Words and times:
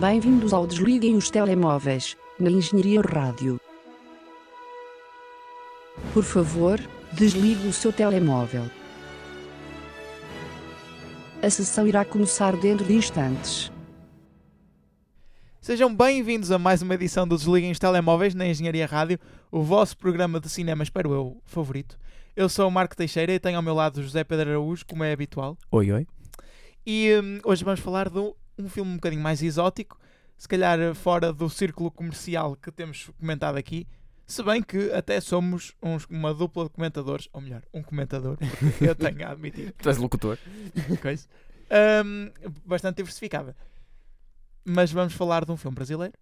Bem-vindos 0.00 0.52
ao 0.52 0.66
Desliguem 0.66 1.16
os 1.16 1.30
Telemóveis, 1.30 2.18
na 2.38 2.50
Engenharia 2.50 3.00
Rádio. 3.00 3.58
Por 6.12 6.22
favor, 6.22 6.78
desligue 7.14 7.66
o 7.66 7.72
seu 7.72 7.90
telemóvel. 7.90 8.64
A 11.42 11.48
sessão 11.48 11.88
irá 11.88 12.04
começar 12.04 12.54
dentro 12.58 12.84
de 12.84 12.92
instantes. 12.92 13.72
Sejam 15.62 15.94
bem-vindos 15.94 16.50
a 16.50 16.58
mais 16.58 16.82
uma 16.82 16.94
edição 16.94 17.26
do 17.26 17.34
Desliguem 17.34 17.72
os 17.72 17.78
Telemóveis 17.78 18.34
na 18.34 18.46
Engenharia 18.46 18.84
Rádio, 18.84 19.18
o 19.50 19.62
vosso 19.62 19.96
programa 19.96 20.38
de 20.38 20.50
cinema, 20.50 20.82
espero 20.82 21.14
eu, 21.14 21.40
favorito. 21.46 21.98
Eu 22.36 22.50
sou 22.50 22.68
o 22.68 22.70
Marco 22.70 22.94
Teixeira 22.94 23.32
e 23.32 23.40
tenho 23.40 23.56
ao 23.56 23.62
meu 23.62 23.72
lado 23.72 23.96
o 23.96 24.02
José 24.02 24.22
Pedro 24.24 24.50
Araújo, 24.50 24.84
como 24.84 25.04
é 25.04 25.10
habitual. 25.10 25.56
Oi, 25.70 25.90
oi. 25.90 26.06
E 26.84 27.18
hum, 27.18 27.40
hoje 27.42 27.64
vamos 27.64 27.80
falar 27.80 28.10
de 28.10 28.20
um 28.58 28.68
filme 28.68 28.90
um 28.92 28.94
bocadinho 28.96 29.22
mais 29.22 29.42
exótico, 29.42 29.98
se 30.36 30.46
calhar 30.48 30.78
eh, 30.78 30.94
fora 30.94 31.32
do 31.32 31.48
círculo 31.48 31.90
comercial 31.90 32.56
que 32.56 32.70
temos 32.70 33.10
comentado 33.18 33.56
aqui. 33.56 33.86
Se 34.26 34.42
bem 34.42 34.60
que 34.62 34.90
até 34.92 35.20
somos 35.20 35.72
uns- 35.82 36.04
uma 36.10 36.34
dupla 36.34 36.64
de 36.64 36.70
comentadores, 36.70 37.28
ou 37.32 37.40
melhor, 37.40 37.62
um 37.72 37.82
comentador, 37.82 38.36
eu 38.80 38.94
tenho 38.96 39.26
a 39.26 39.30
admitir. 39.30 39.72
Tu 39.78 39.88
és 39.88 39.98
locutor. 39.98 40.36
coisa. 41.00 41.26
Hum, 42.04 42.30
bastante 42.64 42.96
diversificada. 42.96 43.54
Mas 44.64 44.90
vamos 44.90 45.14
falar 45.14 45.44
de 45.44 45.52
um 45.52 45.56
filme 45.56 45.74
brasileiro. 45.76 46.14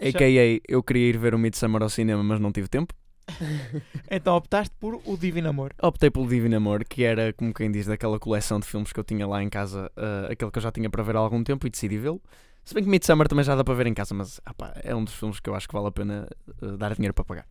A.K.A. 0.00 0.60
eu 0.68 0.82
queria 0.82 1.08
ir 1.08 1.18
ver 1.18 1.34
o 1.34 1.38
Midsummer 1.38 1.82
ao 1.82 1.88
cinema, 1.90 2.22
mas 2.22 2.38
não 2.38 2.52
tive 2.52 2.68
tempo. 2.68 2.94
Então 4.10 4.36
optaste 4.36 4.74
por 4.80 5.00
O 5.04 5.16
Divino 5.16 5.48
Amor. 5.48 5.74
Optei 5.82 6.10
pelo 6.10 6.26
Divino 6.26 6.56
Amor, 6.56 6.84
que 6.84 7.04
era, 7.04 7.32
como 7.32 7.52
quem 7.52 7.70
diz, 7.70 7.86
daquela 7.86 8.18
coleção 8.18 8.58
de 8.58 8.66
filmes 8.66 8.92
que 8.92 8.98
eu 8.98 9.04
tinha 9.04 9.26
lá 9.26 9.42
em 9.42 9.48
casa, 9.48 9.90
ah, 9.96 10.28
aquele 10.30 10.50
que 10.50 10.58
eu 10.58 10.62
já 10.62 10.72
tinha 10.72 10.88
para 10.88 11.02
ver 11.02 11.16
há 11.16 11.18
algum 11.18 11.42
tempo 11.44 11.66
e 11.66 11.70
decidi 11.70 11.98
vê-lo. 11.98 12.20
Se 12.64 12.74
bem 12.74 12.84
que 12.84 12.90
Midsummer 12.90 13.28
também 13.28 13.44
já 13.44 13.54
dá 13.54 13.64
para 13.64 13.74
ver 13.74 13.86
em 13.86 13.94
casa, 13.94 14.14
mas 14.14 14.40
ah 14.44 14.54
é 14.82 14.94
um 14.94 15.04
dos 15.04 15.14
filmes 15.14 15.40
que 15.40 15.48
eu 15.48 15.54
acho 15.54 15.66
que 15.66 15.74
vale 15.74 15.88
a 15.88 15.90
pena 15.90 16.28
ah, 16.62 16.76
dar 16.76 16.94
dinheiro 16.94 17.14
para 17.14 17.24
pagar. 17.24 17.46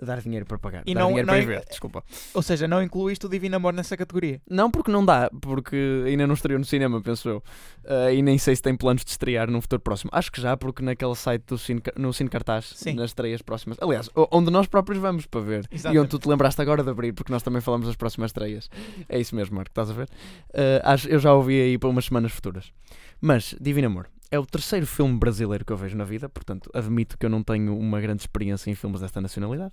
Dar 0.00 0.20
dinheiro 0.20 0.46
para 0.46 0.58
pagar. 0.58 0.82
E 0.86 0.94
dar 0.94 1.00
não- 1.00 1.08
dinheiro 1.08 1.26
não 1.26 1.34
para 1.34 1.44
ver, 1.44 1.64
desculpa. 1.68 2.04
Ou 2.34 2.42
seja, 2.42 2.68
não 2.68 2.82
incluíste 2.82 3.26
O 3.26 3.28
Divino 3.28 3.56
Amor 3.56 3.72
nessa 3.72 3.96
categoria. 3.96 4.40
Não, 4.48 4.70
porque 4.70 4.90
não 4.90 5.04
dá, 5.04 5.30
porque 5.40 6.04
ainda 6.06 6.26
não 6.26 6.34
estreou 6.34 6.58
no 6.58 6.64
cinema, 6.64 7.00
penso 7.00 7.28
eu. 7.28 7.42
Ah, 7.84 8.12
e 8.12 8.22
nem 8.22 8.38
sei 8.38 8.54
se 8.54 8.62
tem 8.62 8.76
planos 8.76 9.04
de 9.04 9.10
estrear 9.10 9.50
num 9.50 9.60
futuro 9.60 9.80
próximo. 9.82 10.10
Acho 10.12 10.30
que 10.30 10.40
já, 10.40 10.56
porque 10.56 10.82
naquele 10.82 11.14
site 11.14 11.42
do 11.46 11.58
Cine, 11.58 11.82
no 11.96 12.12
Cine 12.12 12.30
Cartaz, 12.30 12.72
Sim. 12.76 12.94
nas 12.94 13.10
estreias 13.10 13.42
próximas. 13.42 13.76
Aliás, 13.80 14.08
onde 14.30 14.50
nós 14.50 14.66
próprios 14.66 15.00
vamos 15.00 15.26
para 15.26 15.40
ver. 15.40 15.64
E 15.70 15.74
Exatamente. 15.74 16.00
onde 16.00 16.10
tu 16.10 16.18
te 16.18 16.28
lembraste 16.28 16.60
agora 16.62 16.82
de 16.82 16.90
abrir, 16.90 17.12
porque 17.12 17.32
nós 17.32 17.42
também 17.42 17.60
falamos 17.60 17.86
das 17.86 17.96
próximas 17.96 18.28
estreias. 18.30 18.70
É 19.08 19.18
isso 19.18 19.34
mesmo, 19.34 19.56
Marco, 19.56 19.70
estás 19.70 19.90
a 19.90 19.94
ver? 19.94 20.08
Ah, 20.84 20.92
acho, 20.92 21.08
eu 21.08 21.18
já 21.18 21.32
ouvi 21.32 21.60
aí 21.60 21.76
para 21.78 21.88
umas 21.88 22.04
semanas 22.04 22.30
futuras. 22.32 22.72
Mas, 23.20 23.54
Divino 23.60 23.88
Amor, 23.88 24.08
é 24.30 24.38
o 24.38 24.44
terceiro 24.46 24.86
filme 24.86 25.18
brasileiro 25.18 25.64
que 25.64 25.72
eu 25.72 25.76
vejo 25.76 25.96
na 25.96 26.04
vida, 26.04 26.28
portanto, 26.28 26.70
admito 26.74 27.16
que 27.18 27.24
eu 27.26 27.30
não 27.30 27.42
tenho 27.42 27.76
uma 27.76 28.00
grande 28.00 28.20
experiência 28.22 28.70
em 28.70 28.74
filmes 28.74 29.00
desta 29.00 29.20
nacionalidade. 29.20 29.72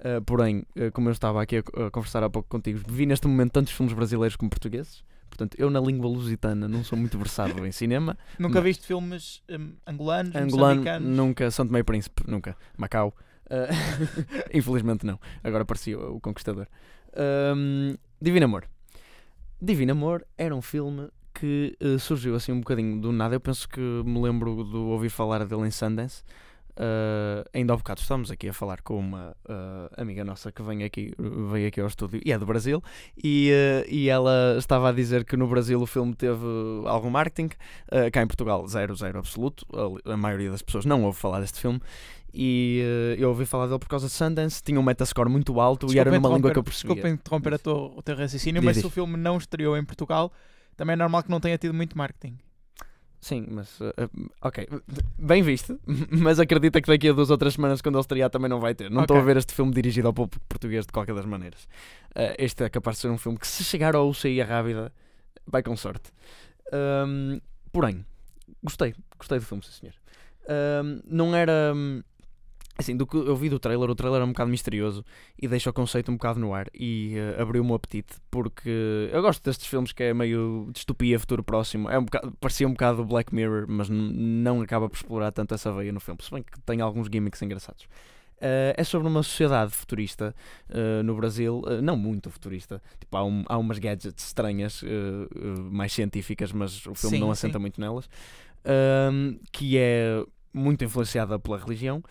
Uh, 0.00 0.22
porém, 0.24 0.64
uh, 0.76 0.90
como 0.92 1.08
eu 1.08 1.12
estava 1.12 1.42
aqui 1.42 1.58
a, 1.58 1.86
a 1.86 1.90
conversar 1.90 2.22
há 2.22 2.30
pouco 2.30 2.48
contigo, 2.48 2.80
vi 2.88 3.04
neste 3.04 3.28
momento 3.28 3.52
tantos 3.52 3.72
filmes 3.72 3.92
brasileiros 3.92 4.34
como 4.34 4.48
portugueses. 4.48 5.04
Portanto, 5.28 5.54
eu 5.58 5.70
na 5.70 5.80
língua 5.80 6.08
lusitana 6.08 6.66
não 6.66 6.82
sou 6.82 6.98
muito 6.98 7.16
versado 7.16 7.64
em 7.66 7.72
cinema. 7.72 8.18
Nunca 8.38 8.56
Não. 8.56 8.62
viste 8.62 8.86
filmes 8.86 9.42
hum, 9.48 9.74
angolanos, 9.86 10.34
Angolano, 10.34 11.00
nunca. 11.00 11.50
Tomé 11.50 11.78
e 11.78 11.84
Príncipe, 11.84 12.24
nunca. 12.26 12.56
Macau. 12.76 13.14
Uh, 13.46 13.70
infelizmente 14.52 15.06
não. 15.06 15.18
Agora 15.42 15.64
parecia 15.64 15.98
o 15.98 16.20
Conquistador. 16.20 16.66
Um, 17.56 17.94
Divino 18.20 18.44
Amor. 18.44 18.64
Divino 19.62 19.92
Amor 19.92 20.26
era 20.36 20.54
um 20.54 20.62
filme 20.62 21.08
que 21.32 21.76
uh, 21.80 21.98
surgiu 21.98 22.34
assim 22.34 22.52
um 22.52 22.60
bocadinho 22.60 23.00
do 23.00 23.12
nada. 23.12 23.34
Eu 23.34 23.40
penso 23.40 23.68
que 23.68 23.80
me 23.80 24.20
lembro 24.20 24.64
de 24.64 24.76
ouvir 24.76 25.08
falar 25.10 25.44
dele 25.44 25.66
em 25.66 25.70
Sundance. 25.70 26.22
Uh, 26.76 27.44
ainda 27.52 27.74
há 27.74 27.76
bocado 27.76 28.00
estamos 28.00 28.30
aqui 28.30 28.48
a 28.48 28.52
falar 28.52 28.80
com 28.80 28.98
uma 28.98 29.36
uh, 29.44 30.00
amiga 30.00 30.24
nossa 30.24 30.52
que 30.52 30.62
vem 30.62 30.84
aqui, 30.84 31.12
veio 31.50 31.66
aqui 31.68 31.80
ao 31.80 31.86
estúdio 31.88 32.20
e 32.24 32.32
é 32.32 32.38
do 32.38 32.46
Brasil 32.46 32.82
e, 33.22 33.50
uh, 33.52 33.88
e 33.90 34.08
ela 34.08 34.56
estava 34.56 34.88
a 34.88 34.92
dizer 34.92 35.24
que 35.24 35.36
no 35.36 35.46
Brasil 35.48 35.80
o 35.80 35.86
filme 35.86 36.14
teve 36.14 36.44
algum 36.86 37.10
marketing, 37.10 37.50
cá 38.12 38.22
em 38.22 38.26
Portugal 38.26 38.66
zero, 38.68 38.94
zero 38.94 39.18
absoluto, 39.18 39.66
a, 40.06 40.12
a 40.12 40.16
maioria 40.16 40.50
das 40.50 40.62
pessoas 40.62 40.84
não 40.86 41.02
ouve 41.04 41.18
falar 41.18 41.40
deste 41.40 41.60
filme 41.60 41.80
e 42.32 43.16
eu 43.18 43.28
ouvi 43.30 43.44
falar 43.44 43.66
dele 43.66 43.78
por 43.80 43.88
causa 43.88 44.06
de 44.06 44.12
Sundance, 44.12 44.62
tinha 44.62 44.78
um 44.78 44.82
metascore 44.82 45.28
muito 45.28 45.60
alto 45.60 45.92
e 45.92 45.98
era 45.98 46.08
Desculpa 46.10 46.28
numa 46.28 46.36
língua 46.36 46.52
que 46.52 46.58
eu 46.58 46.62
percebia. 46.62 46.94
Desculpa 46.94 47.14
interromper 47.14 47.54
a 47.54 47.58
tua- 47.58 47.90
o 47.96 48.00
teu 48.02 48.16
raciocínio, 48.16 48.60
Diz, 48.60 48.66
mas 48.66 48.76
diz. 48.76 48.82
se 48.82 48.86
o 48.86 48.90
filme 48.90 49.16
não 49.16 49.36
estreou 49.36 49.76
em 49.76 49.84
Portugal, 49.84 50.32
também 50.76 50.92
é 50.92 50.96
normal 50.96 51.24
que 51.24 51.30
não 51.30 51.40
tenha 51.40 51.58
tido 51.58 51.74
muito 51.74 51.98
marketing. 51.98 52.38
Sim, 53.20 53.46
mas 53.50 53.78
uh, 53.80 53.92
ok, 54.40 54.66
bem 55.18 55.42
visto, 55.42 55.78
mas 56.10 56.40
acredita 56.40 56.80
que 56.80 56.86
daqui 56.88 57.08
a 57.08 57.12
duas 57.12 57.28
ou 57.30 57.36
três 57.36 57.52
semanas, 57.54 57.82
quando 57.82 57.96
ele 57.96 58.00
estrear, 58.00 58.30
também 58.30 58.48
não 58.48 58.58
vai 58.58 58.74
ter. 58.74 58.90
Não 58.90 59.02
estou 59.02 59.16
Ok. 59.18 59.22
a 59.22 59.26
ver 59.26 59.36
este 59.36 59.52
filme 59.52 59.72
dirigido 59.72 60.08
ao 60.08 60.14
público 60.14 60.42
português 60.48 60.86
de 60.86 60.92
qualquer 60.92 61.14
das 61.14 61.26
maneiras. 61.26 61.64
Uh, 62.16 62.34
este 62.38 62.64
é 62.64 62.70
capaz 62.70 62.96
de 62.96 63.02
ser 63.02 63.08
um 63.10 63.18
filme 63.18 63.38
que, 63.38 63.46
se 63.46 63.62
chegar 63.62 63.94
ao 63.94 64.08
UCI 64.08 64.40
rápida, 64.40 64.90
vai 65.46 65.62
com 65.62 65.76
sorte. 65.76 66.10
Um, 66.72 67.40
porém, 67.70 68.04
gostei, 68.64 68.94
gostei 69.18 69.38
do 69.38 69.44
filme, 69.44 69.62
sim 69.64 69.72
senhor. 69.72 69.94
Um, 70.82 71.00
não 71.04 71.34
era. 71.34 71.74
Assim, 72.80 72.96
do 72.96 73.06
que 73.06 73.16
eu 73.16 73.36
vi 73.36 73.48
do 73.48 73.58
trailer, 73.58 73.88
o 73.88 73.94
trailer 73.94 74.20
é 74.20 74.24
um 74.24 74.28
bocado 74.28 74.50
misterioso 74.50 75.04
e 75.40 75.46
deixa 75.46 75.70
o 75.70 75.72
conceito 75.72 76.10
um 76.10 76.14
bocado 76.16 76.40
no 76.40 76.52
ar 76.52 76.66
e 76.74 77.14
uh, 77.38 77.42
abriu-me 77.42 77.70
o 77.70 77.74
apetite 77.74 78.16
porque 78.30 79.08
eu 79.12 79.22
gosto 79.22 79.44
destes 79.44 79.66
filmes 79.66 79.92
que 79.92 80.02
é 80.02 80.14
meio 80.14 80.68
distopia, 80.72 81.18
futuro 81.18 81.44
próximo. 81.44 81.88
É 81.88 81.98
um 81.98 82.04
bocado, 82.04 82.32
parecia 82.40 82.66
um 82.66 82.72
bocado 82.72 83.04
Black 83.04 83.34
Mirror, 83.34 83.66
mas 83.68 83.88
não 83.88 84.60
acaba 84.62 84.88
por 84.88 84.96
explorar 84.96 85.30
tanto 85.30 85.54
essa 85.54 85.72
veia 85.72 85.92
no 85.92 86.00
filme, 86.00 86.18
se 86.22 86.30
bem 86.30 86.42
que 86.42 86.58
tem 86.60 86.80
alguns 86.80 87.08
gimmicks 87.12 87.40
engraçados. 87.42 87.86
Uh, 88.40 88.72
é 88.74 88.82
sobre 88.84 89.06
uma 89.06 89.22
sociedade 89.22 89.70
futurista 89.70 90.34
uh, 90.70 91.02
no 91.02 91.14
Brasil, 91.14 91.60
uh, 91.66 91.82
não 91.82 91.94
muito 91.94 92.30
futurista. 92.30 92.80
Tipo, 92.98 93.18
há, 93.18 93.24
um- 93.24 93.44
há 93.46 93.58
umas 93.58 93.78
gadgets 93.78 94.24
estranhas, 94.24 94.82
mais 95.70 95.92
científicas, 95.92 96.50
mas 96.50 96.86
o 96.86 96.94
filme 96.94 97.16
Sim, 97.16 97.20
não 97.20 97.30
assenta 97.30 97.58
sim. 97.58 97.60
muito 97.60 97.78
nelas. 97.78 98.08
Que 99.52 99.76
é 99.76 100.24
muito 100.54 100.82
influenciada 100.84 101.38
pela 101.38 101.58
religião. 101.58 102.02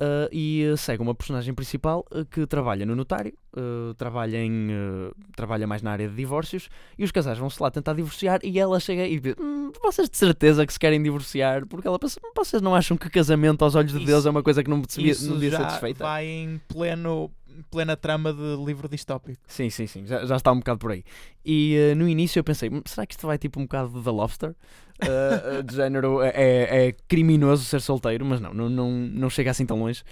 Uh, 0.00 0.28
e 0.32 0.68
uh, 0.72 0.76
segue 0.76 1.02
uma 1.02 1.14
personagem 1.14 1.52
principal 1.54 2.04
uh, 2.12 2.24
que 2.24 2.46
trabalha 2.46 2.84
no 2.86 2.94
notário, 2.96 3.32
uh, 3.56 3.94
trabalha, 3.94 4.36
em, 4.38 4.68
uh, 4.70 5.14
trabalha 5.36 5.66
mais 5.66 5.82
na 5.82 5.92
área 5.92 6.08
de 6.08 6.14
divórcios, 6.14 6.68
e 6.98 7.04
os 7.04 7.10
casais 7.12 7.38
vão-se 7.38 7.62
lá 7.62 7.70
tentar 7.70 7.92
divorciar. 7.94 8.40
E 8.42 8.58
ela 8.58 8.78
chega 8.80 9.06
e 9.06 9.18
diz: 9.20 9.34
"Hum, 9.38 9.70
Vocês 9.82 10.08
de 10.08 10.16
certeza 10.16 10.66
que 10.66 10.72
se 10.72 10.78
querem 10.78 11.02
divorciar? 11.02 11.66
Porque 11.66 11.86
ela 11.88 11.98
pensa: 11.98 12.18
"Hum, 12.24 12.32
Vocês 12.36 12.62
não 12.62 12.74
acham 12.74 12.96
que 12.96 13.08
casamento 13.10 13.62
aos 13.64 13.74
olhos 13.74 13.92
de 13.92 13.98
Isso- 13.98 14.06
Deus 14.06 14.26
é 14.26 14.30
uma 14.30 14.42
coisa 14.42 14.62
que 14.62 14.70
não 14.70 14.80
devia, 14.80 15.14
não 15.22 15.34
devia 15.38 15.56
ser 15.58 15.66
desfeita? 15.66 16.04
vai 16.04 16.26
em 16.26 16.60
pleno, 16.68 17.30
plena 17.70 17.96
trama 17.96 18.32
de 18.32 18.56
livro 18.64 18.88
distópico. 18.88 19.40
Sim, 19.46 19.70
sim, 19.70 19.86
sim, 19.86 20.06
já, 20.06 20.24
já 20.24 20.36
está 20.36 20.52
um 20.52 20.58
bocado 20.58 20.78
por 20.78 20.92
aí. 20.92 21.04
E 21.44 21.76
eh, 21.76 21.94
no 21.94 22.08
início 22.08 22.38
eu 22.38 22.44
pensei, 22.44 22.68
"Hum, 22.70 22.82
será 22.84 23.06
que 23.06 23.14
isto 23.14 23.26
vai 23.26 23.38
tipo 23.38 23.58
um 23.60 23.64
bocado 23.64 23.90
de 23.90 24.02
The 24.02 24.10
Lobster? 24.10 24.54
Eh, 25.00 25.62
de 25.62 25.74
género, 25.74 26.22
é, 26.22 26.88
é 26.88 26.92
criminoso 27.06 27.64
ser 27.64 27.80
solteiro, 27.80 28.24
mas 28.24 28.40
não, 28.40 28.54
não, 28.54 28.68
não, 28.68 28.90
não 28.90 29.30
chega 29.30 29.50
assim 29.50 29.66
tão 29.66 29.78
longe. 29.78 30.02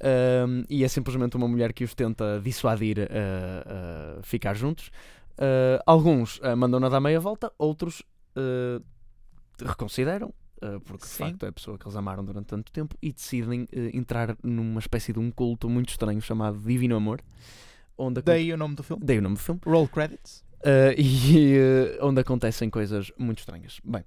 Ahm, 0.00 0.64
e 0.68 0.82
é 0.82 0.88
simplesmente 0.88 1.36
uma 1.36 1.46
mulher 1.46 1.72
que 1.72 1.84
os 1.84 1.94
tenta 1.94 2.40
dissuadir 2.42 3.08
a, 3.10 4.20
ficar 4.22 4.54
juntos. 4.54 4.90
Alguns 5.86 6.40
mandam-na 6.56 6.88
dar 6.88 7.00
meia 7.00 7.20
volta, 7.20 7.52
outros 7.56 8.02
reconsideram. 9.64 10.34
Ah, 10.62 10.80
porque 10.84 11.04
de 11.04 11.10
Sim. 11.10 11.24
facto 11.24 11.44
é 11.44 11.48
a 11.48 11.52
pessoa 11.52 11.76
que 11.76 11.84
eles 11.84 11.96
amaram 11.96 12.24
durante 12.24 12.46
tanto 12.46 12.70
tempo 12.70 12.96
e 13.02 13.12
decidem 13.12 13.68
eh, 13.72 13.90
entrar 13.92 14.36
numa 14.42 14.78
espécie 14.78 15.12
de 15.12 15.18
um 15.18 15.30
culto 15.30 15.68
muito 15.68 15.88
estranho 15.90 16.20
chamado 16.20 16.56
Divino 16.58 16.94
Amor, 16.94 17.20
onde 17.98 18.20
a 18.20 18.22
Daí 18.22 18.52
o 18.52 18.56
nome 18.56 18.76
do 18.76 18.82
filme. 18.84 19.04
Dei 19.04 19.18
o 19.18 19.22
nome 19.22 19.34
do 19.34 19.40
filme. 19.40 19.60
Roll 19.66 19.88
credits. 19.88 20.44
Uh, 20.60 20.94
e 20.96 21.58
uh, 21.58 22.06
onde 22.06 22.20
acontecem 22.20 22.70
coisas 22.70 23.10
muito 23.18 23.40
estranhas. 23.40 23.80
Bem, 23.82 24.04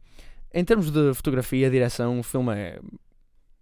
em 0.53 0.63
termos 0.63 0.89
de 0.89 1.13
fotografia, 1.13 1.69
direção, 1.69 2.19
o 2.19 2.23
filme 2.23 2.55
é 2.55 2.79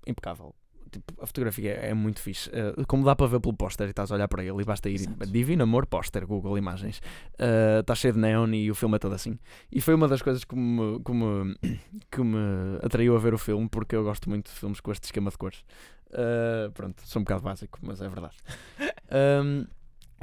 impecável. 0.06 0.54
Tipo, 0.94 1.24
a 1.24 1.26
fotografia 1.26 1.74
é 1.74 1.94
muito 1.94 2.20
fixe. 2.20 2.50
Uh, 2.50 2.86
como 2.88 3.04
dá 3.04 3.16
para 3.16 3.28
ver 3.28 3.40
pelo 3.40 3.54
póster 3.54 3.88
e 3.88 3.90
estás 3.90 4.12
a 4.12 4.16
olhar 4.16 4.28
para 4.28 4.44
ele 4.44 4.62
e 4.62 4.64
basta 4.64 4.90
ir 4.90 4.96
Exato. 4.96 5.26
Divino 5.26 5.64
Amor 5.64 5.88
póster, 5.88 6.26
Google 6.26 6.58
Imagens. 6.58 7.00
Uh, 7.34 7.80
Está 7.82 7.96
cheio 7.96 8.14
de 8.14 8.20
neon 8.20 8.54
e 8.54 8.70
o 8.70 8.76
filme 8.76 8.96
é 8.96 9.00
todo 9.00 9.16
assim. 9.16 9.38
E 9.72 9.82
foi 9.82 9.94
uma 9.96 10.08
das 10.08 10.22
coisas 10.22 10.44
que 10.44 10.56
me, 10.56 11.00
que 11.04 11.12
me, 11.12 11.56
que 12.12 12.22
me 12.22 12.78
atraiu 12.82 13.16
a 13.16 13.20
ver 13.20 13.34
o 13.34 13.38
filme 13.38 13.68
porque 13.68 13.96
eu 13.96 14.04
gosto 14.04 14.30
muito 14.30 14.52
de 14.52 14.58
filmes 14.58 14.80
com 14.80 14.92
este 14.92 15.06
esquema 15.06 15.32
de 15.32 15.38
cores. 15.38 15.64
Uh, 16.10 16.72
pronto, 16.74 17.02
sou 17.06 17.20
um 17.20 17.24
bocado 17.24 17.42
básico, 17.42 17.80
mas 17.82 18.02
é 18.02 18.08
verdade. 18.08 18.36
Um, 19.14 19.68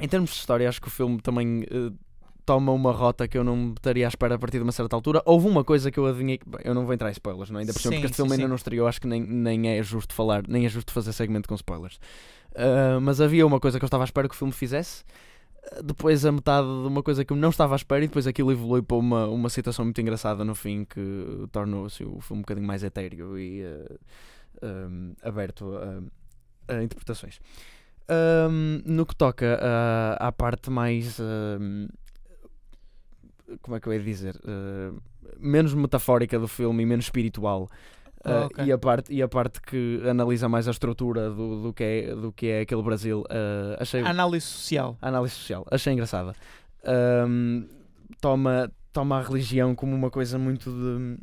em 0.01 0.07
termos 0.09 0.31
de 0.31 0.35
história, 0.35 0.67
acho 0.67 0.81
que 0.81 0.87
o 0.89 0.91
filme 0.91 1.21
também 1.21 1.61
uh, 1.61 1.97
toma 2.45 2.71
uma 2.71 2.91
rota 2.91 3.27
que 3.27 3.37
eu 3.37 3.43
não 3.43 3.73
estaria 3.73 4.05
à 4.05 4.09
espera 4.09 4.35
a 4.35 4.39
partir 4.39 4.57
de 4.57 4.63
uma 4.63 4.71
certa 4.71 4.95
altura. 4.95 5.21
Houve 5.25 5.47
uma 5.47 5.63
coisa 5.63 5.91
que 5.91 5.99
eu 5.99 6.05
adivinhei. 6.05 6.39
eu 6.63 6.73
não 6.73 6.85
vou 6.85 6.93
entrar 6.93 7.09
em 7.09 7.13
spoilers, 7.13 7.49
não 7.49 7.59
é? 7.59 7.61
Ainda 7.61 7.73
por 7.73 7.81
cima, 7.81 7.93
porque 7.93 8.05
este 8.07 8.15
filme 8.15 8.33
ainda 8.33 8.47
não 8.47 8.55
estreou, 8.55 8.87
acho 8.87 9.01
que 9.01 9.07
nem, 9.07 9.21
nem 9.21 9.69
é 9.69 9.83
justo 9.83 10.13
falar, 10.13 10.43
nem 10.47 10.65
é 10.65 10.69
justo 10.69 10.91
fazer 10.91 11.13
segmento 11.13 11.47
com 11.47 11.55
spoilers. 11.55 11.97
Uh, 12.51 12.99
mas 13.01 13.21
havia 13.21 13.45
uma 13.45 13.59
coisa 13.59 13.79
que 13.79 13.85
eu 13.85 13.87
estava 13.87 14.03
à 14.03 14.05
espera 14.05 14.27
que 14.27 14.35
o 14.35 14.37
filme 14.37 14.53
fizesse. 14.53 15.03
depois 15.83 16.25
a 16.25 16.31
metade 16.31 16.67
de 16.67 16.87
uma 16.87 17.03
coisa 17.03 17.23
que 17.23 17.31
eu 17.31 17.37
não 17.37 17.49
estava 17.49 17.75
à 17.75 17.77
espera 17.77 18.03
e 18.03 18.07
depois 18.07 18.27
aquilo 18.27 18.51
evolui 18.51 18.81
para 18.81 18.97
uma, 18.97 19.27
uma 19.27 19.49
situação 19.49 19.85
muito 19.85 20.01
engraçada 20.01 20.43
no 20.43 20.55
fim 20.55 20.83
que 20.85 21.47
torna 21.51 21.85
assim, 21.85 22.03
o 22.03 22.19
filme 22.19 22.39
um 22.39 22.41
bocadinho 22.41 22.67
mais 22.67 22.83
etéreo 22.83 23.37
e 23.37 23.63
uh, 23.63 23.99
um, 24.63 25.13
aberto 25.23 25.73
a, 25.75 26.73
a 26.75 26.83
interpretações. 26.83 27.39
Um, 28.09 28.81
no 28.85 29.05
que 29.05 29.15
toca 29.15 29.57
uh, 29.57 30.17
à 30.19 30.31
parte 30.31 30.69
mais. 30.69 31.17
Uh, 31.19 31.87
como 33.61 33.77
é 33.77 33.79
que 33.79 33.87
eu 33.87 33.93
ia 33.93 33.99
dizer? 33.99 34.35
Uh, 34.37 35.01
menos 35.39 35.73
metafórica 35.73 36.37
do 36.37 36.47
filme 36.47 36.83
e 36.83 36.85
menos 36.85 37.05
espiritual. 37.05 37.69
Ah, 38.23 38.45
ok. 38.45 38.65
e, 38.65 38.71
a 38.71 38.77
parte, 38.77 39.11
e 39.11 39.21
a 39.21 39.27
parte 39.27 39.59
que 39.59 39.99
analisa 40.07 40.47
mais 40.47 40.67
a 40.67 40.71
estrutura 40.71 41.31
do, 41.31 41.63
do, 41.63 41.73
que, 41.73 41.83
é, 41.83 42.15
do 42.15 42.31
que 42.31 42.47
é 42.47 42.61
aquele 42.61 42.83
Brasil, 42.83 43.23
achei. 43.79 44.01
Análise 44.01 44.45
social. 44.45 44.95
Análise 45.01 45.33
social, 45.33 45.65
achei 45.71 45.91
engraçada. 45.91 46.35
Um, 47.27 47.67
toma, 48.19 48.71
toma 48.93 49.17
a 49.17 49.23
religião 49.23 49.73
como 49.73 49.95
uma 49.95 50.11
coisa 50.11 50.37
muito 50.37 50.69
de. 50.69 51.17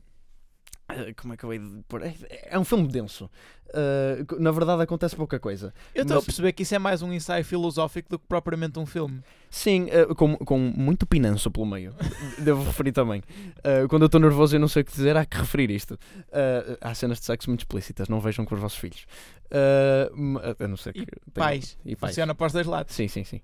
Eh, 0.88 1.12
Como 1.14 1.34
é 1.34 1.36
que 1.36 1.44
eu 1.44 1.52
hei 1.52 1.58
de 1.58 1.82
pôr? 1.88 2.02
É, 2.02 2.14
é 2.50 2.58
um 2.58 2.64
filme 2.64 2.88
denso. 2.88 3.30
Uh, 3.68 4.40
na 4.40 4.50
verdade, 4.50 4.82
acontece 4.82 5.14
pouca 5.14 5.38
coisa. 5.38 5.74
Eu 5.94 6.00
estou 6.02 6.14
a 6.14 6.18
Mas- 6.18 6.24
perceber 6.24 6.52
que 6.54 6.62
isso 6.62 6.74
é 6.74 6.78
mais 6.78 7.02
um 7.02 7.12
ensaio 7.12 7.44
filosófico 7.44 8.08
do 8.08 8.18
que 8.18 8.24
propriamente 8.26 8.78
um 8.78 8.86
filme. 8.86 9.20
Sim, 9.50 9.88
uh, 9.90 10.14
com, 10.14 10.36
com 10.38 10.58
muito 10.58 11.06
pinanço 11.06 11.50
pelo 11.50 11.66
meio. 11.66 11.94
Devo 12.42 12.64
referir 12.64 12.92
também. 12.92 13.20
Uh, 13.58 13.86
quando 13.88 14.02
eu 14.02 14.06
estou 14.06 14.18
nervoso 14.20 14.56
e 14.56 14.58
não 14.58 14.68
sei 14.68 14.80
o 14.80 14.84
que 14.86 14.92
dizer, 14.92 15.14
há 15.18 15.26
que 15.26 15.36
referir 15.36 15.70
isto. 15.70 15.94
Uh, 15.94 16.78
há 16.80 16.94
cenas 16.94 17.18
de 17.20 17.26
sexo 17.26 17.50
muito 17.50 17.60
explícitas, 17.60 18.08
não 18.08 18.20
vejam 18.20 18.46
com 18.46 18.54
os 18.54 18.60
vossos 18.60 18.78
filhos. 18.78 19.04
Uh, 19.50 20.64
a 20.64 20.66
não 20.68 20.76
ser 20.78 20.94
que. 20.94 21.00
E 21.00 21.04
tenham- 21.06 21.20
Pais. 21.34 21.76
E 21.84 21.94
pais. 21.94 22.12
Funciona 22.12 22.34
para 22.34 22.46
os 22.46 22.52
dois 22.54 22.66
lados. 22.66 22.94
Sim, 22.94 23.08
sim, 23.08 23.24
sim. 23.24 23.42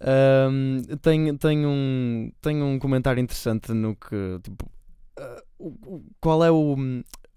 Ahm, 0.00 0.82
tenho, 1.00 1.38
tenho, 1.38 1.68
um, 1.68 2.32
tenho 2.42 2.64
um 2.64 2.78
comentário 2.78 3.20
interessante 3.20 3.72
no 3.72 3.94
que. 3.94 4.40
Tipo, 4.42 4.68
o- 5.60 5.94
o- 5.96 6.04
qual 6.20 6.44
é 6.44 6.50
o. 6.50 6.76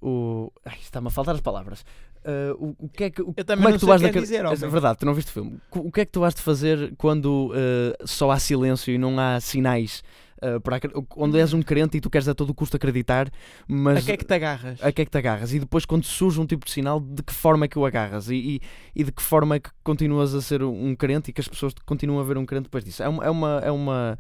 o 0.02 0.52
ai, 0.66 0.78
está-me 0.81 1.08
a 1.08 1.12
faltar 1.12 1.36
as 1.36 1.42
palavras. 1.42 1.86
Ah, 2.25 2.56
o, 2.58 2.75
o 2.86 2.90
que 2.90 3.04
é 3.06 3.10
que, 3.10 3.22
o, 3.22 3.34
Eu 3.36 3.44
também 3.44 3.64
como 3.64 3.68
é 3.68 3.72
não 3.72 3.78
que 3.78 3.80
tu 3.80 3.86
sei 3.86 3.96
o 3.96 4.00
vais 4.00 4.02
que 4.02 4.12
ca- 4.12 4.20
dizer, 4.22 4.46
É 4.46 4.48
homem. 4.48 4.70
verdade, 4.70 5.00
tu 5.00 5.06
não 5.06 5.14
viste 5.14 5.28
o 5.30 5.31
filme. 5.34 5.60
O 5.72 5.92
que 5.92 6.02
é 6.02 6.06
que 6.06 6.12
tu 6.12 6.24
has 6.24 6.34
de 6.34 6.42
fazer 6.42 6.94
quando 6.98 7.52
ah, 7.54 8.04
só 8.06 8.31
há 8.31 8.40
silêncio 8.40 8.94
e 8.94 8.98
não 8.98 9.20
há 9.20 9.40
sinais? 9.40 10.02
ah, 10.42 10.60
para 10.60 10.78
onde 11.16 11.40
és 11.40 11.54
um 11.54 11.62
crente 11.62 11.98
e 11.98 12.02
tu 12.02 12.10
queres 12.10 12.28
a 12.28 12.34
todo 12.36 12.54
custo 12.54 12.75
acreditar, 12.75 13.30
mas 13.68 14.00
A 14.00 14.02
que 14.02 14.12
é 14.12 14.18
que 14.18 14.26
te 14.26 14.34
agarras? 14.34 14.84
a 14.84 14.92
que 14.92 15.02
é 15.02 15.06
que 15.06 15.12
te 15.12 15.18
agarras? 15.18 15.54
E 15.54 15.60
depois, 15.60 15.86
quando 15.86 16.04
surge 16.06 16.40
um 16.40 16.46
tipo 16.46 16.66
de 16.66 16.72
sinal, 16.72 17.00
de 17.00 17.24
que 17.24 17.34
forma 17.34 17.64
é 17.66 17.68
que 17.69 17.80
o 17.80 17.86
agarras? 17.86 18.30
E, 18.30 18.36
e, 18.36 18.62
e 18.94 19.04
de 19.06 19.12
que 19.14 19.22
forma 19.22 19.56
é 19.56 19.60
que 19.60 19.69
continuas 19.84 20.34
a 20.36 20.42
ser 20.42 20.62
um 20.64 20.94
crente 20.96 21.30
e 21.30 21.34
que 21.34 21.40
as 21.42 21.48
pessoas 21.48 21.74
continuam 21.86 22.19
a 22.19 22.24
ver 22.26 22.38
um 22.38 22.46
crente 22.46 22.64
depois 22.64 22.84
disso? 22.84 23.02
É 23.04 23.08
uma. 23.10 23.24
É 23.26 23.30
uma, 23.30 23.60
é 23.64 23.72
uma 23.72 24.18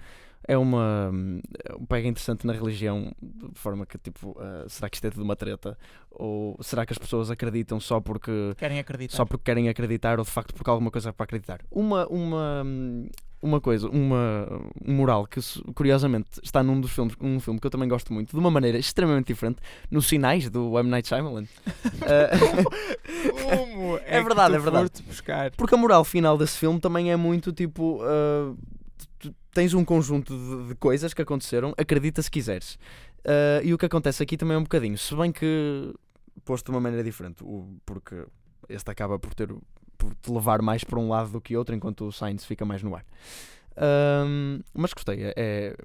é 0.47 0.57
uma 0.57 1.09
hum, 1.13 1.39
um 1.79 1.85
pega 1.85 2.07
interessante 2.07 2.45
na 2.45 2.53
religião 2.53 3.11
de 3.21 3.59
forma 3.59 3.85
que 3.85 3.97
tipo 3.97 4.35
ah, 4.39 4.65
será 4.67 4.89
que 4.89 4.97
isto 4.97 5.05
é 5.07 5.09
tudo 5.11 5.23
uma 5.23 5.35
treta 5.35 5.77
ou 6.11 6.57
será 6.61 6.85
que 6.85 6.93
as 6.93 6.97
pessoas 6.97 7.31
acreditam 7.31 7.79
só 7.79 7.99
porque 8.01 8.53
Querem 8.57 8.79
acreditar. 8.79 9.15
só 9.15 9.25
porque 9.25 9.43
querem 9.45 9.69
acreditar 9.69 10.19
ou 10.19 10.25
de 10.25 10.31
facto 10.31 10.53
porque 10.53 10.69
há 10.69 10.73
alguma 10.73 10.91
coisa 10.91 11.11
para 11.13 11.23
acreditar 11.23 11.59
uma 11.71 12.05
uma 12.07 12.63
hum, 12.65 13.07
uma 13.41 13.59
coisa 13.59 13.89
uma 13.89 14.47
um 14.85 14.93
moral 14.93 15.25
que 15.27 15.41
su- 15.41 15.63
curiosamente 15.73 16.29
está 16.41 16.61
num 16.63 16.79
dos 16.79 16.91
filmes 16.91 17.13
um 17.19 17.39
filme 17.39 17.59
que 17.59 17.67
eu 17.67 17.71
também 17.71 17.87
gosto 17.89 18.13
muito 18.13 18.31
de 18.31 18.37
uma 18.39 18.49
maneira 18.51 18.77
extremamente 18.77 19.27
diferente 19.27 19.57
nos 19.91 20.07
sinais 20.07 20.49
do 20.49 20.77
M 20.79 20.89
Night 20.89 21.07
Shyamalan 21.07 21.45
Ah, 22.03 22.29
Como 23.31 23.97
É 24.05 24.17
que 24.19 24.23
verdade, 24.23 24.55
é 24.55 24.59
verdade. 24.59 24.91
Porque 25.57 25.75
a 25.75 25.77
moral 25.77 26.03
final 26.03 26.37
desse 26.37 26.57
filme 26.57 26.79
também 26.79 27.11
é 27.11 27.15
muito 27.17 27.51
tipo. 27.51 28.01
tu 29.19 29.33
tens 29.53 29.73
um 29.73 29.85
conjunto 29.85 30.35
de, 30.37 30.69
de 30.69 30.75
coisas 30.75 31.13
que 31.13 31.21
aconteceram, 31.21 31.73
acredita 31.77 32.21
se 32.21 32.29
quiseres. 32.31 32.77
Ah, 33.25 33.61
e 33.63 33.73
o 33.73 33.77
que 33.77 33.85
acontece 33.85 34.21
aqui 34.23 34.35
também 34.37 34.55
é 34.55 34.57
um 34.59 34.63
bocadinho. 34.63 34.97
Se 34.97 35.15
bem 35.15 35.31
que 35.31 35.93
posto 36.43 36.65
de 36.65 36.71
uma 36.71 36.81
maneira 36.81 37.03
diferente, 37.03 37.43
o- 37.43 37.77
porque 37.85 38.25
este 38.67 38.89
acaba 38.91 39.17
por 39.19 39.33
ter 39.33 39.53
por 39.97 40.13
te 40.15 40.29
levar 40.31 40.61
mais 40.61 40.83
para 40.83 40.99
um 40.99 41.07
lado 41.07 41.29
do 41.29 41.39
que 41.39 41.55
outro, 41.55 41.73
enquanto 41.73 42.05
o 42.05 42.11
Sainz 42.11 42.43
fica 42.43 42.65
mais 42.65 42.83
no 42.83 42.93
ar. 42.95 43.05
Ahm, 43.77 44.59
mas 44.73 44.91
gostei. 44.93 45.23
É, 45.23 45.33
é- 45.37 45.75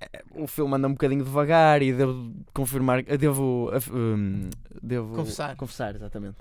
é- 0.00 0.22
o 0.34 0.46
filme 0.48 0.74
anda 0.74 0.88
um 0.88 0.92
bocadinho 0.92 1.22
devagar 1.24 1.80
e 1.80 1.92
devo 1.92 2.32
confirmar. 2.52 3.02
Devo. 3.04 3.70
hum, 3.92 4.50
devo 4.82 5.14
Confessar. 5.14 5.54
confessar, 5.56 5.94
exatamente. 5.94 6.38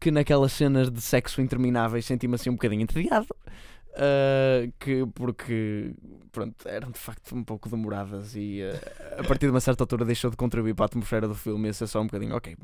Que 0.00 0.10
naquelas 0.10 0.52
cenas 0.52 0.90
de 0.90 1.00
sexo 1.00 1.40
intermináveis 1.40 2.04
senti-me 2.04 2.34
assim 2.34 2.50
um 2.50 2.54
bocadinho 2.54 2.82
entediado. 2.82 3.28
Ah, 3.96 4.68
que 4.78 5.04
porque 5.14 5.92
pronto, 6.30 6.54
eram 6.68 6.90
de 6.90 6.98
facto 6.98 7.34
um 7.34 7.42
pouco 7.42 7.68
demoradas 7.68 8.34
e 8.36 8.60
ah, 8.62 9.20
a 9.20 9.24
partir 9.24 9.46
de 9.46 9.50
uma 9.52 9.60
certa 9.60 9.82
altura 9.82 10.04
deixou 10.04 10.30
de 10.30 10.36
contribuir 10.36 10.74
para 10.74 10.84
a 10.84 10.86
atmosfera 10.86 11.26
do 11.26 11.34
filme 11.34 11.66
e 11.68 11.70
esse 11.70 11.82
é 11.84 11.86
só 11.86 12.00
um 12.00 12.06
bocadinho 12.06 12.36
ok, 12.36 12.56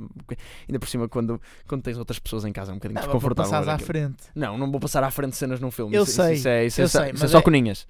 ainda 0.69 0.79
por 0.79 0.89
cima 0.89 1.09
quando, 1.09 1.41
quando 1.67 1.83
tens 1.83 1.97
outras 1.99 2.19
pessoas 2.19 2.45
em 2.45 2.53
casa 2.53 2.71
é 2.71 2.75
um 2.75 2.77
bocadinho 2.79 3.01
Não, 3.01 3.03
mas 3.03 3.11
para 3.11 3.19
desconfortável 3.19 3.65
ver 3.65 3.71
à 3.71 3.75
aquilo. 3.75 3.87
frente. 3.87 4.23
Não, 4.35 4.59
não 4.59 4.71
vou 4.71 4.79
passar 4.81 5.03
à 5.03 5.11
frente 5.11 5.37
cenas 5.37 5.59
num 5.61 5.71
filme. 5.71 5.97
Eu 5.97 6.03
isso, 6.03 6.13
sei, 6.13 6.33
Isso, 6.35 6.41
isso 6.41 6.49
é, 6.49 6.67
isso 6.67 6.83
é 6.83 6.87
sei, 6.89 7.11
isso 7.13 7.25
é 7.25 7.29
só 7.29 7.39
é- 7.39 7.43
coninhas. 7.43 7.87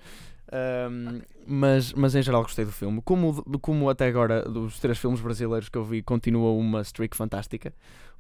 Ahm, 0.53 1.23
mas, 1.47 1.93
mas 1.95 2.15
em 2.15 2.23
geral 2.23 2.43
gostei 2.43 2.65
do 2.65 2.73
filme. 2.73 3.01
Como, 3.03 3.43
como 3.61 3.89
até 3.89 4.07
agora, 4.07 4.43
dos 4.43 4.79
três 4.79 4.99
filmes 4.99 5.21
brasileiros 5.21 5.69
que 5.69 5.79
eu 5.79 5.85
vi, 5.85 6.03
continua 6.03 6.53
uma 6.53 6.83
streak 6.83 7.17
fantástica. 7.17 7.73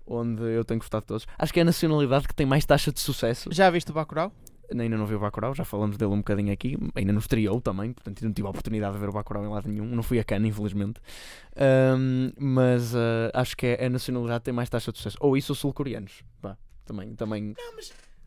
Onde 0.07 0.43
eu 0.43 0.65
tenho 0.65 0.81
gostado 0.81 1.03
de 1.03 1.07
todos. 1.09 1.27
Acho 1.39 1.53
que 1.53 1.61
é 1.61 1.63
a 1.63 1.65
nacionalidade 1.67 2.27
que 2.27 2.35
tem 2.35 2.45
mais 2.45 2.65
taxa 2.65 2.91
de 2.91 2.99
sucesso. 2.99 3.49
Já 3.53 3.71
viste 3.71 3.91
o 3.91 3.95
Bacurau? 3.95 4.33
Ainda 4.79 4.97
não 4.97 5.07
vi 5.07 5.15
o 5.15 5.19
Bacurau, 5.21 5.55
já 5.55 5.65
falamos 5.65 5.97
dele 5.97 6.13
um 6.13 6.19
bocadinho 6.19 6.53
aqui. 6.53 6.77
Ainda 6.95 7.13
nos 7.13 7.25
estreou 7.25 7.61
também, 7.61 7.93
portanto 7.93 8.23
não 8.23 8.33
tive 8.33 8.47
a 8.47 8.51
oportunidade 8.51 8.95
de 8.95 9.01
ver 9.01 9.09
o 9.09 9.13
Bacurau 9.13 9.45
em 9.45 9.49
lado 9.49 9.69
nenhum. 9.69 9.85
Não 9.87 10.03
fui 10.03 10.19
a 10.19 10.25
Cannes, 10.25 10.51
infelizmente. 10.51 11.01
Ahm, 11.57 12.33
mas 12.39 12.95
ah, 12.95 13.31
acho 13.35 13.57
que 13.57 13.67
é 13.67 13.87
a 13.87 13.91
nacionalidade 13.91 14.41
que 14.41 14.45
tem 14.47 14.55
mais 14.55 14.69
taxa 14.69 14.91
de 14.93 14.99
sucesso. 14.99 15.17
Ou 15.21 15.37
isso, 15.37 15.53
os 15.53 15.59
sul-coreanos. 15.59 16.23
Pá, 16.41 16.57
Também, 16.85 17.15
também 17.15 17.55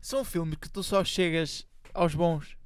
São 0.00 0.24
filmes 0.24 0.56
que 0.60 0.68
tu 0.70 0.82
só 0.82 1.02
chegas 1.04 1.66
aos 1.92 2.14
bons. 2.14 2.56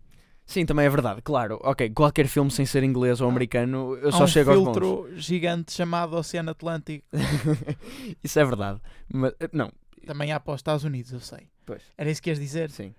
Sim, 0.45 0.67
também 0.67 0.85
é 0.85 0.91
verdade, 0.91 1.23
claro. 1.23 1.61
Ok, 1.63 1.91
qualquer 1.91 2.27
filme 2.27 2.51
sem 2.51 2.67
ser 2.67 2.83
inglês 2.83 3.21
ou 3.21 3.29
Ah. 3.29 3.31
americano, 3.31 3.95
eu 3.97 4.09
Há 4.09 4.13
só 4.13 4.25
um 4.25 4.27
chego 4.27 4.51
aos 4.51 4.59
bons. 4.59 4.73
filtro 4.75 5.09
gigante 5.17 5.73
chamado 5.73 6.17
Oceano 6.17 6.51
Atlântico. 6.51 7.07
Isso 8.23 8.39
é 8.41 8.45
verdade. 8.45 8.81
Mas, 9.09 9.33
eh, 9.39 9.49
não, 9.53 9.71
Também 10.07 10.33
há 10.33 10.41
para 10.41 10.55
os 10.55 10.59
Estados 10.59 10.83
Unidos, 10.83 11.13
eu 11.13 11.21
sei. 11.21 11.49
Pois. 11.65 11.83
Era 11.97 12.11
isso 12.11 12.21
que 12.21 12.25
queres 12.25 12.41
dizer? 12.41 12.71
sim. 12.71 12.93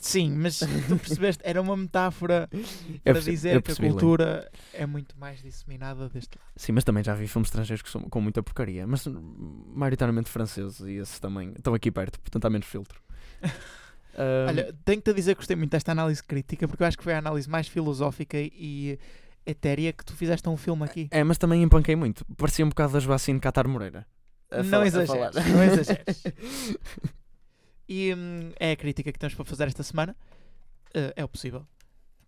Sim, 0.00 0.30
mas 0.36 0.58
tu 0.58 0.96
percebeste, 0.96 1.42
era 1.44 1.60
uma 1.60 1.76
metáfora 1.76 2.48
para 3.04 3.20
dizer 3.20 3.60
que 3.62 3.72
a 3.72 3.76
cultura 3.76 4.50
é 4.72 4.86
muito 4.86 5.18
mais 5.18 5.42
disseminada 5.42 6.08
deste 6.08 6.38
lado. 6.38 6.50
Sim, 6.56 6.72
mas 6.72 6.84
também 6.84 7.02
já 7.02 7.14
vi 7.14 7.26
filmes 7.26 7.48
estrangeiros 7.48 7.82
que 7.82 7.90
são 7.90 8.02
com 8.02 8.20
muita 8.20 8.42
porcaria. 8.42 8.86
Mas 8.86 9.06
maioritariamente 9.06 10.30
franceses 10.30 10.80
e 10.80 10.92
esses 10.92 11.18
também 11.18 11.52
estão 11.56 11.74
aqui 11.74 11.90
perto, 11.90 12.20
portanto 12.20 12.44
há 12.44 12.50
menos 12.50 12.66
filtro. 12.66 13.00
Ahm, 14.18 14.48
Olha, 14.48 14.74
tenho-te 14.84 15.10
a 15.10 15.12
dizer 15.12 15.34
que 15.34 15.38
gostei 15.38 15.54
muito 15.54 15.70
desta 15.70 15.92
análise 15.92 16.20
crítica, 16.22 16.66
porque 16.66 16.82
eu 16.82 16.86
acho 16.88 16.98
que 16.98 17.04
foi 17.04 17.14
a 17.14 17.18
análise 17.18 17.48
mais 17.48 17.68
filosófica 17.68 18.36
e 18.36 18.98
etérea 19.46 19.92
que 19.92 20.04
tu 20.04 20.12
fizeste 20.12 20.48
a 20.48 20.50
um 20.50 20.56
filme 20.56 20.84
aqui. 20.84 21.08
É, 21.12 21.22
mas 21.22 21.38
também 21.38 21.62
empanquei 21.62 21.94
muito. 21.94 22.24
Parecia 22.36 22.64
um 22.64 22.68
bocado 22.68 22.94
da 22.94 23.00
Joacine 23.00 23.38
Catar 23.38 23.68
Moreira. 23.68 24.04
Não 24.64 24.80
a 24.80 24.86
exageres, 24.86 25.34
não 25.36 25.62
exageres. 25.62 26.24
E 27.88 28.14
hum, 28.14 28.52
é 28.58 28.72
a 28.72 28.76
crítica 28.76 29.12
que 29.12 29.18
temos 29.18 29.34
para 29.34 29.44
fazer 29.44 29.66
esta 29.66 29.82
semana. 29.82 30.16
Eh, 30.94 31.14
é 31.16 31.24
o 31.24 31.28
possível. 31.28 31.66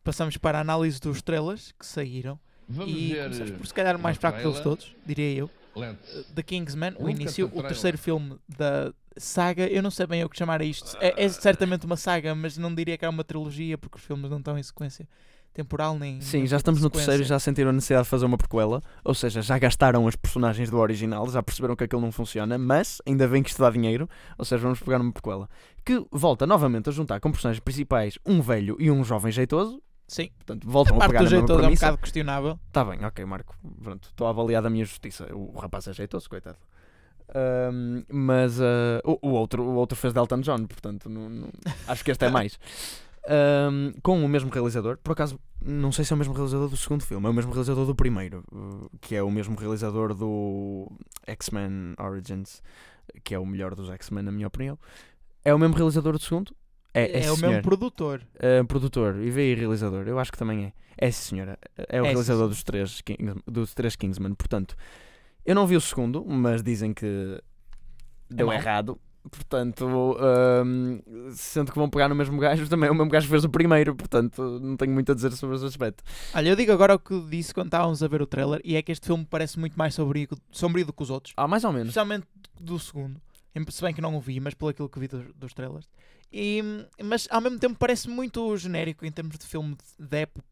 Passamos 0.03 0.37
para 0.37 0.59
a 0.59 0.61
análise 0.61 1.01
dos 1.01 1.19
estrelas 1.19 1.73
que 1.79 1.85
saíram. 1.85 2.39
Vamos 2.69 2.95
e 2.95 3.09
ver. 3.09 3.25
começamos 3.25 3.51
por 3.53 3.67
se 3.67 3.75
calhar 3.75 3.97
o 3.97 3.99
mais 3.99 4.17
fraco 4.17 4.39
deles 4.39 4.61
todos, 4.61 4.95
diria 5.05 5.41
eu. 5.41 5.51
Lente. 5.75 6.01
Uh, 6.17 6.25
The 6.35 6.43
Kingsman, 6.43 6.95
o 6.99 7.09
início, 7.09 7.51
o 7.55 7.63
terceiro 7.63 7.99
filme 7.99 8.39
da 8.49 8.93
saga. 9.17 9.67
Eu 9.69 9.83
não 9.83 9.91
sei 9.91 10.07
bem 10.07 10.25
o 10.25 10.29
que 10.29 10.39
chamar 10.39 10.61
a 10.61 10.65
isto. 10.65 10.97
É, 11.01 11.25
é 11.25 11.29
certamente 11.29 11.85
uma 11.85 11.97
saga, 11.97 12.35
mas 12.35 12.57
não 12.57 12.75
diria 12.75 12.97
que 12.97 13.05
é 13.05 13.09
uma 13.09 13.25
trilogia 13.25 13.77
porque 13.77 13.99
os 13.99 14.05
filmes 14.05 14.31
não 14.31 14.39
estão 14.39 14.59
em 14.59 14.63
sequência 14.63 15.07
temporal 15.53 15.99
nem. 15.99 16.21
Sim, 16.21 16.47
já 16.47 16.57
estamos 16.57 16.81
no 16.83 16.89
terceiro 16.91 17.23
e 17.23 17.27
já 17.27 17.39
sentiram 17.39 17.71
a 17.71 17.73
necessidade 17.73 18.05
de 18.05 18.11
fazer 18.11 18.27
uma 18.27 18.39
prequela. 18.39 18.83
Ou 19.05 19.15
seja, 19.15 19.43
já 19.43 19.59
gastaram 19.59 20.07
as 20.07 20.17
personagens 20.17 20.71
do 20.71 20.79
original, 20.79 21.29
já 21.29 21.43
perceberam 21.43 21.77
que 21.77 21.85
aquilo 21.85 22.01
não 22.01 22.13
funciona, 22.13 22.57
mas 22.59 23.01
ainda 23.07 23.27
bem 23.29 23.43
que 23.43 23.51
isto 23.51 23.61
dá 23.61 23.71
dinheiro. 23.71 24.09
Ou 24.39 24.45
seja, 24.45 24.63
vamos 24.63 24.81
pegar 24.81 25.01
uma 25.01 25.13
prequela 25.13 25.49
que 25.85 26.05
volta 26.13 26.47
novamente 26.47 26.89
a 26.89 26.93
juntar 26.93 27.21
como 27.21 27.33
personagens 27.35 27.61
principais 27.61 28.19
um 28.25 28.41
velho 28.43 28.77
e 28.79 28.91
um 28.91 29.03
jovem 29.03 29.33
jeitoso. 29.33 29.83
Sim, 30.07 30.29
Portanto, 30.39 30.67
a 30.67 30.71
voltam 30.71 30.97
a, 30.97 30.99
parte 30.99 31.13
pegar 31.13 31.21
do 31.21 31.25
na 31.25 31.31
mesma 31.31 31.47
jeito 31.47 31.53
é 31.65 31.69
um 31.69 31.75
bocado 31.75 31.99
questionável. 31.99 32.61
Tá 32.73 32.85
bem, 32.85 33.05
ok, 33.05 33.25
Marco. 33.25 33.55
Pronto, 33.83 34.09
estou 34.09 34.27
a 34.27 34.31
avaliar 34.31 34.61
da 34.61 34.69
minha 34.69 34.85
justiça. 34.85 35.27
O 35.33 35.57
rapaz 35.59 35.87
é 35.87 35.93
jeitoso, 35.93 36.29
coitado. 36.29 36.59
Ahm, 37.33 38.03
mas 38.13 38.61
ah, 38.61 39.01
o, 39.05 39.29
o 39.29 39.31
outro, 39.31 39.63
o 39.63 39.75
outro 39.77 39.97
fez 39.97 40.13
de 40.13 40.19
Elton 40.19 40.41
John, 40.41 40.67
portanto, 40.67 41.09
não- 41.09 41.29
não- 41.31 41.51
acho 41.87 42.05
que 42.05 42.11
este 42.11 42.25
é 42.25 42.29
mais. 42.31 42.59
Ahm, 43.27 43.93
com 44.03 44.25
o 44.25 44.29
mesmo 44.29 44.51
realizador, 44.51 44.97
por 44.99 45.13
acaso, 45.13 45.39
não 45.63 45.93
sei 45.93 46.05
se 46.05 46.13
é 46.13 46.15
o 46.15 46.19
mesmo 46.19 46.33
realizador 46.33 46.69
do 46.69 46.77
segundo 46.77 47.05
filme, 47.05 47.27
é 47.27 47.31
o 47.31 47.35
mesmo 47.35 47.51
realizador 47.53 47.85
do 47.85 47.95
primeiro, 47.95 48.43
uh, 48.51 48.91
que 49.01 49.15
é 49.15 49.23
o 49.23 49.31
mesmo 49.31 49.57
realizador 49.57 50.15
do 50.15 50.91
X-Men 51.27 51.95
Origins, 51.99 52.63
que 53.23 53.35
é 53.35 53.39
o 53.39 53.45
melhor 53.45 53.75
dos 53.75 53.91
X-Men, 53.91 54.25
na 54.25 54.33
minha 54.33 54.47
opinião. 54.47 54.79
É 55.45 55.55
o 55.55 55.59
mesmo 55.59 55.77
realizador 55.77 56.15
do 56.15 56.19
segundo. 56.19 56.55
É, 56.95 57.25
é, 57.25 57.31
o 57.31 57.37
sim, 57.37 57.47
mesmo 57.47 57.63
produtor. 57.63 58.23
Uh, 58.37 58.65
produtor 58.67 59.17
e 59.17 59.31
veio 59.31 59.57
realizador, 59.57 60.09
eu 60.09 60.19
acho 60.19 60.33
que 60.33 60.39
também 60.39 60.65
é. 60.65 60.73
É 60.97 61.11
sim, 61.11 61.31
senhora. 61.31 61.59
É 61.89 62.01
o 62.01 62.05
É, 62.05 62.09
realizador 62.09 62.49
dos 62.49 62.63
três, 62.65 63.03
dos 63.47 63.75
três 63.75 63.97
Kingsman. 63.97 64.35
Portanto, 64.35 64.77
eu 65.45 65.55
não 65.55 65.67
vi 65.67 65.77
o 65.77 65.81
segundo, 65.81 66.25
mas 66.27 66.63
dizem 66.63 66.93
que 66.93 67.41
deu 68.29 68.49
mau. 68.49 68.57
errado. 68.57 68.99
Portanto, 69.29 69.87
um, 69.87 71.01
sendo 71.33 71.71
que 71.71 71.79
vão 71.79 71.91
pegar 71.91 72.09
no 72.09 72.15
mesmo 72.15 72.39
gajo, 72.39 72.67
também 72.71 72.89
é 72.89 72.93
o 72.93 72.95
mesmo 72.95 73.11
gajo 73.11 73.27
que 73.27 73.31
fez 73.31 73.45
o 73.45 73.49
primeiro. 73.49 73.95
Portanto, 73.95 74.59
não 74.61 74.77
tenho 74.77 74.93
muito 74.93 75.13
a 75.13 75.15
dizer 75.15 75.33
sobre 75.33 75.57
esse 75.57 75.67
aspecto. 75.67 76.03
Olha, 76.35 76.49
eu 76.49 76.57
digo 76.57 76.73
agora 76.73 76.95
o 76.95 76.99
que 76.99 77.21
disse 77.29 77.53
quando 77.53 77.67
estávamos 77.67 78.03
a 78.03 78.09
ver 78.09 78.23
o 78.23 78.27
trailer 78.27 78.61
e 78.65 78.77
é 78.77 78.83
que 78.83 78.93
este 78.93 79.07
filme 79.07 79.27
parece 79.29 79.59
muito 79.59 79.79
mais 79.79 79.95
sombrio, 79.95 80.29
sombrio 80.51 80.87
do 80.87 80.93
que 80.93 81.03
os 81.03 81.11
outros. 81.11 81.35
Ah, 81.37 81.47
mais 81.47 81.65
ou 81.65 81.73
menos. 81.73 81.89
Especialmente 81.89 82.27
do 82.59 82.79
segundo. 82.79 83.21
Se 83.69 83.83
bem 83.83 83.93
que 83.93 84.01
não 84.01 84.17
o 84.17 84.21
vi, 84.21 84.39
mas 84.41 84.55
pelo 84.55 84.71
aquilo 84.71 84.89
que 84.89 84.99
vi 84.99 85.09
dos, 85.09 85.25
dos 85.35 85.53
trailers. 85.53 85.89
E, 86.33 86.63
mas 87.03 87.27
ao 87.31 87.41
mesmo 87.41 87.59
tempo 87.59 87.77
parece 87.79 88.09
muito 88.09 88.57
genérico 88.57 89.05
em 89.05 89.11
termos 89.11 89.37
de 89.37 89.47
filme 89.47 89.77
de, 89.99 90.07
de 90.07 90.17
época, 90.19 90.45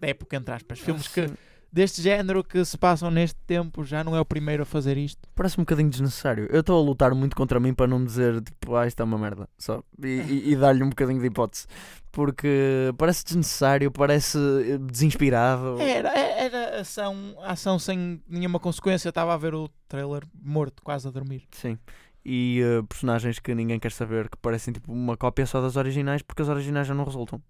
de 0.00 0.08
época, 0.08 0.36
entre 0.36 0.54
aspas. 0.54 0.78
Filmes 0.78 1.08
que, 1.08 1.28
Sim. 1.28 1.34
Deste 1.72 2.02
género 2.02 2.44
que 2.44 2.62
se 2.64 2.76
passam 2.76 3.10
neste 3.10 3.40
tempo 3.46 3.82
já 3.82 4.04
não 4.04 4.14
é 4.14 4.20
o 4.20 4.24
primeiro 4.24 4.62
a 4.62 4.66
fazer 4.66 4.96
isto. 4.98 5.20
Parece 5.34 5.58
um 5.58 5.62
bocadinho 5.62 5.88
desnecessário. 5.90 6.46
Eu 6.50 6.60
estou 6.60 6.78
a 6.78 6.84
lutar 6.84 7.14
muito 7.14 7.34
contra 7.34 7.58
mim 7.58 7.72
para 7.72 7.86
não 7.86 8.04
dizer 8.04 8.40
tipo, 8.42 8.74
ah, 8.76 8.86
isto 8.86 9.00
é 9.00 9.04
uma 9.04 9.18
merda. 9.18 9.48
Só. 9.58 9.82
E, 10.02 10.06
e- 10.06 10.52
e 10.52 10.56
dar-lhe 10.56 10.82
um 10.82 10.90
bocadinho 10.90 11.20
de 11.20 11.26
hipótese. 11.26 11.66
Porque 12.10 12.92
parece 12.98 13.24
desnecessário, 13.24 13.90
parece 13.90 14.36
eh, 14.38 14.76
desinspirado. 14.78 15.80
Era, 15.80 16.10
era 16.18 16.80
ação, 16.80 17.34
ação 17.42 17.78
sem 17.78 18.22
nenhuma 18.28 18.60
consequência. 18.60 19.08
Estava 19.08 19.32
a 19.32 19.36
ver 19.38 19.54
o 19.54 19.68
trailer 19.88 20.22
morto, 20.34 20.82
quase 20.82 21.08
a 21.08 21.10
dormir. 21.10 21.44
Sim. 21.52 21.78
E 22.22 22.60
eh, 22.62 22.82
personagens 22.86 23.38
que 23.38 23.54
ninguém 23.54 23.80
quer 23.80 23.92
saber, 23.92 24.28
que 24.28 24.36
parecem 24.36 24.74
tipo 24.74 24.92
uma 24.92 25.16
cópia 25.16 25.46
só 25.46 25.62
das 25.62 25.76
originais, 25.76 26.20
porque 26.20 26.42
as 26.42 26.48
originais 26.48 26.86
já 26.86 26.92
não 26.94 27.04
resultam. 27.04 27.42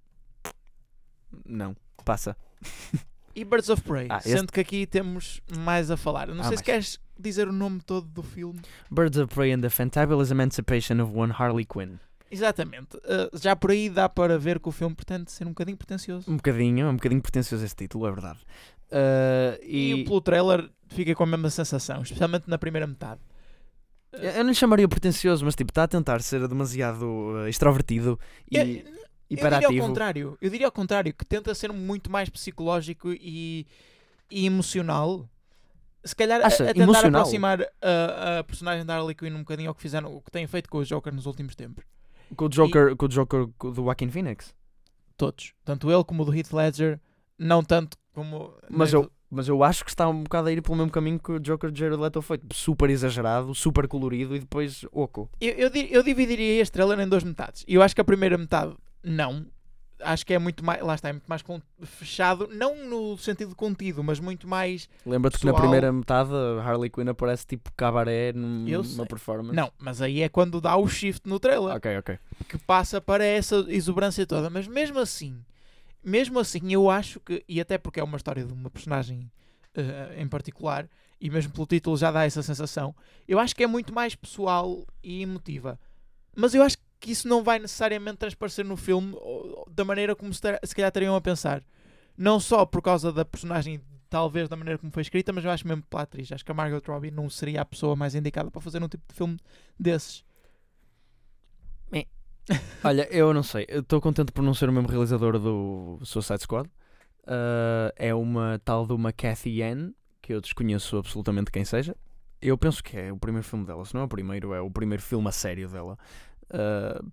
Não. 1.44 1.74
Passa. 2.04 2.36
E 3.34 3.44
Birds 3.44 3.68
of 3.70 3.82
Prey, 3.82 4.06
Ah, 4.10 4.18
este- 4.18 4.30
sendo 4.30 4.52
que 4.52 4.60
aqui 4.60 4.86
temos 4.86 5.40
mais 5.58 5.90
a 5.90 5.96
falar. 5.96 6.28
Não 6.28 6.34
Ah, 6.40 6.44
sei 6.44 6.48
mais. 6.50 6.58
se 6.58 6.64
queres 6.64 7.00
dizer 7.18 7.48
o 7.48 7.52
nome 7.52 7.80
todo 7.80 8.06
do 8.06 8.22
filme. 8.22 8.60
Birds 8.90 9.18
of 9.18 9.34
Prey 9.34 9.52
and 9.52 9.60
the 9.60 9.70
Fantabulous 9.70 10.30
Emancipation 10.30 11.00
of 11.02 11.16
One 11.16 11.32
Harley 11.36 11.64
Quinn. 11.64 11.96
Exatamente. 12.30 12.96
Uh, 12.96 13.36
já 13.38 13.54
por 13.54 13.70
aí 13.70 13.90
dá 13.90 14.08
para 14.08 14.38
ver 14.38 14.58
que 14.58 14.68
o 14.68 14.72
filme 14.72 14.94
pretende 14.94 15.30
ser 15.30 15.44
um 15.46 15.50
bocadinho 15.50 15.76
pretencioso. 15.76 16.30
Um 16.30 16.36
bocadinho, 16.36 16.86
é 16.86 16.88
um 16.90 16.94
bocadinho 16.96 17.20
pretencioso 17.20 17.64
esse 17.64 17.76
título, 17.76 18.06
é 18.06 18.10
verdade. 18.10 18.38
Eh, 18.90 19.60
E, 19.62 19.92
e 19.94 20.04
pelo 20.04 20.20
trailer 20.20 20.68
fica 20.88 21.14
com 21.14 21.22
a 21.24 21.26
mesma 21.26 21.50
sensação, 21.50 22.02
especialmente 22.02 22.44
na 22.48 22.58
primeira 22.58 22.86
metade. 22.86 23.20
Uh, 24.14 24.16
eu 24.36 24.44
não 24.44 24.52
chamaria 24.52 24.86
pretencioso, 24.88 25.44
mas 25.44 25.54
tipo, 25.54 25.70
está 25.70 25.84
a 25.84 25.88
tentar 25.88 26.20
ser 26.22 26.46
demasiado 26.48 27.06
eh, 27.46 27.48
extrovertido 27.50 28.18
e 28.50 28.84
eu, 29.36 29.50
diria 29.50 29.68
ao 29.68 29.88
contrário. 29.88 30.38
Eu 30.40 30.50
diria 30.50 30.66
ao 30.66 30.72
contrário, 30.72 31.12
que 31.14 31.24
tenta 31.24 31.54
ser 31.54 31.72
muito 31.72 32.10
mais 32.10 32.28
psicológico 32.28 33.10
e, 33.12 33.66
e 34.30 34.46
emocional. 34.46 35.28
Se 36.04 36.16
calhar 36.16 36.40
a- 36.40 36.46
Acha? 36.46 36.64
a, 36.64 36.66
tentar 36.68 36.82
Emocional? 36.82 37.20
aproximar 37.20 37.60
a, 37.80 38.38
a 38.40 38.44
personagem 38.44 38.84
da 38.84 38.96
Harley 38.96 39.14
Quinn 39.14 39.34
um 39.34 39.38
bocadinho 39.40 39.68
ao 39.68 39.74
que 39.74 39.82
fizeram, 39.82 40.14
o 40.16 40.20
que 40.20 40.30
têm 40.30 40.46
feito 40.46 40.68
com 40.68 40.78
o 40.78 40.84
Joker 40.84 41.14
nos 41.14 41.26
últimos 41.26 41.54
tempos. 41.54 41.84
Com 42.36 42.46
o 42.46 42.48
Joker, 42.48 42.96
com 42.96 43.06
o 43.06 43.08
Joker 43.08 43.46
do 43.46 43.74
Joaquin 43.84 44.10
Phoenix. 44.10 44.54
Todos. 45.16 45.52
Tanto 45.64 45.90
ele 45.92 46.02
como 46.02 46.22
o 46.22 46.26
do 46.26 46.34
Heath 46.34 46.52
Ledger, 46.52 46.98
não 47.38 47.62
tanto 47.62 47.96
como... 48.12 48.52
Mas 48.68 48.92
eu, 48.92 49.10
mas 49.30 49.46
eu 49.46 49.62
acho 49.62 49.84
que 49.84 49.90
está 49.90 50.08
um 50.08 50.24
bocado 50.24 50.48
a 50.48 50.52
ir 50.52 50.60
pelo 50.60 50.76
mesmo 50.76 50.90
caminho 50.90 51.20
que 51.20 51.32
o 51.32 51.38
Joker 51.38 51.70
de 51.70 51.78
Jared 51.78 52.00
Leto 52.00 52.20
foi. 52.20 52.40
Super 52.52 52.90
exagerado, 52.90 53.54
super 53.54 53.86
colorido 53.86 54.34
e 54.34 54.40
depois 54.40 54.84
oco. 54.90 55.30
Eu, 55.40 55.52
eu, 55.54 55.70
eu 55.90 56.02
dividiria 56.02 56.60
este 56.60 56.72
trailer 56.72 56.98
em 56.98 57.08
duas 57.08 57.22
metades. 57.22 57.64
E 57.68 57.74
eu 57.74 57.82
acho 57.82 57.94
que 57.94 58.00
a 58.00 58.04
primeira 58.04 58.36
metade, 58.36 58.74
não. 59.02 59.46
Acho 60.00 60.26
que 60.26 60.34
é 60.34 60.38
muito 60.38 60.64
mais. 60.64 60.82
Lá 60.82 60.94
está, 60.94 61.10
é 61.10 61.12
muito 61.12 61.28
mais 61.28 61.42
fechado. 61.84 62.48
Não 62.52 62.88
no 62.88 63.16
sentido 63.16 63.54
contido, 63.54 64.02
mas 64.02 64.18
muito 64.18 64.48
mais. 64.48 64.88
Lembra-te 65.06 65.38
que 65.38 65.46
na 65.46 65.54
primeira 65.54 65.92
metade 65.92 66.30
a 66.34 66.62
Harley 66.62 66.90
Quinn 66.90 67.08
aparece 67.08 67.46
tipo 67.46 67.70
cabaré 67.76 68.32
numa 68.32 69.06
performance. 69.06 69.54
Não, 69.54 69.72
mas 69.78 70.02
aí 70.02 70.22
é 70.22 70.28
quando 70.28 70.60
dá 70.60 70.76
o 70.76 70.88
shift 70.88 71.28
no 71.28 71.38
trailer. 71.38 71.76
Ok, 71.76 71.98
ok. 71.98 72.18
Que 72.48 72.58
passa 72.58 73.00
para 73.00 73.24
essa 73.24 73.64
exuberância 73.68 74.26
toda. 74.26 74.50
Mas 74.50 74.66
mesmo 74.66 74.98
assim, 74.98 75.40
mesmo 76.02 76.40
assim, 76.40 76.72
eu 76.72 76.90
acho 76.90 77.20
que. 77.20 77.44
E 77.48 77.60
até 77.60 77.78
porque 77.78 78.00
é 78.00 78.04
uma 78.04 78.16
história 78.16 78.44
de 78.44 78.52
uma 78.52 78.70
personagem 78.70 79.30
eh, 79.74 80.16
em 80.18 80.28
particular, 80.28 80.86
e 81.18 81.30
mesmo 81.30 81.52
pelo 81.52 81.66
título 81.66 81.96
já 81.96 82.10
dá 82.10 82.24
essa 82.24 82.42
sensação, 82.42 82.94
eu 83.26 83.38
acho 83.38 83.54
que 83.56 83.62
é 83.62 83.66
muito 83.66 83.94
mais 83.94 84.14
pessoal 84.14 84.84
e 85.02 85.22
emotiva. 85.22 85.80
Mas 86.36 86.54
eu 86.54 86.62
acho 86.62 86.76
que 86.76 86.84
isso 87.10 87.26
não 87.26 87.42
vai 87.42 87.58
necessariamente 87.58 88.18
transparecer 88.18 88.64
no 88.64 88.76
filme 88.76 89.16
da 89.70 89.84
maneira 89.84 90.14
como 90.14 90.32
se, 90.32 90.40
calhar 90.74 90.92
teriam 90.92 91.16
a 91.16 91.20
pensar. 91.20 91.62
Não 92.16 92.38
só 92.38 92.64
por 92.64 92.82
causa 92.82 93.12
da 93.12 93.24
personagem, 93.24 93.80
talvez 94.08 94.48
da 94.48 94.56
maneira 94.56 94.78
como 94.78 94.92
foi 94.92 95.02
escrita, 95.02 95.32
mas 95.32 95.44
eu 95.44 95.50
acho 95.50 95.66
mesmo 95.66 95.82
pela 95.82 96.02
atriz. 96.02 96.30
Acho 96.30 96.44
que 96.44 96.50
a 96.52 96.54
Margot 96.54 96.82
Robbie 96.86 97.10
não 97.10 97.28
seria 97.28 97.62
a 97.62 97.64
pessoa 97.64 97.96
mais 97.96 98.14
indicada 98.14 98.50
para 98.50 98.60
fazer 98.60 98.82
um 98.82 98.88
tipo 98.88 99.04
de 99.08 99.14
filme 99.14 99.38
desses. 99.78 100.24
Olha, 102.82 103.06
eu 103.10 103.32
não 103.32 103.42
sei. 103.42 103.66
Estou 103.68 104.00
contente 104.00 104.32
por 104.32 104.42
não 104.42 104.54
ser 104.54 104.68
o 104.68 104.72
mesmo 104.72 104.88
realizador 104.88 105.38
do 105.38 105.98
Suicide 106.02 106.42
Squad. 106.42 106.68
Ah, 107.26 107.92
é 107.96 108.14
uma 108.14 108.60
tal 108.64 108.86
de 108.86 108.92
uma 108.92 109.12
Cathy 109.12 109.62
Ann, 109.62 109.92
que 110.20 110.32
eu 110.32 110.40
desconheço 110.40 110.96
absolutamente 110.96 111.50
quem 111.50 111.64
seja. 111.64 111.96
Eu 112.40 112.58
penso 112.58 112.82
que 112.82 112.96
é 112.96 113.12
o 113.12 113.16
primeiro 113.16 113.46
filme 113.46 113.64
dela. 113.64 113.84
Se 113.84 113.94
não 113.94 114.02
é 114.02 114.04
o 114.04 114.08
primeiro, 114.08 114.52
é 114.52 114.60
o 114.60 114.70
primeiro 114.70 115.02
filme 115.02 115.28
a 115.28 115.32
sério 115.32 115.68
dela. 115.68 115.96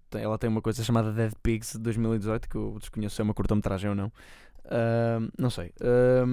Tem- 0.10 0.22
ela 0.24 0.38
tem 0.38 0.50
uma 0.50 0.62
coisa 0.62 0.84
chamada 0.84 1.12
Dead 1.12 1.32
Pigs 1.42 1.74
de 1.74 1.80
2018, 1.80 2.50
que 2.50 2.56
eu 2.56 2.78
desconheço 2.80 3.16
se 3.16 3.22
é 3.22 3.24
uma 3.24 3.34
curta-metragem 3.34 3.90
ou 3.90 3.96
não. 3.96 4.12
Ah, 4.66 5.20
não 5.38 5.50
sei. 5.50 5.72
Ah, 5.82 6.26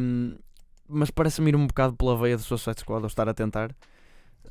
mas 0.88 1.10
parece-me 1.10 1.50
ir 1.50 1.56
um 1.56 1.66
bocado 1.66 1.94
pela 1.96 2.16
veia 2.16 2.36
do 2.36 2.42
Suicide 2.42 2.80
Squad 2.80 3.02
ao 3.02 3.06
estar 3.08 3.28
a 3.28 3.34
tentar. 3.34 3.74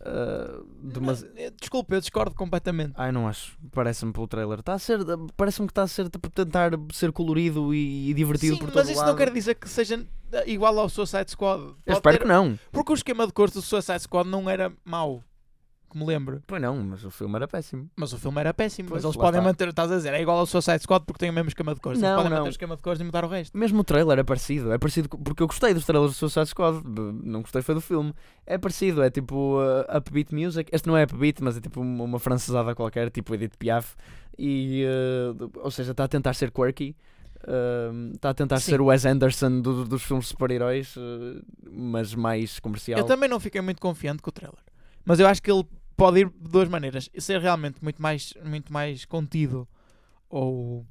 Ah, 0.02 0.62
demasi- 0.84 1.30
Eh, 1.36 1.52
Desculpa, 1.60 1.96
eu 1.96 2.00
discordo 2.02 2.36
completamente. 2.36 2.94
Ai, 2.98 3.12
não 3.12 3.28
acho. 3.28 3.58
Parece-me 3.72 4.12
pelo 4.12 4.28
trailer. 4.28 4.60
Está 4.60 4.74
a 4.74 4.80
ser. 4.80 5.00
Parece-me 5.38 5.68
que 5.68 5.72
está 5.72 5.84
a 5.84 5.88
ser 5.88 6.10
tipo, 6.10 6.30
tentar 6.30 6.72
ser 6.92 7.12
colorido 7.12 7.74
e, 7.74 8.10
e 8.10 8.14
divertido 8.14 8.56
Sim, 8.56 8.60
por 8.60 8.68
todo 8.72 8.76
mas 8.82 8.90
isso 8.90 9.00
lado. 9.00 9.10
não 9.10 9.16
quer 9.16 9.32
dizer 9.32 9.56
que 9.56 9.70
seja 9.70 10.06
eh, 10.34 10.50
igual 10.52 10.78
ao 10.80 10.90
Suicide 10.90 11.32
Squad. 11.32 11.62
Eu 11.62 11.68
Pode 11.86 11.98
espero 11.98 12.18
ter- 12.18 12.24
que 12.24 12.28
não. 12.28 12.60
Porque 12.72 12.92
o 12.92 12.96
esquema 12.96 13.26
de 13.26 13.34
cores 13.34 13.54
do 13.54 13.62
Suicide 13.62 14.00
Squad 14.02 14.30
não 14.30 14.50
era 14.50 14.72
mau, 14.84 15.24
que 15.96 16.00
me 16.00 16.06
lembro. 16.06 16.44
Pois 16.46 16.62
não, 16.62 16.76
mas 16.84 17.04
o 17.06 17.10
filme 17.10 17.36
era 17.36 17.48
péssimo. 17.48 17.90
Mas 17.96 18.12
o 18.14 18.18
filme 18.20 18.40
era 18.40 18.54
péssimo. 18.54 18.90
Pois, 18.90 19.04
mas 19.04 19.06
eles 19.06 19.16
lá 19.16 19.24
podem 19.24 19.40
está. 19.40 19.50
manter, 19.50 19.68
estás 19.70 19.92
a 19.92 19.96
dizer, 19.96 20.14
é 20.14 20.22
igual 20.22 20.38
ao 20.40 20.46
Suicide 20.46 20.80
Squad 20.84 21.06
porque 21.06 21.20
tem 21.20 21.30
o 21.30 21.34
mesmo 21.34 21.48
esquema 21.48 21.74
de 21.74 21.80
cores. 21.80 22.00
Não, 22.02 22.08
eles 22.10 22.16
podem 22.18 22.30
não. 22.32 22.38
manter 22.40 22.50
o 22.50 22.52
esquema 22.52 22.76
de 22.76 22.82
cores 22.82 23.00
e 23.00 23.04
mudar 23.04 23.24
o 23.24 23.28
resto. 23.28 23.58
Mesmo 23.58 23.80
o 23.80 23.84
trailer 23.84 24.20
é 24.20 24.24
parecido. 24.24 24.72
É 24.74 24.78
parecido 24.78 25.08
co- 25.10 25.18
porque 25.18 25.42
eu 25.42 25.48
gostei 25.48 25.74
dos 25.74 25.86
trailers 25.86 26.12
do 26.12 26.16
Suicide 26.18 26.48
Squad. 26.48 26.82
b- 26.84 27.12
Não 27.24 27.42
gostei 27.42 27.62
foi 27.62 27.76
do 27.76 27.82
filme. 27.82 28.14
É 28.46 28.58
parecido. 28.58 29.02
É 29.02 29.10
tipo 29.10 29.60
uh, 29.60 29.98
upbeat 29.98 30.34
music. 30.36 30.70
Este 30.74 30.88
não 30.88 30.98
é 30.98 31.04
upbeat, 31.04 31.42
mas 31.42 31.58
é 31.58 31.62
tipo 31.62 31.80
uma, 31.82 32.04
uma 32.04 32.20
francesada 32.20 32.76
qualquer, 32.76 33.10
tipo 33.10 33.34
Edith 33.34 33.56
Piaf. 33.58 33.96
E, 34.38 34.86
uh, 35.40 35.50
ou 35.62 35.72
seja, 35.72 35.92
está 35.92 36.04
a 36.04 36.08
tentar 36.08 36.34
ser 36.34 36.52
quirky. 36.52 36.96
uh, 37.48 38.14
Está 38.14 38.32
a 38.32 38.34
tentar 38.34 38.60
Sim. 38.60 38.72
ser 38.72 38.82
o 38.82 38.86
Wes 38.88 39.06
Anderson 39.06 39.62
do- 39.62 39.86
dos 39.86 40.04
filmes 40.04 40.26
de 40.26 40.30
super-heróis, 40.32 40.96
uh, 40.98 41.42
mas 41.72 42.14
mais 42.14 42.60
comercial. 42.60 43.00
Eu 43.00 43.06
também 43.06 43.30
não 43.30 43.40
fiquei 43.40 43.62
muito 43.62 43.82
confiante 43.82 44.22
com 44.22 44.30
o 44.30 44.34
trailer. 44.34 44.60
Mas 45.06 45.20
eu 45.20 45.28
acho 45.28 45.42
que 45.42 45.52
ele 45.52 45.64
pode 45.96 46.22
ir 46.22 46.30
de 46.30 46.50
duas 46.50 46.70
maneiras. 46.70 47.10
Ser 47.18 47.42
realmente 47.42 47.84
muito 47.84 48.02
mais, 48.02 48.34
muito 48.44 48.72
mais 48.72 49.06
contido 49.06 49.68
ou 50.30 50.86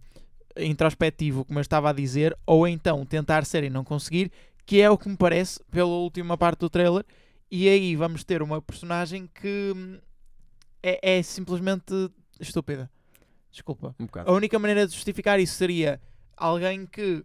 introspectivo, 0.56 1.44
como 1.44 1.58
eu 1.58 1.62
estava 1.62 1.90
a 1.90 1.92
dizer, 1.92 2.36
ou 2.46 2.66
então 2.66 3.04
tentar 3.04 3.44
ser 3.44 3.64
e 3.64 3.70
não 3.70 3.84
conseguir, 3.84 4.30
que 4.64 4.80
é 4.80 4.88
o 4.88 4.96
que 4.96 5.08
me 5.08 5.16
parece 5.16 5.62
pela 5.70 5.88
última 5.88 6.38
parte 6.38 6.60
do 6.60 6.70
trailer. 6.70 7.04
E 7.50 7.68
aí 7.68 7.94
vamos 7.96 8.24
ter 8.24 8.42
uma 8.42 8.60
personagem 8.62 9.28
que 9.32 9.72
hum, 9.74 9.98
é, 10.82 11.18
é 11.18 11.22
simplesmente 11.22 12.10
estúpida. 12.40 12.90
Desculpa. 13.50 13.94
Um. 14.00 14.06
A 14.24 14.32
única 14.32 14.58
maneira 14.58 14.86
de 14.86 14.94
justificar 14.94 15.38
isso 15.38 15.54
seria 15.54 16.00
alguém 16.36 16.86
que, 16.86 17.24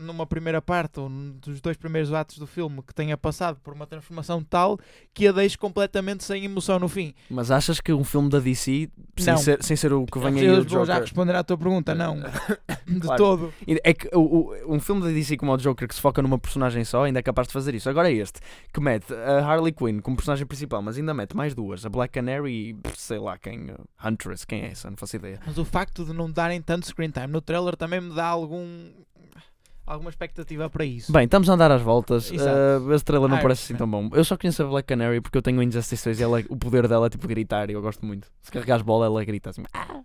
numa 0.00 0.26
primeira 0.26 0.60
parte 0.62 0.98
ou 0.98 1.08
dos 1.08 1.60
dois 1.60 1.76
primeiros 1.76 2.12
atos 2.12 2.38
do 2.38 2.46
filme, 2.46 2.82
que 2.82 2.94
tenha 2.94 3.16
passado 3.16 3.58
por 3.62 3.72
uma 3.74 3.86
transformação 3.86 4.42
tal 4.42 4.78
que 5.14 5.26
a 5.28 5.32
deixe 5.32 5.56
completamente 5.58 6.24
sem 6.24 6.44
emoção 6.44 6.78
no 6.78 6.88
fim. 6.88 7.14
Mas 7.30 7.50
achas 7.50 7.80
que 7.80 7.92
um 7.92 8.02
filme 8.04 8.28
da 8.28 8.38
DC, 8.40 8.88
sem, 9.18 9.36
ser, 9.36 9.62
sem 9.62 9.76
ser 9.76 9.92
o 9.92 10.06
que 10.06 10.18
vem 10.18 10.38
aí 10.40 10.46
Eu 10.46 10.64
vou 10.64 10.84
já 10.86 10.98
responder 10.98 11.34
à 11.36 11.44
tua 11.44 11.56
pergunta, 11.58 11.94
não. 11.94 12.16
De 12.86 13.00
Claro. 13.00 13.18
todo. 13.22 13.54
É 13.84 13.94
que 13.94 14.08
o, 14.14 14.20
o- 14.20 14.74
um 14.74 14.80
filme 14.80 15.02
da 15.02 15.08
DC 15.08 15.36
como 15.36 15.52
o 15.52 15.56
Joker 15.56 15.86
que 15.86 15.94
se 15.94 16.00
foca 16.00 16.20
numa 16.20 16.38
personagem 16.38 16.84
só 16.84 17.04
ainda 17.04 17.20
é 17.20 17.22
capaz 17.22 17.46
de 17.46 17.52
fazer 17.52 17.74
isso. 17.74 17.88
Agora 17.88 18.10
é 18.10 18.14
este, 18.14 18.40
que 18.72 18.80
mete 18.80 19.12
a 19.14 19.44
Harley 19.46 19.72
Quinn 19.72 20.00
como 20.00 20.16
personagem 20.16 20.46
principal, 20.46 20.82
mas 20.82 20.96
ainda 20.98 21.14
mete 21.14 21.36
mais 21.36 21.54
duas, 21.54 21.84
a 21.86 21.88
Black 21.88 22.12
Canary 22.14 22.70
e 22.70 22.76
sei 22.96 23.18
lá 23.18 23.38
quem, 23.38 23.68
Huntress, 24.04 24.44
quem 24.46 24.62
é 24.62 24.70
essa? 24.72 24.90
Não 24.90 24.96
faço 24.96 25.16
ideia. 25.16 25.38
Mas 25.46 25.56
o 25.58 25.64
facto 25.64 26.04
de 26.04 26.12
não 26.12 26.30
darem 26.30 26.60
tanto 26.60 26.86
screen 26.86 27.10
time 27.10 27.28
no 27.28 27.40
trailer 27.40 27.76
também 27.76 28.00
me 28.00 28.14
dá 28.14 28.26
algum 28.26 28.88
alguma 29.92 30.10
expectativa 30.10 30.70
para 30.70 30.84
isso. 30.84 31.12
Bem, 31.12 31.24
estamos 31.24 31.48
a 31.50 31.54
andar 31.54 31.70
às 31.70 31.82
voltas. 31.82 32.30
Uh, 32.30 32.92
esse 32.94 33.04
trailer 33.04 33.28
não 33.28 33.36
Ah, 33.38 33.40
parece 33.42 33.64
assim 33.64 33.74
é. 33.74 33.76
tão 33.76 33.90
bom. 33.90 34.08
Eu 34.12 34.24
só 34.24 34.36
conheço 34.36 34.62
a 34.62 34.66
Black 34.66 34.86
Canary 34.86 35.20
porque 35.20 35.36
eu 35.36 35.42
tenho 35.42 35.58
o 35.58 35.62
Injustice 35.62 35.96
6 35.96 36.20
e 36.20 36.22
ela, 36.22 36.42
o 36.48 36.56
poder 36.56 36.86
dela 36.88 37.06
é 37.06 37.10
tipo 37.10 37.26
gritar 37.26 37.68
e 37.70 37.72
eu 37.72 37.82
gosto 37.82 38.04
muito. 38.06 38.28
Se 38.42 38.50
carregares 38.52 38.82
bola, 38.84 39.06
ela 39.06 39.24
grita 39.24 39.50
assim. 39.50 39.62
"Ah!" 39.72 40.00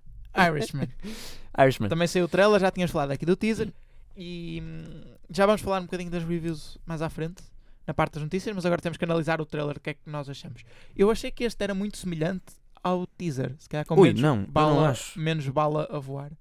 Irishman. 0.49 0.89
Irishman. 1.59 1.89
Também 1.89 2.07
saiu 2.07 2.25
o 2.25 2.27
trailer, 2.27 2.59
já 2.59 2.71
tinhas 2.71 2.91
falado 2.91 3.11
aqui 3.11 3.25
do 3.25 3.35
teaser. 3.35 3.71
E 4.17 4.61
hum, 4.63 5.01
já 5.29 5.45
vamos 5.45 5.61
falar 5.61 5.79
um 5.79 5.85
bocadinho 5.85 6.09
das 6.09 6.23
reviews 6.23 6.77
mais 6.85 7.01
à 7.01 7.09
frente, 7.09 7.43
na 7.85 7.93
parte 7.93 8.13
das 8.13 8.23
notícias, 8.23 8.55
mas 8.55 8.65
agora 8.65 8.81
temos 8.81 8.97
que 8.97 9.03
analisar 9.05 9.39
o 9.41 9.45
trailer, 9.45 9.77
o 9.77 9.79
que 9.79 9.91
é 9.91 9.93
que 9.93 10.09
nós 10.09 10.29
achamos. 10.29 10.63
Eu 10.95 11.11
achei 11.11 11.31
que 11.31 11.43
este 11.43 11.63
era 11.63 11.73
muito 11.75 11.97
semelhante 11.97 12.53
ao 12.83 13.05
teaser, 13.07 13.53
se 13.59 13.67
calhar 13.69 13.85
com 13.85 13.95
Ui, 13.95 14.07
menos, 14.09 14.21
não, 14.21 14.43
bala, 14.45 14.73
não 14.75 14.85
acho. 14.85 15.19
menos 15.19 15.47
bala 15.49 15.87
a 15.91 15.99
voar. 15.99 16.31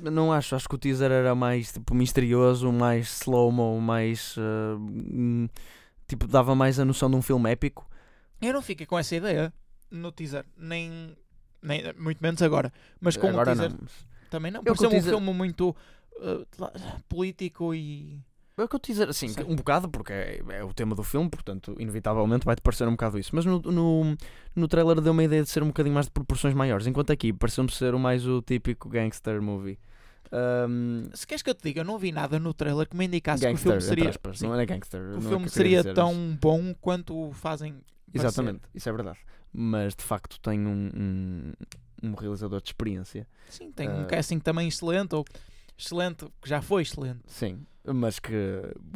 Não 0.00 0.32
acho, 0.32 0.54
acho 0.56 0.68
que 0.68 0.74
o 0.74 0.78
teaser 0.78 1.10
era 1.10 1.34
mais 1.34 1.72
tipo 1.72 1.94
misterioso, 1.94 2.70
mais 2.72 3.20
slow-mo, 3.22 3.80
mais. 3.80 4.36
hum, 4.38 5.48
tipo, 6.06 6.26
dava 6.26 6.54
mais 6.54 6.78
a 6.78 6.84
noção 6.84 7.10
de 7.10 7.16
um 7.16 7.22
filme 7.22 7.50
épico. 7.50 7.88
Eu 8.40 8.52
não 8.52 8.62
fiquei 8.62 8.86
com 8.86 8.98
essa 8.98 9.16
ideia 9.16 9.52
no 9.90 10.12
teaser, 10.12 10.44
nem, 10.56 11.16
nem 11.62 11.82
muito 11.98 12.20
menos 12.22 12.40
agora, 12.42 12.72
mas 13.00 13.16
com 13.16 13.28
Agora 13.28 13.52
o 13.52 13.54
teaser 13.56 13.70
não. 13.70 13.78
também 14.30 14.50
não. 14.52 14.60
O 14.60 14.64
Pareceu 14.64 14.88
um 14.88 14.92
teaser- 14.92 15.10
filme 15.14 15.32
muito 15.34 15.70
uh, 16.16 16.46
político 17.08 17.74
e. 17.74 18.20
É 18.56 18.64
o 18.64 18.68
que 18.68 18.74
eu 18.74 18.80
te 18.80 18.90
dizer, 18.90 19.08
assim, 19.08 19.28
Sei. 19.28 19.44
um 19.44 19.54
bocado, 19.54 19.88
porque 19.88 20.12
é, 20.12 20.42
é 20.48 20.64
o 20.64 20.74
tema 20.74 20.92
do 20.92 21.04
filme, 21.04 21.30
portanto, 21.30 21.76
inevitavelmente 21.78 22.44
vai-te 22.44 22.60
parecer 22.60 22.88
um 22.88 22.92
bocado 22.92 23.16
isso. 23.16 23.30
Mas 23.32 23.44
no, 23.44 23.60
no, 23.60 24.16
no 24.56 24.66
trailer 24.66 25.00
deu 25.00 25.12
uma 25.12 25.22
ideia 25.22 25.44
de 25.44 25.48
ser 25.48 25.62
um 25.62 25.68
bocadinho 25.68 25.94
mais 25.94 26.06
de 26.06 26.12
proporções 26.12 26.54
maiores, 26.54 26.84
enquanto 26.88 27.12
aqui 27.12 27.32
pareceu-me 27.32 27.70
ser 27.70 27.94
o 27.94 28.00
mais 28.00 28.26
o 28.26 28.42
típico 28.42 28.88
gangster 28.88 29.40
movie. 29.40 29.78
Ahm, 30.32 31.08
Se 31.14 31.26
queres 31.26 31.42
que 31.42 31.50
eu 31.50 31.54
te 31.54 31.62
diga, 31.64 31.80
eu 31.80 31.84
não 31.84 31.98
vi 31.98 32.12
nada 32.12 32.38
no 32.38 32.52
trailer 32.54 32.86
que 32.88 32.96
me 32.96 33.06
indicasse 33.06 33.46
que 33.46 33.52
o 33.52 33.56
filme 33.56 33.80
seria, 33.80 34.10
aspas, 34.10 34.38
sim, 34.38 34.46
não 34.46 34.58
é 34.58 34.66
gangster. 34.66 35.00
o 35.00 35.16
é 35.16 35.20
filme 35.20 35.36
queria 35.36 35.48
seria 35.50 35.78
dizer, 35.78 35.94
tão 35.94 36.14
mas- 36.14 36.36
bom 36.38 36.74
quanto 36.80 37.16
o 37.28 37.32
fazem. 37.32 37.72
parecer. 38.12 38.26
Exatamente, 38.26 38.62
isso 38.74 38.88
é 38.88 38.92
verdade. 38.92 39.18
Mas 39.52 39.94
de 39.94 40.02
facto 40.04 40.38
tem 40.40 40.66
um, 40.66 40.90
um, 40.94 41.52
um 42.02 42.14
realizador 42.14 42.60
de 42.60 42.68
experiência. 42.68 43.26
Sim, 43.48 43.70
tem 43.72 43.88
um 43.88 44.02
Ah. 44.02 44.06
casting 44.06 44.38
também 44.38 44.68
excelente, 44.68 45.14
ou 45.14 45.24
excelente, 45.76 46.26
que 46.42 46.48
já 46.48 46.60
foi 46.60 46.82
excelente. 46.82 47.20
Sim, 47.26 47.64
mas 47.94 48.18
que 48.18 48.34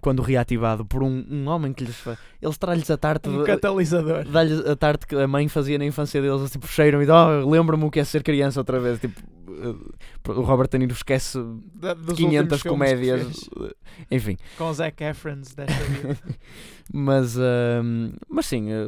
quando 0.00 0.22
reativado 0.22 0.84
por 0.84 1.02
um, 1.02 1.24
um 1.30 1.48
homem 1.48 1.72
que 1.72 1.84
lhes 1.84 1.96
faz. 1.96 2.18
Eles 2.40 2.58
traz-lhes 2.58 2.90
a 2.90 2.96
tarte. 2.96 3.28
Um 3.28 3.38
de- 3.40 3.44
catalisador. 3.46 4.24
Dá-lhes 4.24 4.60
a 4.66 4.76
tarte 4.76 5.06
que 5.06 5.14
a 5.16 5.26
mãe 5.28 5.48
fazia 5.48 5.78
na 5.78 5.84
infância 5.84 6.20
deles, 6.20 6.50
tipo, 6.50 6.66
cheiram 6.66 7.02
e 7.02 7.06
oh, 7.10 7.48
lembra-me 7.48 7.84
o 7.84 7.90
que 7.90 8.00
é 8.00 8.04
ser 8.04 8.22
criança 8.22 8.60
outra 8.60 8.78
vez. 8.80 9.00
Tipo, 9.00 9.20
eh, 9.48 10.30
o 10.30 10.42
Robert 10.42 10.68
De 10.68 10.78
Niro 10.78 10.92
esquece 10.92 11.38
Da- 11.74 11.94
dos 11.94 12.16
500 12.16 12.16
últimos 12.16 12.62
filmes 12.62 12.62
que 12.62 12.68
comédias, 12.68 13.50
eh, 13.60 13.74
enfim. 14.10 14.36
Com 14.56 14.68
o 14.70 14.74
Zac 14.74 15.02
Efrons 15.02 15.54
desta 15.54 15.84
vida. 15.84 16.18
mas, 16.92 17.36
ahm, 17.38 18.12
mas 18.28 18.46
sim, 18.46 18.70
eh, 18.70 18.86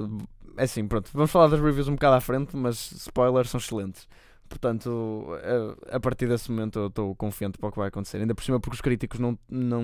é 0.56 0.64
assim, 0.64 0.86
pronto. 0.86 1.10
Vamos 1.12 1.30
falar 1.30 1.48
das 1.48 1.60
reviews 1.60 1.88
um 1.88 1.92
bocado 1.94 2.16
à 2.16 2.20
frente, 2.20 2.56
mas 2.56 2.92
spoilers 2.92 3.50
são 3.50 3.58
excelentes. 3.58 4.06
Portanto, 4.48 5.26
eh, 5.42 5.96
a 5.96 6.00
partir 6.00 6.28
desse 6.28 6.50
momento 6.50 6.78
eu 6.78 6.86
estou 6.88 7.14
confiante 7.14 7.58
para 7.58 7.68
o 7.68 7.72
que 7.72 7.78
vai 7.78 7.88
acontecer. 7.88 8.18
Ainda 8.18 8.34
por 8.34 8.44
cima, 8.44 8.60
porque 8.60 8.74
os 8.74 8.80
críticos 8.80 9.18
não, 9.18 9.38
não, 9.48 9.82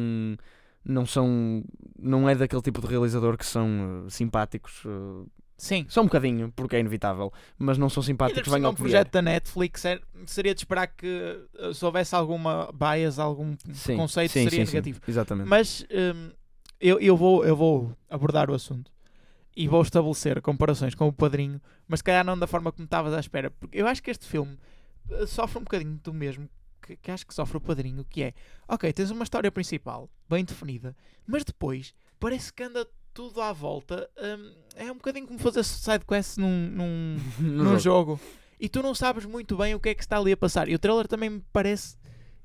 não 0.84 1.06
são. 1.06 1.64
Não 1.98 2.28
é 2.28 2.34
daquele 2.34 2.62
tipo 2.62 2.80
de 2.80 2.86
realizador 2.86 3.36
que 3.36 3.46
são 3.46 4.04
eh, 4.06 4.10
simpáticos. 4.10 4.82
eh, 4.86 5.26
Sim. 5.56 5.84
só 5.90 6.00
um 6.00 6.04
bocadinho, 6.04 6.50
porque 6.56 6.74
é 6.76 6.80
inevitável, 6.80 7.30
mas 7.58 7.76
não 7.76 7.90
são 7.90 8.02
simpáticos. 8.02 8.50
Venham 8.50 8.70
um 8.70 8.74
projeto 8.74 9.12
da 9.12 9.20
Netflix 9.20 9.84
é- 9.84 10.00
seria 10.24 10.54
de 10.54 10.60
esperar 10.62 10.86
que 10.86 11.38
uh, 11.58 11.74
se 11.74 11.84
houvesse 11.84 12.14
alguma 12.14 12.72
bias, 12.72 13.18
algum 13.18 13.54
Sim, 13.74 13.96
conceito, 13.98 14.32
sim, 14.32 14.44
seria 14.44 14.64
sim, 14.64 14.72
negativo. 14.72 15.00
Exatamente. 15.06 15.46
Mas 15.46 15.84
hum, 15.90 16.30
eu, 16.80 16.98
eu, 16.98 17.14
vou, 17.14 17.44
eu 17.44 17.54
vou 17.54 17.94
abordar 18.08 18.48
o 18.48 18.54
assunto 18.54 18.90
e 19.56 19.66
vou 19.68 19.82
estabelecer 19.82 20.40
comparações 20.40 20.94
com 20.94 21.08
o 21.08 21.12
Padrinho, 21.12 21.60
mas 21.88 22.00
se 22.00 22.04
calhar 22.04 22.24
não 22.24 22.38
da 22.38 22.46
forma 22.46 22.70
como 22.72 22.84
estavas 22.84 23.12
à 23.12 23.20
espera. 23.20 23.50
Porque 23.50 23.78
eu 23.80 23.86
acho 23.86 24.02
que 24.02 24.10
este 24.10 24.26
filme 24.26 24.58
uh, 25.10 25.26
sofre 25.26 25.58
um 25.58 25.62
bocadinho 25.64 25.98
do 26.02 26.12
mesmo 26.14 26.48
que, 26.80 26.96
que 26.96 27.10
acho 27.10 27.26
que 27.26 27.34
sofre 27.34 27.56
o 27.56 27.60
Padrinho, 27.60 28.04
que 28.08 28.22
é, 28.22 28.34
ok, 28.68 28.92
tens 28.92 29.10
uma 29.10 29.24
história 29.24 29.50
principal 29.50 30.08
bem 30.28 30.44
definida, 30.44 30.96
mas 31.26 31.44
depois 31.44 31.92
parece 32.18 32.52
que 32.52 32.62
anda 32.62 32.86
tudo 33.12 33.40
à 33.40 33.52
volta. 33.52 34.08
hum, 34.16 34.54
é 34.76 34.90
um 34.90 34.94
bocadinho 34.94 35.26
como 35.26 35.38
fazer 35.38 35.64
sidequest 35.64 36.38
num, 36.38 36.68
num, 36.70 37.16
No 37.40 37.64
num 37.64 37.78
jogo. 37.78 38.12
jogo. 38.16 38.20
E 38.58 38.68
tu 38.68 38.82
não 38.82 38.94
sabes 38.94 39.24
muito 39.24 39.56
bem 39.56 39.74
o 39.74 39.80
que 39.80 39.88
é 39.88 39.94
que 39.94 40.02
está 40.02 40.18
ali 40.18 40.32
a 40.32 40.36
passar. 40.36 40.68
E 40.68 40.74
o 40.74 40.78
trailer 40.78 41.08
também 41.08 41.30
me 41.30 41.42
parece 41.52 41.96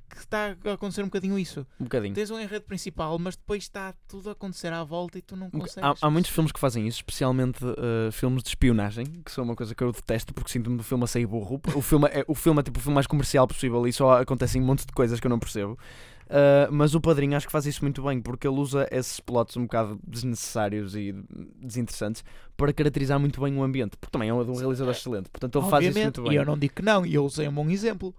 que 0.09 0.17
está 0.17 0.55
a 0.65 0.73
acontecer 0.73 1.01
um 1.01 1.05
bocadinho 1.05 1.37
isso. 1.37 1.65
Um 1.79 1.85
bocadinho. 1.85 2.13
Tens 2.13 2.29
um 2.31 2.39
enredo 2.39 2.65
principal, 2.65 3.17
mas 3.19 3.35
depois 3.35 3.63
está 3.63 3.93
tudo 4.07 4.29
a 4.29 4.31
acontecer 4.33 4.71
à 4.71 4.83
volta 4.83 5.17
e 5.17 5.21
tu 5.21 5.35
não 5.35 5.49
consegues. 5.49 5.77
Há, 6.01 6.07
há 6.07 6.09
muitos 6.09 6.31
filmes 6.31 6.51
que 6.51 6.59
fazem 6.59 6.87
isso, 6.87 6.97
especialmente 6.97 7.59
eh, 7.63 8.11
filmes 8.11 8.43
de 8.43 8.49
espionagem, 8.49 9.05
que 9.05 9.31
são 9.31 9.43
uma 9.43 9.55
coisa 9.55 9.73
que 9.73 9.83
eu 9.83 9.91
detesto 9.91 10.33
porque 10.33 10.51
sinto-me 10.51 10.77
do 10.77 10.83
filme 10.83 11.03
a 11.03 11.07
sair 11.07 11.25
burro. 11.25 11.59
O 11.75 11.81
filme 11.81 12.07
é, 12.07 12.23
o 12.27 12.35
filme 12.35 12.59
é 12.59 12.63
tipo 12.63 12.79
o 12.79 12.81
filme 12.81 12.95
mais 12.95 13.07
comercial 13.07 13.47
possível 13.47 13.87
e 13.87 13.93
só 13.93 14.21
acontecem 14.21 14.61
um 14.61 14.65
monte 14.65 14.85
de 14.85 14.93
coisas 14.93 15.19
que 15.19 15.27
eu 15.27 15.29
não 15.29 15.39
percebo. 15.39 15.77
Uh, 16.25 16.71
mas 16.71 16.95
o 16.95 17.01
Padrinho 17.01 17.37
acho 17.37 17.45
que 17.45 17.51
faz 17.51 17.67
isso 17.67 17.83
muito 17.83 18.01
bem 18.01 18.19
porque 18.19 18.47
ele 18.47 18.57
usa 18.57 18.87
esses 18.89 19.19
plots 19.19 19.55
um 19.57 19.63
bocado 19.63 19.99
desnecessários 20.07 20.95
e 20.95 21.13
desinteressantes 21.61 22.23
para 22.57 22.73
caracterizar 22.73 23.19
muito 23.19 23.39
bem 23.39 23.55
o 23.55 23.63
ambiente. 23.63 23.95
Porque 23.97 24.11
também 24.11 24.29
é 24.29 24.33
um, 24.33 24.39
um 24.39 24.55
realizador 24.55 24.93
excelente, 24.93 25.29
portanto 25.29 25.59
ele 25.59 25.69
faz 25.69 25.83
isso 25.83 25.91
Obviamente, 25.91 26.19
muito 26.19 26.27
e 26.27 26.29
bem. 26.29 26.37
eu 26.39 26.45
não 26.45 26.57
digo 26.57 26.73
que 26.73 26.81
não, 26.81 27.05
e 27.05 27.13
eu 27.13 27.23
usei 27.23 27.47
um 27.47 27.53
bom 27.53 27.69
exemplo. 27.69 28.15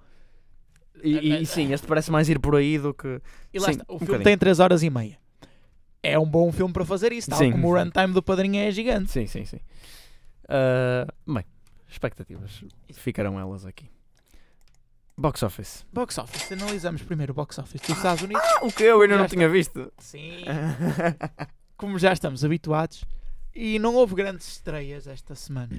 E, 1.03 1.11
e- 1.19 1.43
e 1.43 1.47
sim, 1.47 1.73
este 1.73 1.87
parece 1.87 2.11
mais 2.11 2.29
ir 2.29 2.39
por 2.39 2.57
aí 2.57 2.79
do 2.79 2.93
que. 2.95 3.21
E 3.53 3.59
lá 3.59 3.67
Sim, 3.67 3.73
está, 3.73 3.85
o 3.89 3.97
um 3.97 3.99
filme 3.99 4.07
bocadinho. 4.07 4.25
tem 4.25 4.39
3 4.39 4.61
horas 4.61 4.83
e 4.83 4.91
meia. 4.91 5.19
É 6.03 6.19
um 6.19 6.27
bom 6.27 6.53
filme 6.53 6.73
para 6.73 6.85
fazer 6.85 7.13
isso, 7.13 7.29
tal 7.31 7.39
Sim. 7.39 7.51
como 7.53 7.69
o 7.69 7.75
runtime 7.77 8.13
do 8.13 8.23
Padrinho 8.23 8.61
é 8.61 8.71
gigante. 8.71 9.11
Sim, 9.11 9.27
sim, 9.27 9.45
sim. 9.45 9.59
Uh, 10.45 11.33
bem, 11.35 11.45
expectativas 11.89 12.63
ficarão 12.93 13.39
elas 13.41 13.67
aqui. 13.67 13.91
Box 15.19 15.43
Office. 15.43 15.85
Box 15.93 16.19
Office, 16.19 16.53
analisamos 16.53 17.03
primeiro 17.03 17.33
o 17.33 17.35
Box 17.35 17.59
Office 17.59 17.81
dos 17.81 17.97
Estados 17.97 18.23
Unidos. 18.23 18.45
O 18.63 18.71
que 18.71 18.85
eu 18.85 19.01
ainda 19.01 19.17
não 19.17 19.27
tinha 19.27 19.49
visto. 19.49 19.91
Sim. 19.99 20.45
como 21.77 21.99
já 21.99 22.13
estamos 22.13 22.45
habituados, 22.45 23.05
e 23.55 23.79
não 23.79 23.95
houve 23.95 24.15
grandes 24.15 24.47
estreias 24.49 25.07
esta 25.07 25.35
semana. 25.35 25.71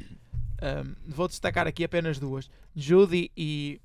Um, 0.61 0.95
vou 1.07 1.27
destacar 1.27 1.67
aqui 1.67 1.83
apenas 1.83 2.17
duas: 2.19 2.49
Judy 2.75 3.31
e 3.37 3.79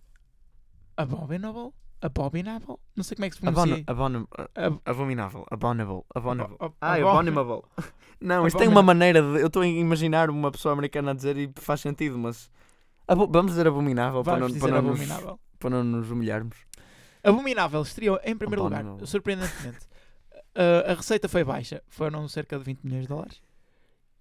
Abominable. 0.96 1.72
Abominable? 2.00 2.76
Não 2.96 3.04
sei 3.04 3.14
como 3.14 3.26
é 3.26 3.30
que 3.30 3.36
se 3.36 3.40
pronuncia. 3.40 3.84
Abono, 3.86 4.28
abono, 4.32 4.48
Ab- 4.56 4.80
abominável. 4.84 5.46
Abominable. 5.50 6.02
Abominable. 6.14 6.56
Ab- 6.58 6.74
Ah, 6.80 6.94
Abo- 6.94 7.08
abominable. 7.10 7.62
Não, 8.20 8.46
isto 8.46 8.58
tem 8.58 8.68
uma 8.68 8.80
Abominable. 8.80 8.86
maneira 9.22 9.22
de. 9.22 9.40
Eu 9.42 9.46
estou 9.48 9.62
a 9.62 9.66
imaginar 9.66 10.28
uma 10.30 10.50
pessoa 10.50 10.72
americana 10.72 11.12
a 11.12 11.14
dizer 11.14 11.36
e 11.36 11.50
faz 11.56 11.80
sentido, 11.80 12.18
mas. 12.18 12.50
abo- 13.06 13.28
vamos 13.28 13.52
dizer 13.52 13.66
abominável 13.68 14.22
para 14.24 14.34
Vamos 14.34 14.48
não, 14.48 14.54
dizer 14.54 14.60
para, 14.68 14.82
não 14.82 14.90
nos, 14.90 15.00
Abominável. 15.00 15.40
para 15.58 15.70
não 15.70 15.84
nos 15.84 16.10
humilharmos. 16.10 16.56
Abominável 17.24 17.82
estreou 17.82 18.18
em 18.24 18.36
primeiro 18.36 18.64
lugar, 18.64 18.80
Abominable. 18.80 19.06
surpreendentemente. 19.06 19.86
Uh, 20.56 20.90
a 20.90 20.94
receita 20.94 21.28
foi 21.28 21.44
baixa, 21.44 21.82
foram 21.88 22.26
cerca 22.28 22.58
de 22.58 22.64
20 22.64 22.82
milhões 22.82 23.02
de 23.02 23.08
dólares. 23.08 23.40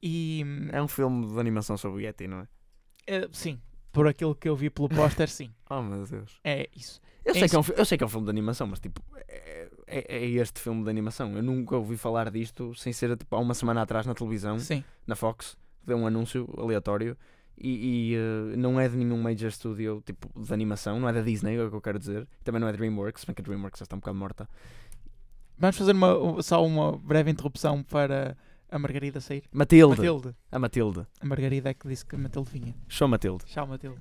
E 0.01 0.43
hum, 0.45 0.69
É 0.71 0.81
um 0.81 0.87
filme 0.87 1.27
de 1.27 1.39
animação 1.39 1.77
sobre 1.77 1.97
o 1.97 2.01
Yeti, 2.01 2.27
não 2.27 2.39
é? 2.41 2.47
eh, 3.07 3.27
sim, 3.31 3.59
por 3.91 4.07
aquilo 4.07 4.33
que 4.35 4.47
eu 4.49 4.55
vi 4.55 4.69
pelo 4.69 4.87
póster, 4.89 5.27
sim, 5.29 5.51
Oh 5.69 5.81
meu 5.81 6.05
Deus. 6.05 6.39
é 6.43 6.69
isso. 6.75 6.99
Eu 7.23 7.31
É 7.35 7.39
sei, 7.39 7.49
que 7.49 7.55
é 7.55 7.59
um, 7.59 7.61
isso. 7.61 7.73
eu 7.73 7.85
sei 7.85 7.97
que 7.97 8.03
é 8.03 8.07
um 8.07 8.09
filme 8.09 8.25
de 8.25 8.31
animação, 8.31 8.65
mas 8.67 8.79
tipo, 8.79 8.99
é, 9.27 9.69
é- 9.85 10.15
é 10.17 10.25
este 10.25 10.59
filme 10.59 10.83
de 10.83 10.89
animação. 10.89 11.35
Eu 11.35 11.43
nunca 11.43 11.75
ouvi 11.77 11.95
falar 11.97 12.31
disto 12.31 12.73
sem 12.75 12.91
ser 12.91 13.15
tipo, 13.15 13.35
há 13.35 13.39
uma 13.39 13.53
semana 13.53 13.81
atrás 13.83 14.05
na 14.07 14.13
televisão, 14.15 14.57
Sim. 14.57 14.83
na 15.05 15.15
Fox, 15.15 15.55
deu 15.85 15.97
um 15.97 16.07
anúncio 16.07 16.49
aleatório 16.57 17.15
e, 17.57 18.13
e, 18.13 18.15
eh, 18.15 18.55
não 18.57 18.79
é 18.79 18.89
de 18.89 18.97
nenhum 18.97 19.21
major 19.21 19.51
studio 19.51 20.01
tipo 20.03 20.27
de 20.39 20.51
animação, 20.51 20.99
não 20.99 21.07
é 21.07 21.13
da 21.13 21.21
Disney, 21.21 21.57
é 21.57 21.63
o 21.63 21.69
que 21.69 21.75
eu 21.75 21.81
quero 21.81 21.99
dizer. 21.99 22.27
Também 22.43 22.59
não 22.59 22.67
é 22.67 22.73
DreamWorks, 22.73 23.23
bem 23.25 23.35
que 23.35 23.41
a 23.41 23.45
DreamWorks 23.45 23.79
já 23.79 23.83
está 23.83 23.95
um 23.95 23.99
bocado 23.99 24.17
morta. 24.17 24.49
Vamos 25.59 25.77
fazer 25.77 25.91
uma, 25.91 26.41
só 26.41 26.65
uma 26.65 26.97
breve 26.97 27.29
interrupção 27.29 27.83
para 27.83 28.35
a 28.71 28.79
Margarida 28.79 29.19
sair. 29.19 29.43
Matilde, 29.51 29.97
Matilde. 29.97 30.35
a 30.49 30.57
Matilde. 30.59 31.07
A 31.19 31.25
Margarida 31.25 31.69
é 31.69 31.73
que 31.73 31.87
disse 31.87 32.05
que 32.05 32.15
a 32.15 32.17
Matilde 32.17 32.49
vinha. 32.49 32.73
Show 32.87 33.07
Matilde. 33.07 33.43
Tchau, 33.45 33.67
Matilde. 33.67 33.99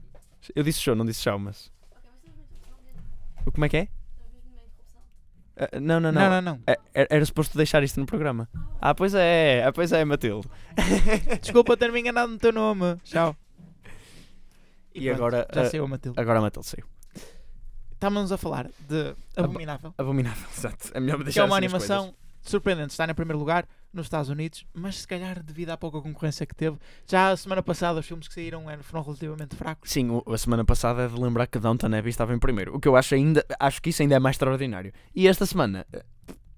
Eu 0.55 0.63
disse 0.63 0.81
show, 0.81 0.95
não 0.95 1.05
disse 1.05 1.21
show, 1.23 1.39
mas. 1.39 1.73
O 3.45 3.51
como 3.51 3.65
é 3.65 3.69
que 3.69 3.77
é? 3.77 3.89
Ah, 5.57 5.81
não, 5.81 5.99
não, 6.01 6.13
não. 6.13 6.21
Não, 6.23 6.31
não, 6.31 6.43
não. 6.55 6.63
É- 6.67 6.79
Era, 6.95 7.09
era 7.11 7.27
suposto 7.27 7.57
deixar 7.57 7.83
isto 7.83 7.99
no 7.99 8.07
programa. 8.07 8.49
Ah, 8.81 8.95
pois 8.95 9.13
é, 9.13 9.65
ah, 9.65 9.73
pois 9.73 9.93
é, 9.93 10.05
Matilde. 10.05 10.49
Desculpa 11.43 11.77
ter-me 11.77 12.01
enganado 12.01 12.33
no 12.33 12.39
teu 12.39 12.53
nome. 12.53 12.97
Tchau. 13.03 13.37
E 14.95 15.05
pronto, 15.05 15.17
agora, 15.17 15.49
Já 15.53 15.63
ah, 15.63 15.67
saiu 15.71 15.85
a 15.85 15.89
Matilde. 15.89 16.21
Agora 16.21 16.39
a 16.39 16.43
Matilde 16.43 16.69
saiu. 16.69 16.87
Estávamos 17.93 18.33
a 18.33 18.39
falar 18.39 18.71
de 18.89 19.15
Abominável. 19.37 19.93
Abominável, 19.99 20.47
exato. 20.57 20.91
É 20.95 21.01
melhor 21.01 21.19
me 21.19 21.25
Que 21.25 21.25
deixar 21.25 21.43
é 21.43 21.45
uma 21.45 21.59
assim 21.59 21.67
as 21.67 21.75
animação 21.75 22.15
surpreendente. 22.43 22.91
Está 22.93 23.05
em 23.11 23.15
primeiro 23.15 23.39
lugar 23.39 23.67
nos 23.93 24.07
Estados 24.07 24.29
Unidos, 24.31 24.65
mas 24.73 24.99
se 25.01 25.07
calhar 25.09 25.43
devido 25.43 25.71
à 25.71 25.77
pouca 25.77 26.01
concorrência 26.01 26.47
que 26.47 26.55
teve. 26.55 26.77
Já 27.07 27.31
a 27.31 27.37
semana 27.37 27.63
passada 27.63 27.99
os 28.01 28.07
filmes 28.07 28.29
que 28.29 28.35
saíram 28.35 28.65
foram 28.83 29.03
relativamente 29.03 29.57
fracos. 29.57 29.91
Sim, 29.91 30.09
a 30.27 30.39
semana 30.39 30.65
passada 30.65 31.03
é 31.03 31.09
de 31.09 31.21
lembrar 31.21 31.47
que 31.47 31.59
Downton 31.59 31.87
Abbey 31.89 32.11
estava 32.11 32.33
em 32.35 32.39
primeiro. 32.39 32.77
O 32.77 32.81
que 32.81 32.87
eu 32.87 32.95
acho 32.97 33.15
ainda, 33.15 33.45
acho 33.59 33.83
que 33.83 33.91
isso 33.91 34.03
ainda 34.03 34.15
é 34.15 34.19
mais 34.19 34.35
extraordinário. 34.35 34.93
E 35.15 35.27
esta 35.27 35.45
semana, 35.45 35.85
eh, 35.93 36.05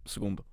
segundo. 0.04 0.44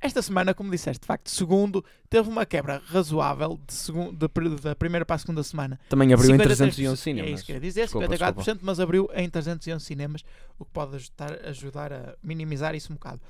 Esta 0.00 0.20
semana, 0.20 0.52
como 0.52 0.68
disseste, 0.68 1.02
de 1.02 1.06
facto, 1.06 1.30
segundo, 1.30 1.84
teve 2.10 2.28
uma 2.28 2.44
quebra 2.44 2.82
razoável 2.86 3.56
de 3.64 3.72
segun- 3.72 4.12
de 4.12 4.26
da 4.60 4.74
primeira 4.74 5.06
para 5.06 5.14
a 5.14 5.18
segunda 5.20 5.44
semana. 5.44 5.78
Também 5.88 6.12
abriu 6.12 6.30
em 6.30 6.38
53%, 6.38 6.44
311 6.74 7.00
cinemas. 7.02 7.30
É 7.30 7.34
isso 7.34 7.44
que 7.44 7.52
eu 7.52 7.54
ia 7.54 7.60
dizer, 7.60 7.82
Desculpa, 7.82 8.08
54%, 8.08 8.58
mas 8.62 8.80
abriu 8.80 9.08
em 9.14 9.30
311 9.30 9.84
cinemas, 9.84 10.24
o 10.58 10.64
que 10.64 10.72
pode 10.72 10.96
ajudar, 10.96 11.32
ajudar 11.46 11.92
a 11.92 12.14
minimizar 12.20 12.74
isso 12.74 12.90
um 12.92 12.96
bocado. 12.96 13.20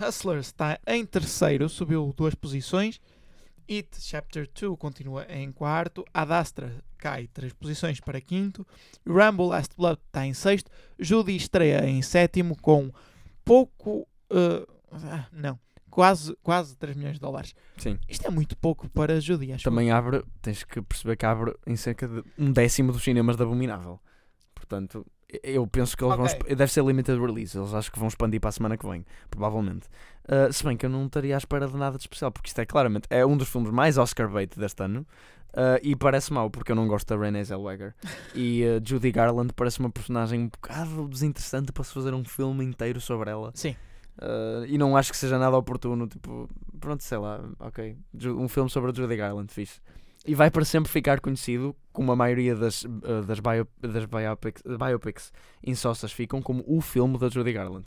Hustlers 0.00 0.46
está 0.46 0.78
em 0.86 1.04
terceiro, 1.04 1.68
subiu 1.68 2.12
duas 2.16 2.34
posições. 2.34 3.00
It 3.70 3.88
Chapter 4.00 4.48
2 4.48 4.76
continua 4.78 5.24
em 5.28 5.50
quarto. 5.52 6.04
Ad 6.12 6.32
Astra 6.32 6.82
cai 6.98 7.26
três 7.28 7.52
posições 7.52 8.00
para 8.00 8.20
quinto. 8.20 8.66
Rambo 9.06 9.46
Last 9.46 9.74
Blood 9.76 10.00
está 10.06 10.26
em 10.26 10.34
sexto. 10.34 10.70
Judy 10.98 11.36
estreia 11.36 11.86
em 11.86 12.02
sétimo 12.02 12.56
com 12.60 12.90
pouco. 13.44 14.06
uh, 14.30 14.66
ah, 14.92 15.26
não, 15.32 15.58
quase, 15.92 16.36
quase 16.42 16.76
3 16.76 16.96
milhões 16.96 17.14
de 17.14 17.20
dólares. 17.20 17.54
Sim. 17.76 17.98
Isto 18.08 18.26
é 18.26 18.30
muito 18.30 18.56
pouco 18.56 18.88
para 18.88 19.20
Judy, 19.20 19.52
acho. 19.52 19.64
Também 19.64 19.90
abre, 19.90 20.24
tens 20.40 20.64
que 20.64 20.80
perceber 20.82 21.16
que 21.16 21.26
abre 21.26 21.54
em 21.66 21.76
cerca 21.76 22.08
de 22.08 22.22
um 22.38 22.50
décimo 22.50 22.92
dos 22.92 23.02
cinemas 23.02 23.36
da 23.36 23.44
Abominável. 23.44 24.00
Portanto, 24.54 25.06
eu 25.42 25.66
penso 25.66 25.96
que 25.96 26.04
eles 26.04 26.16
vão. 26.16 26.24
Ok. 26.26 26.36
exp- 26.38 26.48
Deve 26.56 26.72
ser 26.72 26.84
limited 26.84 27.18
release. 27.20 27.56
Eles 27.56 27.72
acho 27.74 27.90
que 27.92 27.98
vão 27.98 28.08
expandir 28.08 28.40
para 28.40 28.48
a 28.48 28.52
semana 28.52 28.76
que 28.76 28.86
vem, 28.86 29.04
provavelmente. 29.30 29.86
Uh, 30.24 30.52
se 30.52 30.62
bem 30.64 30.76
que 30.76 30.86
eu 30.86 30.90
não 30.90 31.06
estaria 31.06 31.34
à 31.34 31.38
espera 31.38 31.66
de 31.66 31.76
nada 31.76 31.96
de 31.96 32.02
especial, 32.04 32.30
porque 32.30 32.48
isto 32.48 32.60
é 32.60 32.64
claramente 32.66 33.06
é 33.10 33.24
um 33.26 33.36
dos 33.36 33.48
filmes 33.48 33.70
mais 33.70 33.98
Oscar 33.98 34.28
bait 34.30 34.56
deste 34.58 34.82
ano. 34.82 35.06
uh, 35.54 35.78
e 35.82 35.96
parece 35.96 36.32
mau, 36.32 36.48
porque 36.50 36.70
eu 36.72 36.76
não 36.76 36.86
gosto 36.86 37.08
da 37.08 37.20
Renée 37.22 37.42
Zellweger. 37.44 37.94
e 38.34 38.62
uh, 38.64 38.80
Judy 38.86 39.10
Garland 39.10 39.52
parece 39.54 39.80
uma 39.80 39.90
personagem 39.90 40.40
um 40.40 40.48
bocado 40.48 41.08
desinteressante 41.08 41.72
para 41.72 41.82
se 41.84 41.92
fazer 41.92 42.14
um 42.14 42.24
filme 42.24 42.64
inteiro 42.64 43.00
sobre 43.00 43.30
ela. 43.30 43.50
Sim. 43.54 43.74
Uh, 44.18 44.64
e 44.66 44.76
não 44.78 44.96
acho 44.96 45.10
que 45.10 45.16
seja 45.16 45.38
nada 45.38 45.56
oportuno. 45.56 46.06
Tipo, 46.06 46.48
pronto, 46.78 47.02
sei 47.02 47.18
lá, 47.18 47.40
ok. 47.58 47.96
Um 48.26 48.46
filme 48.48 48.68
sobre 48.70 48.90
a 48.90 48.94
Judy 48.94 49.16
Garland, 49.16 49.50
fixe. 49.52 49.80
E 50.24 50.34
vai 50.34 50.50
para 50.50 50.64
sempre 50.64 50.90
ficar 50.90 51.20
conhecido, 51.20 51.74
como 51.92 52.12
a 52.12 52.16
maioria 52.16 52.54
das, 52.54 52.84
uh, 52.84 53.22
das, 53.26 53.40
bio, 53.40 53.66
das 53.80 54.04
biopics, 54.04 54.62
biopics 54.62 55.32
insossas 55.66 56.12
ficam, 56.12 56.40
como 56.40 56.62
o 56.66 56.80
filme 56.80 57.18
da 57.18 57.28
Judy 57.28 57.52
Garland. 57.52 57.86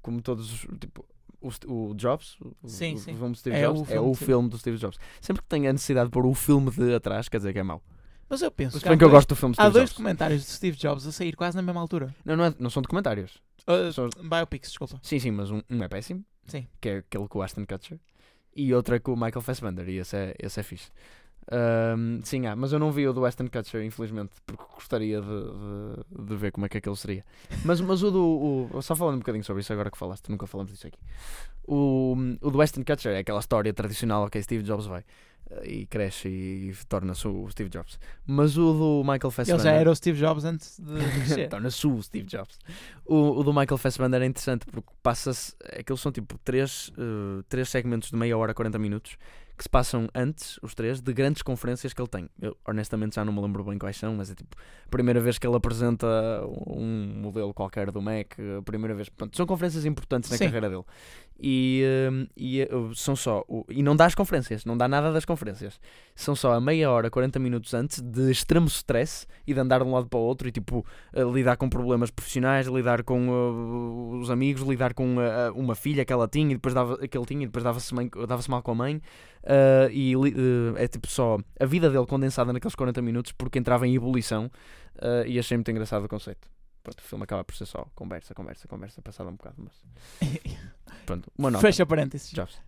Como 0.00 0.22
todos 0.22 0.50
os. 0.50 0.60
Tipo, 0.80 1.04
o, 1.40 1.50
o 1.90 1.94
Jobs, 1.94 2.38
o, 2.40 2.54
Sim, 2.68 2.94
o, 2.94 2.98
sim. 2.98 3.12
o 3.12 3.16
filme 3.16 3.32
do 3.32 3.36
Steve 3.38 3.56
É 3.56 3.62
Jobs, 3.66 3.80
o 3.80 3.84
é 3.84 3.86
filme 3.86 4.00
o 4.06 4.08
do 4.10 4.14
Steve- 4.16 4.26
filme 4.26 4.48
do 4.48 4.58
Steve 4.58 4.78
Jobs. 4.78 4.98
Sempre 5.20 5.42
que 5.42 5.48
tenho 5.48 5.68
a 5.68 5.72
necessidade 5.72 6.06
de 6.06 6.10
pôr 6.12 6.24
o 6.24 6.32
filme 6.32 6.70
de 6.70 6.94
atrás, 6.94 7.28
quer 7.28 7.36
dizer 7.36 7.52
que 7.52 7.58
é 7.58 7.62
mau. 7.62 7.82
Mas 8.30 8.40
eu 8.40 8.50
penso 8.50 8.78
Se 8.78 8.82
que, 8.82 8.88
há 8.88 8.96
que 8.96 9.04
eu 9.04 9.08
dois- 9.08 9.12
gosto 9.18 9.28
do 9.28 9.36
filme 9.36 9.54
de 9.54 9.60
há 9.60 9.64
Steve 9.64 9.72
dois 9.74 9.84
Jobs. 9.90 9.92
documentários 9.98 10.42
de 10.42 10.50
Steve 10.50 10.76
Jobs 10.78 11.06
a 11.06 11.12
sair 11.12 11.36
quase 11.36 11.54
na 11.56 11.62
mesma 11.62 11.80
altura. 11.82 12.14
Não, 12.24 12.34
não, 12.34 12.44
é- 12.46 12.54
não 12.58 12.70
são 12.70 12.80
documentários. 12.82 13.42
Uh, 13.68 13.92
São- 13.92 14.08
biopics, 14.26 14.70
desculpa. 14.70 14.98
Sim, 15.02 15.18
sim, 15.18 15.30
mas 15.30 15.50
um, 15.50 15.60
um 15.70 15.82
é 15.82 15.88
péssimo. 15.88 16.24
Sim. 16.46 16.66
que 16.80 16.88
é 16.88 16.96
aquele 16.98 17.28
com 17.28 17.38
o 17.38 17.42
Aston 17.42 17.64
Kutcher, 17.66 17.98
e 18.56 18.72
outro 18.74 18.94
é 18.94 18.98
com 18.98 19.12
o 19.12 19.16
Michael 19.16 19.40
Fassbender, 19.42 19.88
e 19.88 19.96
esse 19.98 20.14
é, 20.16 20.34
esse 20.38 20.60
é 20.60 20.62
fixe. 20.62 20.90
Ahm, 21.50 22.20
sim, 22.22 22.46
há, 22.46 22.56
mas 22.56 22.72
eu 22.72 22.78
não 22.78 22.90
vi 22.90 23.06
o 23.06 23.12
do 23.12 23.24
Aston 23.24 23.46
Kutcher, 23.48 23.82
infelizmente, 23.84 24.32
porque 24.46 24.62
gostaria 24.74 25.20
de, 25.20 25.26
de, 25.26 26.26
de 26.26 26.36
ver 26.36 26.50
como 26.52 26.64
é 26.66 26.68
que 26.68 26.78
aquele 26.78 26.96
seria. 26.96 27.24
Mas, 27.64 27.80
mas 27.80 28.02
o 28.02 28.10
do. 28.10 28.68
O, 28.72 28.82
só 28.82 28.96
falando 28.96 29.16
um 29.16 29.18
bocadinho 29.18 29.44
sobre 29.44 29.60
isso 29.60 29.72
agora 29.72 29.90
que 29.90 29.98
falaste, 29.98 30.28
nunca 30.30 30.46
falamos 30.46 30.72
disso 30.72 30.86
aqui. 30.86 30.98
O, 31.66 32.16
o 32.40 32.50
do 32.50 32.60
Aston 32.60 32.82
Kutcher 32.84 33.12
é 33.12 33.18
aquela 33.18 33.40
história 33.40 33.72
tradicional 33.72 34.28
que 34.28 34.40
Steve 34.42 34.62
Jobs 34.62 34.86
vai 34.86 35.02
eh, 35.50 35.70
e 35.70 35.86
cresce 35.86 36.28
e 36.28 36.74
torna-se 36.88 37.26
o 37.26 37.48
Steve 37.50 37.68
Jobs. 37.70 37.98
Mas 38.26 38.56
o 38.56 38.72
do 38.72 39.00
Michael 39.02 39.20
Ele 39.24 39.30
Fassbender. 39.32 39.64
já 39.64 39.72
era 39.72 39.90
o 39.90 39.94
Steve 39.94 40.18
Jobs 40.18 40.44
antes 40.44 40.80
de. 40.80 41.46
Torna-se 41.48 41.86
o 41.86 42.02
Steve 42.02 42.26
Jobs. 42.26 42.58
O, 43.04 43.38
o 43.38 43.44
do 43.44 43.52
Michael 43.52 43.76
Fassbender 43.78 44.22
é 44.22 44.26
interessante 44.26 44.64
porque 44.66 44.88
passa-se. 45.02 45.54
Aqueles 45.78 46.00
são 46.00 46.10
tipo 46.10 46.38
três, 46.38 46.90
eh, 46.96 47.42
três 47.50 47.68
segmentos 47.68 48.10
de 48.10 48.16
meia 48.16 48.36
hora, 48.38 48.54
40 48.54 48.78
minutos 48.78 49.18
que 49.56 49.62
se 49.62 49.68
passam 49.68 50.08
antes, 50.14 50.58
os 50.62 50.74
três, 50.74 51.00
de 51.00 51.12
grandes 51.12 51.42
conferências 51.42 51.92
que 51.92 52.00
ele 52.00 52.08
tem. 52.08 52.28
Eu 52.40 52.56
honestamente 52.66 53.14
já 53.14 53.24
não 53.24 53.32
me 53.32 53.40
lembro 53.40 53.62
bem 53.64 53.78
quais 53.78 53.96
são, 53.96 54.14
mas 54.14 54.30
é 54.30 54.34
tipo 54.34 54.56
a 54.84 54.88
primeira 54.88 55.20
vez 55.20 55.38
que 55.38 55.46
ele 55.46 55.56
apresenta 55.56 56.06
um 56.66 57.14
modelo 57.22 57.54
qualquer 57.54 57.90
do 57.90 58.02
Mac, 58.02 58.34
a 58.58 58.62
primeira 58.62 58.94
vez. 58.94 59.08
Portanto, 59.08 59.36
são 59.36 59.46
conferências 59.46 59.84
importantes 59.84 60.28
na 60.30 60.36
Sim. 60.36 60.46
carreira 60.46 60.68
dele. 60.68 60.84
E, 61.38 61.82
eh, 61.84 62.26
e 62.36 62.60
eh, 62.62 62.68
são 62.94 63.16
só. 63.16 63.44
E 63.68 63.82
não 63.82 63.96
dá 63.96 64.06
as 64.06 64.14
conferências, 64.14 64.64
não 64.64 64.76
dá 64.76 64.86
nada 64.86 65.12
das 65.12 65.24
conferências. 65.24 65.80
São 66.14 66.34
só 66.34 66.52
a 66.52 66.60
meia 66.60 66.90
hora, 66.90 67.10
40 67.10 67.38
minutos 67.38 67.74
antes 67.74 68.00
de 68.00 68.30
extremo 68.30 68.66
stress 68.68 69.26
e 69.46 69.52
de 69.52 69.60
andar 69.60 69.82
de 69.82 69.84
um 69.84 69.92
lado 69.92 70.08
para 70.08 70.18
o 70.18 70.22
outro 70.22 70.48
e 70.48 70.52
tipo 70.52 70.86
a 71.12 71.22
lidar 71.22 71.56
com 71.56 71.68
problemas 71.68 72.10
profissionais, 72.10 72.66
lidar 72.66 73.02
com 73.02 73.28
uh, 73.28 74.18
os 74.20 74.30
amigos, 74.30 74.62
lidar 74.62 74.94
com 74.94 75.16
uh, 75.16 75.52
uma 75.54 75.74
filha 75.74 76.04
que 76.04 76.12
ela 76.12 76.28
tinha 76.28 76.52
e 76.52 76.54
depois 76.54 76.74
dava, 76.74 76.96
que 77.08 77.18
ele 77.18 77.26
tinha 77.26 77.42
e 77.42 77.46
depois 77.46 77.64
dava-se 77.64 77.92
dava-se 78.28 78.50
mal 78.50 78.62
com 78.62 78.70
a 78.70 78.74
mãe. 78.74 78.96
uh, 78.96 79.90
e 79.90 80.14
é 80.76 80.86
tipo 80.86 81.08
só 81.08 81.38
a 81.58 81.66
vida 81.66 81.90
dele 81.90 82.06
condensada 82.06 82.52
naqueles 82.52 82.74
40 82.74 83.02
minutos 83.02 83.32
porque 83.32 83.58
entrava 83.58 83.86
em 83.86 83.94
ebulição 83.94 84.50
e 85.26 85.38
achei 85.38 85.56
muito 85.56 85.70
engraçado 85.70 86.04
o 86.04 86.08
conceito. 86.08 86.48
Pronto, 86.84 87.00
o 87.00 87.02
filme 87.02 87.24
acaba 87.24 87.42
por 87.42 87.56
ser 87.56 87.64
só 87.64 87.86
conversa, 87.94 88.34
conversa, 88.34 88.68
conversa, 88.68 89.00
passado 89.00 89.30
um 89.30 89.36
bocado, 89.36 89.56
mas 89.58 89.72
pronto, 91.06 91.32
uma 91.36 91.50
nota. 91.50 91.62
Fecha 91.62 91.86
parênteses. 91.86 92.30
Jobs. 92.30 92.60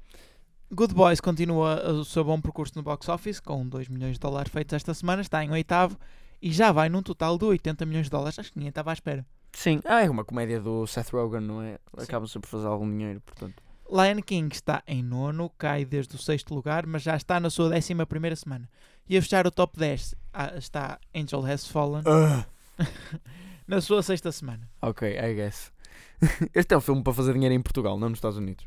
Good 0.73 0.95
Boys 0.95 1.21
continua 1.21 1.93
o 1.93 2.05
seu 2.05 2.25
bom 2.25 2.41
percurso 2.41 2.73
no 2.77 2.83
box 2.83 3.09
office, 3.09 3.39
com 3.39 3.69
2 3.69 3.89
milhões 3.89 4.15
de 4.15 4.21
dólares 4.21 4.51
feitos 4.51 4.73
esta 4.73 4.95
semana, 4.95 5.21
está 5.21 5.45
em 5.45 5.51
oitavo 5.51 5.99
e 6.41 6.51
já 6.51 6.73
vai 6.73 6.89
num 6.89 7.03
total 7.03 7.37
de 7.37 7.45
80 7.45 7.85
milhões 7.85 8.07
de 8.07 8.11
dólares. 8.11 8.39
Acho 8.39 8.51
que 8.51 8.59
ninguém 8.59 8.71
estava 8.71 8.91
à 8.91 8.95
espera. 8.95 9.25
Sim, 9.53 9.81
ah, 9.85 10.03
é 10.03 10.09
uma 10.09 10.25
comédia 10.25 10.61
do 10.61 10.87
Seth 10.87 11.11
Rogen, 11.11 11.43
não 11.43 11.63
é? 11.63 11.79
Sim. 11.99 12.05
Acabam 12.05 12.27
sempre 12.27 12.49
por 12.49 12.57
fazer 12.57 12.67
algum 12.67 12.89
dinheiro, 12.91 13.21
portanto. 13.21 13.63
Lion 13.89 14.21
King 14.23 14.53
está 14.53 14.83
em 14.87 15.03
nono, 15.03 15.51
cai 15.57 15.85
desde 15.85 16.17
o 16.17 16.19
sexto 16.19 16.55
lugar, 16.55 16.87
mas 16.87 17.03
já 17.03 17.17
está 17.17 17.39
na 17.39 17.51
sua 17.51 17.69
décima 17.69 18.05
primeira 18.07 18.35
semana. 18.35 18.69
E 19.09 19.17
a 19.17 19.23
fechar 19.23 19.47
o 19.47 19.51
top 19.51 19.79
10 19.79 20.15
ah, 20.33 20.57
está 20.57 20.99
Angel 21.15 21.45
Has 21.47 21.67
Fallen, 21.69 22.03
na 23.67 23.81
sua 23.81 24.03
sexta 24.03 24.31
semana. 24.33 24.69
Ok, 24.83 25.09
I 25.19 25.35
guess. 25.35 25.73
Este 26.55 26.75
é 26.75 26.77
um 26.77 26.81
filme 26.81 27.03
para 27.03 27.13
fazer 27.13 27.33
dinheiro 27.35 27.55
em 27.55 27.61
Portugal, 27.61 27.99
não 27.99 28.09
nos 28.09 28.19
Estados 28.19 28.39
Unidos. 28.39 28.67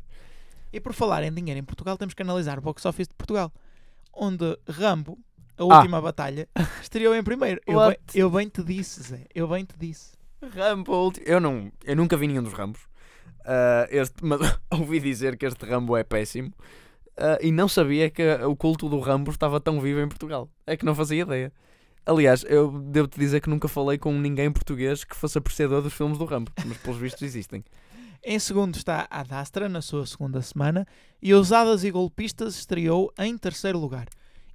E 0.72 0.80
por 0.80 0.92
falar 0.92 1.22
em 1.24 1.32
dinheiro 1.32 1.58
em 1.58 1.64
Portugal, 1.64 1.96
temos 1.98 2.14
que 2.14 2.22
analisar 2.22 2.58
o 2.58 2.62
box 2.62 2.84
office 2.86 3.08
de 3.08 3.14
Portugal, 3.14 3.52
onde 4.12 4.56
Rambo, 4.68 5.18
a 5.58 5.62
Ah. 5.62 5.76
última 5.78 6.00
batalha, 6.00 6.48
estreou 6.82 7.14
em 7.14 7.22
primeiro. 7.22 7.60
Eu 7.66 7.74
bem, 7.78 7.88
What? 7.88 8.00
eu 8.14 8.30
bem 8.30 8.48
te 8.48 8.62
disse, 8.62 9.02
Zé, 9.02 9.26
eu 9.34 9.48
bem 9.48 9.64
te 9.64 9.74
disse. 9.78 10.12
Rambo, 10.54 10.92
ulti- 10.92 11.22
eu 11.26 11.38
não, 11.40 11.70
eu 11.84 11.94
nunca 11.96 12.16
vi 12.16 12.26
nenhum 12.28 12.42
dos 12.42 12.52
Rambos. 12.52 12.80
Ah, 13.44 13.86
este, 13.90 14.14
mas 14.24 14.40
ouvi 14.70 15.00
dizer 15.00 15.36
que 15.36 15.44
este 15.46 15.64
Rambo 15.66 15.96
é 15.96 16.04
péssimo 16.04 16.52
Ah, 17.16 17.38
e 17.42 17.50
não 17.50 17.68
sabia 17.68 18.08
que 18.10 18.22
o 18.44 18.54
culto 18.56 18.88
do 18.88 18.98
Rambo 19.00 19.30
estava 19.30 19.60
tão 19.60 19.80
vivo 19.80 20.00
em 20.00 20.08
Portugal. 20.08 20.48
É 20.66 20.76
que 20.76 20.84
não 20.84 20.94
fazia 20.94 21.22
ideia. 21.22 21.52
Aliás, 22.06 22.44
eu 22.48 22.70
devo-te 22.80 23.18
dizer 23.18 23.40
que 23.40 23.48
nunca 23.50 23.68
falei 23.68 23.98
com 23.98 24.12
ninguém 24.12 24.50
português 24.50 25.04
que 25.04 25.14
fosse 25.16 25.36
apreciador 25.38 25.82
dos 25.82 25.92
filmes 25.92 26.18
do 26.18 26.24
Rambo, 26.24 26.50
mas 26.66 26.76
pelos 26.78 26.98
vistos 26.98 27.22
existem. 27.22 27.64
Em 28.24 28.38
segundo 28.38 28.74
está 28.74 29.06
a 29.10 29.22
Dastra, 29.22 29.68
na 29.68 29.80
sua 29.80 30.04
segunda 30.06 30.42
semana, 30.42 30.86
e 31.22 31.32
Ousadas 31.32 31.84
e 31.84 31.90
Golpistas 31.90 32.56
estreou 32.56 33.12
em 33.18 33.36
terceiro 33.38 33.78
lugar. 33.78 34.06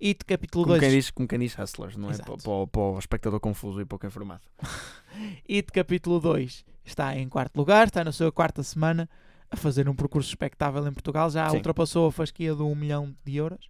It 0.03 0.25
capítulo 0.25 0.65
Como 0.65 0.77
2 0.77 0.81
quem, 0.81 0.91
diz, 0.99 1.09
como 1.11 1.27
quem 1.27 1.39
diz 1.39 1.57
Hustlers, 1.57 1.95
não 1.95 2.09
é? 2.09 2.11
Exato. 2.11 2.31
Para, 2.33 2.41
para 2.43 2.51
o- 2.51 2.67
para 2.67 2.81
o 2.81 2.99
espectador 2.99 3.39
confuso 3.39 3.79
e 3.81 3.85
pouco 3.85 4.05
informado. 4.05 4.41
It 5.49 5.71
capítulo 5.71 6.19
2 6.19 6.65
está 6.83 7.15
em 7.17 7.27
quarto 7.29 7.55
lugar, 7.57 7.87
está 7.87 8.03
na 8.03 8.11
sua 8.11 8.31
quarta 8.31 8.61
semana 8.61 9.09
a 9.49 9.55
fazer 9.55 9.87
um 9.87 9.95
percurso 9.95 10.29
espectável 10.29 10.85
em 10.87 10.91
Portugal, 10.91 11.29
já 11.29 11.49
Sim. 11.49 11.57
ultrapassou 11.57 12.07
a 12.07 12.11
fasquia 12.11 12.53
de 12.53 12.61
1 12.61 12.75
milhão 12.75 13.15
de 13.23 13.37
euros. 13.37 13.69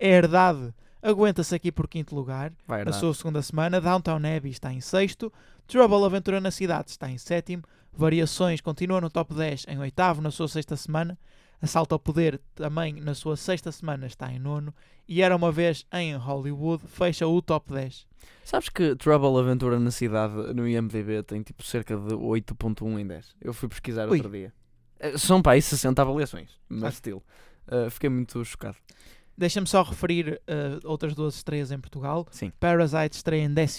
A 0.00 0.04
Herdade 0.06 0.72
aguenta-se 1.04 1.54
aqui 1.54 1.70
por 1.70 1.86
quinto 1.88 2.14
lugar, 2.14 2.52
Vai 2.66 2.84
na 2.84 2.92
sua 2.92 3.12
segunda 3.14 3.40
semana. 3.42 3.80
Downtown 3.80 4.16
Abbey 4.36 4.50
está 4.50 4.72
em 4.72 4.80
sexto. 4.80 5.32
Trouble 5.66 6.04
Aventura 6.04 6.40
na 6.40 6.50
Cidade 6.50 6.90
está 6.90 7.08
em 7.10 7.18
sétimo. 7.18 7.62
Variações 7.92 8.60
continua 8.60 9.00
no 9.00 9.08
top 9.10 9.34
10 9.34 9.66
em 9.68 9.78
oitavo 9.78 10.20
na 10.20 10.30
sua 10.30 10.48
sexta 10.48 10.76
semana. 10.76 11.18
Assalto 11.62 11.94
ao 11.94 11.98
Poder 11.98 12.40
também 12.54 12.94
na 13.00 13.14
sua 13.14 13.36
sexta 13.36 13.70
semana 13.72 14.06
está 14.06 14.30
em 14.32 14.38
nono. 14.38 14.74
E 15.08 15.22
Era 15.22 15.36
Uma 15.36 15.52
Vez 15.52 15.86
em 15.92 16.14
Hollywood 16.16 16.82
fecha 16.86 17.26
o 17.26 17.40
top 17.40 17.72
10. 17.72 18.06
Sabes 18.42 18.68
que 18.68 18.96
Trouble 18.96 19.38
Aventura 19.38 19.78
na 19.78 19.90
Cidade 19.90 20.34
no 20.54 20.66
IMDB 20.66 21.22
tem 21.22 21.42
tipo 21.42 21.62
cerca 21.62 21.96
de 21.96 22.14
8.1 22.14 22.98
em 22.98 23.06
10. 23.06 23.36
Eu 23.40 23.52
fui 23.54 23.68
pesquisar 23.68 24.08
Ui. 24.08 24.18
outro 24.18 24.30
dia. 24.32 24.52
Eh, 24.98 25.16
São 25.16 25.40
para 25.40 25.52
aí 25.52 25.62
60 25.62 26.02
avaliações, 26.02 26.50
Ah. 26.52 26.58
mas 26.68 26.94
estilo. 26.94 27.22
Eh, 27.68 27.88
fiquei 27.90 28.10
muito 28.10 28.44
chocado. 28.44 28.76
Deixa-me 29.36 29.66
só 29.66 29.82
referir 29.82 30.40
eh, 30.46 30.78
outras 30.84 31.14
duas 31.14 31.34
estreias 31.34 31.72
em 31.72 31.78
Portugal. 31.78 32.26
Sim. 32.30 32.52
Parasite 32.60 33.16
estreia 33.16 33.42
em 33.44 33.52
12, 33.52 33.74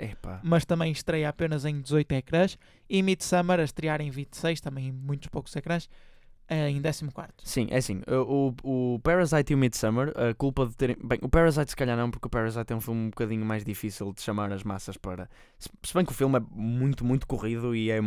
Epá. 0.00 0.40
mas 0.42 0.64
também 0.64 0.90
estreia 0.90 1.28
apenas 1.28 1.64
em 1.64 1.80
18 1.80 2.12
ecrãs. 2.12 2.58
E 2.88 3.02
Midsummer 3.02 3.60
a 3.60 3.64
estrear 3.64 4.00
em 4.00 4.10
26, 4.10 4.60
também 4.60 4.88
em 4.88 4.92
muitos 4.92 5.28
poucos 5.28 5.54
ecrãs. 5.54 5.88
É 6.48 6.68
em 6.68 6.80
14. 6.80 7.08
Sim, 7.42 7.68
é 7.70 7.78
assim. 7.78 8.02
O, 8.06 8.54
o 8.62 8.98
Parasite 9.00 9.52
e 9.52 9.54
o 9.54 9.58
Midsummer, 9.58 10.12
a 10.16 10.34
culpa 10.34 10.66
de 10.66 10.76
terem. 10.76 10.96
Bem, 11.02 11.18
o 11.22 11.28
Parasite 11.28 11.70
se 11.70 11.76
calhar 11.76 11.96
não, 11.96 12.10
porque 12.10 12.26
o 12.26 12.30
Parasite 12.30 12.72
é 12.72 12.76
um 12.76 12.80
filme 12.80 13.00
um 13.00 13.10
bocadinho 13.10 13.44
mais 13.44 13.64
difícil 13.64 14.12
de 14.12 14.20
chamar 14.20 14.52
as 14.52 14.62
massas 14.62 14.96
para. 14.96 15.28
Se, 15.58 15.94
bem 15.94 16.04
que 16.04 16.12
o 16.12 16.14
filme 16.14 16.38
é 16.38 16.42
muito, 16.50 17.04
muito 17.04 17.26
corrido 17.26 17.74
e 17.74 17.90
é, 17.90 17.98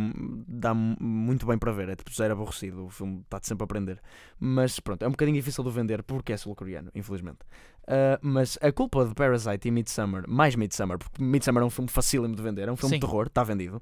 dá 0.46 0.72
muito 0.72 1.46
bem 1.46 1.58
para 1.58 1.72
ver. 1.72 1.88
É 1.88 1.96
tipo 1.96 2.12
zero 2.14 2.34
aborrecido. 2.34 2.86
O 2.86 2.90
filme 2.90 3.20
está-te 3.22 3.48
sempre 3.48 3.64
a 3.64 3.66
aprender. 3.66 4.00
Mas 4.38 4.78
pronto, 4.78 5.02
é 5.02 5.08
um 5.08 5.12
bocadinho 5.12 5.36
difícil 5.36 5.64
de 5.64 5.70
vender 5.70 6.02
porque 6.04 6.32
é 6.32 6.36
sul-coreano, 6.36 6.90
infelizmente. 6.94 7.40
Uh, 7.88 8.18
mas 8.20 8.58
a 8.60 8.70
culpa 8.70 9.02
de 9.06 9.14
Parasite 9.14 9.66
e 9.66 9.70
Midsummer, 9.70 10.24
mais 10.28 10.54
Midsummer, 10.54 10.98
porque 10.98 11.22
Midsummer 11.24 11.62
é 11.62 11.66
um 11.66 11.70
filme 11.70 11.88
facílimo 11.90 12.36
de 12.36 12.42
vender, 12.42 12.68
é 12.68 12.70
um 12.72 12.76
filme 12.76 12.96
Sim. 12.96 13.00
de 13.00 13.06
terror, 13.06 13.26
está 13.28 13.42
vendido. 13.42 13.80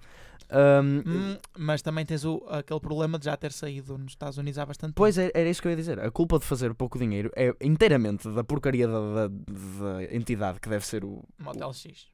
Um, 0.48 1.02
Hum, 1.04 1.36
mas 1.58 1.82
também 1.82 2.06
tens 2.06 2.24
o, 2.24 2.40
aquele 2.48 2.78
problema 2.78 3.18
de 3.18 3.24
já 3.24 3.36
ter 3.36 3.50
saído 3.50 3.98
nos 3.98 4.12
Estados 4.12 4.38
Unidos 4.38 4.58
há 4.60 4.64
bastante 4.64 4.90
tempo. 4.90 4.96
Pois 4.98 5.18
é, 5.18 5.32
era 5.34 5.48
isso 5.50 5.60
que 5.60 5.66
eu 5.66 5.70
ia 5.72 5.76
dizer. 5.76 5.98
A 5.98 6.08
culpa 6.08 6.38
de 6.38 6.44
fazer 6.44 6.72
pouco 6.72 6.96
dinheiro 7.00 7.32
é 7.34 7.52
inteiramente 7.60 8.28
da 8.30 8.44
porcaria 8.44 8.86
da, 8.86 9.00
da- 9.00 9.28
da 9.28 10.14
entidade 10.14 10.60
que 10.60 10.68
deve 10.68 10.86
ser 10.86 11.04
o. 11.04 11.24
Motel 11.36 11.72
X. 11.72 12.06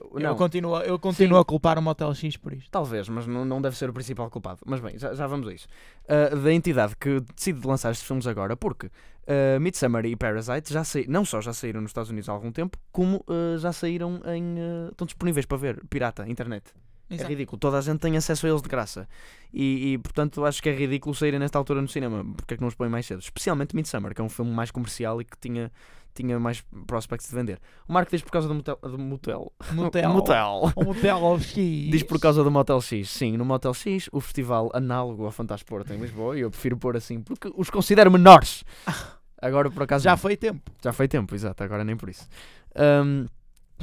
o- 0.00 0.18
Eu 0.18 0.28
Não, 0.28 0.36
continuo, 0.36 0.76
eu 0.78 0.98
continuo 0.98 1.38
a 1.38 1.44
culpar 1.44 1.78
o 1.78 1.82
Motel 1.82 2.12
X 2.14 2.36
por 2.36 2.52
isto. 2.52 2.70
talvez, 2.70 3.08
mas 3.08 3.26
não, 3.26 3.44
não 3.44 3.60
deve 3.60 3.76
ser 3.76 3.88
o 3.90 3.92
principal 3.92 4.28
culpado. 4.30 4.60
Mas 4.66 4.80
bem, 4.80 4.98
já, 4.98 5.14
já 5.14 5.26
vamos 5.26 5.46
a 5.48 5.52
isso. 5.52 5.66
Ah, 6.08 6.34
da 6.34 6.52
entidade 6.52 6.94
que 6.98 7.20
decide 7.34 7.66
lançar 7.66 7.90
estes 7.90 8.06
filmes 8.06 8.26
agora, 8.26 8.56
porque 8.56 8.86
uh, 8.86 9.60
Midsummer 9.60 10.04
e 10.06 10.16
Parasite 10.16 10.72
já 10.72 10.82
saí, 10.84 11.06
não 11.08 11.24
só 11.24 11.40
já 11.40 11.52
saíram 11.52 11.80
nos 11.80 11.90
Estados 11.90 12.10
Unidos 12.10 12.28
há 12.28 12.32
algum 12.32 12.50
tempo, 12.52 12.78
como 12.90 13.24
ah, 13.28 13.56
já 13.58 13.72
saíram 13.72 14.20
em. 14.26 14.56
ah, 14.58 14.88
estão 14.90 15.06
disponíveis 15.06 15.46
para 15.46 15.58
ver, 15.58 15.84
pirata, 15.88 16.28
internet. 16.28 16.64
É 17.08 17.14
Exato. 17.14 17.28
ridículo. 17.28 17.58
Toda 17.58 17.76
a 17.76 17.80
gente 17.80 17.98
tem 17.98 18.16
acesso 18.16 18.46
a 18.46 18.50
eles 18.50 18.62
de 18.62 18.68
graça. 18.68 19.08
E, 19.52 19.94
e, 19.94 19.98
portanto 19.98 20.44
acho 20.44 20.62
que 20.62 20.68
é 20.68 20.72
ridículo 20.72 21.12
saírem 21.12 21.40
nesta 21.40 21.58
altura 21.58 21.82
no 21.82 21.88
cinema. 21.88 22.24
Porque 22.36 22.54
é 22.54 22.56
que 22.56 22.60
não 22.60 22.68
os 22.68 22.74
põem 22.76 22.88
mais 22.88 23.04
cedo? 23.04 23.18
Especialmente 23.20 23.74
Midsummer, 23.74 24.14
que 24.14 24.20
é 24.20 24.24
um 24.24 24.28
filme 24.28 24.52
mais 24.52 24.70
comercial 24.70 25.20
e 25.20 25.24
que 25.24 25.36
tinha, 25.36 25.72
tinha 26.14 26.38
mais 26.38 26.62
prospects 26.86 27.28
de 27.28 27.34
vender. 27.34 27.60
O 27.88 27.92
Marco 27.92 28.10
diz 28.10 28.22
por 28.22 28.30
causa 28.30 28.48
do 28.48 28.54
motel. 28.54 28.78
Do 28.82 28.98
motel. 28.98 29.52
Motel. 29.72 30.10
motel. 30.12 30.72
O 30.76 30.84
Motel 30.84 31.38
X. 31.40 31.54
Diz 31.90 32.02
por 32.02 32.18
causa 32.18 32.42
do 32.44 32.50
Motel 32.50 32.80
X. 32.80 33.08
Sim, 33.10 33.36
no 33.36 33.44
Motel 33.44 33.74
X, 33.74 34.08
o 34.12 34.20
festival 34.20 34.70
análogo 34.74 35.24
ao 35.24 35.30
Fantasporto 35.30 35.92
em 35.92 35.98
Lisboa, 35.98 36.36
e 36.36 36.40
eu 36.40 36.50
prefiro 36.50 36.76
pôr 36.76 36.96
assim 36.96 37.20
porque 37.20 37.52
os 37.56 37.70
considero 37.70 38.10
menores. 38.10 38.64
Agora 39.40 39.70
por 39.70 39.82
acaso 39.82 40.04
Já 40.04 40.16
foi 40.16 40.36
tempo. 40.36 40.70
Já 40.82 40.92
foi 40.92 41.08
tempo, 41.08 41.34
exato, 41.34 41.64
agora 41.64 41.82
nem 41.82 41.96
por 41.96 42.10
isso. 42.10 42.28
Ahm, 42.74 43.24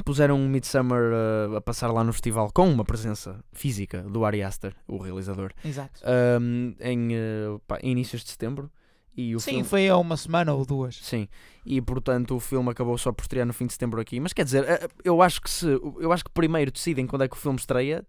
puseram 0.04 0.36
um 0.36 0.48
Midsummer 0.48 1.12
uh, 1.12 1.56
a 1.56 1.60
passar 1.60 1.90
lá 1.90 2.04
no 2.04 2.12
festival 2.12 2.50
com 2.54 2.70
uma 2.70 2.84
presença 2.84 3.40
física 3.52 4.02
do 4.02 4.24
Ari 4.24 4.42
Aster, 4.42 4.72
o 4.86 4.98
realizador, 4.98 5.52
Exato. 5.64 6.00
ahm, 6.04 6.74
em, 6.80 7.08
uh, 7.12 7.58
pá, 7.66 7.78
em 7.82 7.90
inícios 7.90 8.22
de 8.22 8.30
setembro. 8.30 8.70
E 9.20 9.34
o 9.34 9.40
Sim, 9.40 9.50
filme... 9.50 9.64
foi 9.64 9.88
há 9.88 9.96
uma 9.96 10.16
semana 10.16 10.54
ou 10.54 10.64
duas. 10.64 10.94
Sim, 11.02 11.26
e 11.66 11.80
portanto 11.82 12.36
o 12.36 12.38
filme 12.38 12.70
acabou 12.70 12.96
só 12.96 13.10
por 13.10 13.22
estrear 13.22 13.44
no 13.44 13.52
fim 13.52 13.66
de 13.66 13.72
setembro 13.72 14.00
aqui. 14.00 14.20
Mas 14.20 14.32
quer 14.32 14.44
dizer, 14.44 14.62
eh, 14.62 14.88
eu 15.02 15.20
acho 15.20 15.42
que 15.42 15.50
se 15.50 15.66
eu 15.66 16.12
acho 16.12 16.22
que 16.24 16.30
primeiro 16.30 16.70
decidem 16.70 17.04
quando 17.04 17.22
é 17.24 17.28
que 17.28 17.34
o 17.34 17.38
filme 17.38 17.58
estreia, 17.58 18.06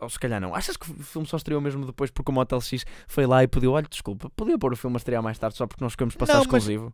ou 0.00 0.08
se 0.08 0.18
calhar 0.18 0.40
não. 0.40 0.54
Achas 0.54 0.78
que 0.78 0.90
o 0.90 0.94
filme 0.94 1.28
só 1.28 1.36
estreou 1.36 1.60
mesmo 1.60 1.84
depois 1.84 2.10
porque 2.10 2.30
o 2.30 2.34
Motel 2.34 2.58
X 2.62 2.86
foi 3.06 3.26
lá 3.26 3.42
e 3.42 3.46
pediu, 3.46 3.72
olha, 3.72 3.86
desculpa, 3.86 4.30
podia 4.30 4.58
pôr 4.58 4.72
o 4.72 4.76
filme 4.76 4.96
a 4.96 4.98
estrear 4.98 5.22
mais 5.22 5.38
tarde 5.38 5.58
só 5.58 5.66
porque 5.66 5.84
nós 5.84 5.94
queremos 5.94 6.16
passar 6.16 6.32
Não, 6.32 6.38
mas- 6.38 6.46
exclusivo? 6.46 6.90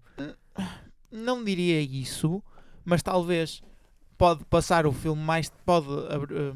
Não 1.09 1.44
diria 1.44 1.81
isso, 1.81 2.42
mas 2.85 3.00
talvez 3.00 3.62
pode 4.18 4.44
passar 4.46 4.87
o 4.87 4.92
filme 4.92 5.22
mais. 5.22 5.53
pode 5.64 5.87
hum, 5.87 6.53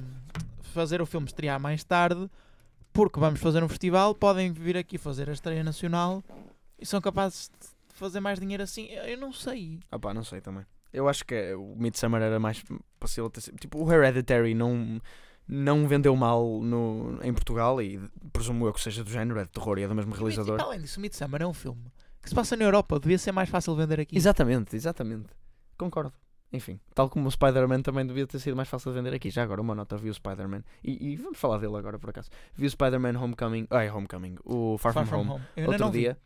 fazer 0.75 1.01
o 1.01 1.07
filme 1.07 1.29
estrear 1.29 1.61
mais 1.61 1.85
tarde, 1.85 2.29
porque 2.93 3.21
vamos 3.21 3.39
fazer 3.39 3.63
um 3.63 3.69
festival, 3.69 4.13
podem 4.13 4.51
vir 4.51 4.77
aqui 4.77 4.99
fazer 4.99 5.31
a 5.31 5.33
estreia 5.33 5.63
nacional 5.63 6.25
e 6.79 6.87
são 6.87 7.01
capazes 7.01 7.51
de 7.61 7.95
fazer 7.95 8.21
mais 8.21 8.39
dinheiro 8.39 8.63
assim. 8.63 8.87
Eu 8.87 9.19
não 9.19 9.33
sei. 9.33 9.81
Ah 9.91 9.99
pá, 9.99 10.15
não 10.15 10.25
sei 10.25 10.41
também. 10.41 10.65
Eu 10.93 11.09
acho 11.09 11.25
que 11.25 11.55
o 11.55 11.75
Midsummer 11.77 12.23
era 12.23 12.41
mais 12.41 12.65
fácil 12.99 13.31
Tipo, 13.61 13.85
o 13.85 13.93
Hereditary 13.93 14.55
não, 14.55 15.01
não 15.47 15.87
vendeu 15.87 16.17
mal 16.17 16.61
no, 16.63 17.19
em 17.23 17.33
Portugal 17.33 17.81
e 17.83 18.01
presumo 18.33 18.67
eu 18.67 18.73
que 18.73 18.81
seja 18.81 19.05
do 19.05 19.11
género, 19.11 19.39
é 19.39 19.45
de 19.45 19.51
terror 19.51 19.79
e 19.79 19.83
é 19.83 19.89
do 19.89 19.95
mesmo 19.95 20.15
realizador. 20.15 20.61
Além 20.61 20.81
disso, 20.81 20.99
Midsummer 21.01 21.43
é 21.43 21.47
um 21.47 21.53
filme 21.53 21.85
que 22.23 22.29
se 22.29 22.35
passa 22.35 22.57
na 22.57 22.65
Europa, 22.65 22.99
devia 23.01 23.19
ser 23.19 23.33
mais 23.33 23.49
fácil 23.49 23.75
vender 23.75 24.01
aqui. 24.01 24.17
Exatamente, 24.17 24.77
exatamente. 24.77 25.29
Concordo. 25.77 26.13
Enfim, 26.53 26.81
tal 26.95 27.11
como 27.11 27.29
o 27.29 27.31
Spider-Man 27.31 27.83
também 27.83 28.07
devia 28.07 28.27
ter 28.27 28.39
sido 28.39 28.57
mais 28.57 28.69
fácil 28.69 28.91
de 28.91 28.99
vender 28.99 29.15
aqui. 29.15 29.29
Já 29.29 29.43
agora, 29.43 29.61
uma 29.61 29.75
nota, 29.75 29.97
vi 29.99 30.09
o 30.09 30.15
Spider-Man. 30.15 30.63
E, 30.83 31.13
e 31.13 31.17
vamos 31.17 31.39
falar 31.39 31.59
dele 31.59 31.77
agora, 31.77 31.99
por 31.99 32.09
acaso. 32.09 32.31
Vi 32.55 32.67
o 32.67 32.71
Spider-Man 32.71 33.19
Homecoming. 33.19 33.67
Ai, 33.71 33.91
Homecoming. 33.91 34.37
O 34.45 34.79
Far, 34.79 34.95
Far 34.95 35.07
From, 35.07 35.25
From 35.25 35.35
Home. 35.35 35.43
Home. 35.57 35.67
Outro 35.67 35.85
não 35.85 35.93
vi. 35.93 36.17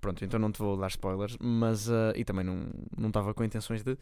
Pronto, 0.00 0.24
então 0.24 0.38
não 0.40 0.50
te 0.50 0.58
vou 0.58 0.76
dar 0.76 0.88
spoilers. 0.88 1.36
Mas. 1.40 1.90
ah, 1.90 2.12
e 2.16 2.24
também 2.24 2.44
não 2.44 2.66
não 2.96 3.08
estava 3.08 3.34
com 3.34 3.44
intenções 3.44 3.82
de. 3.82 3.96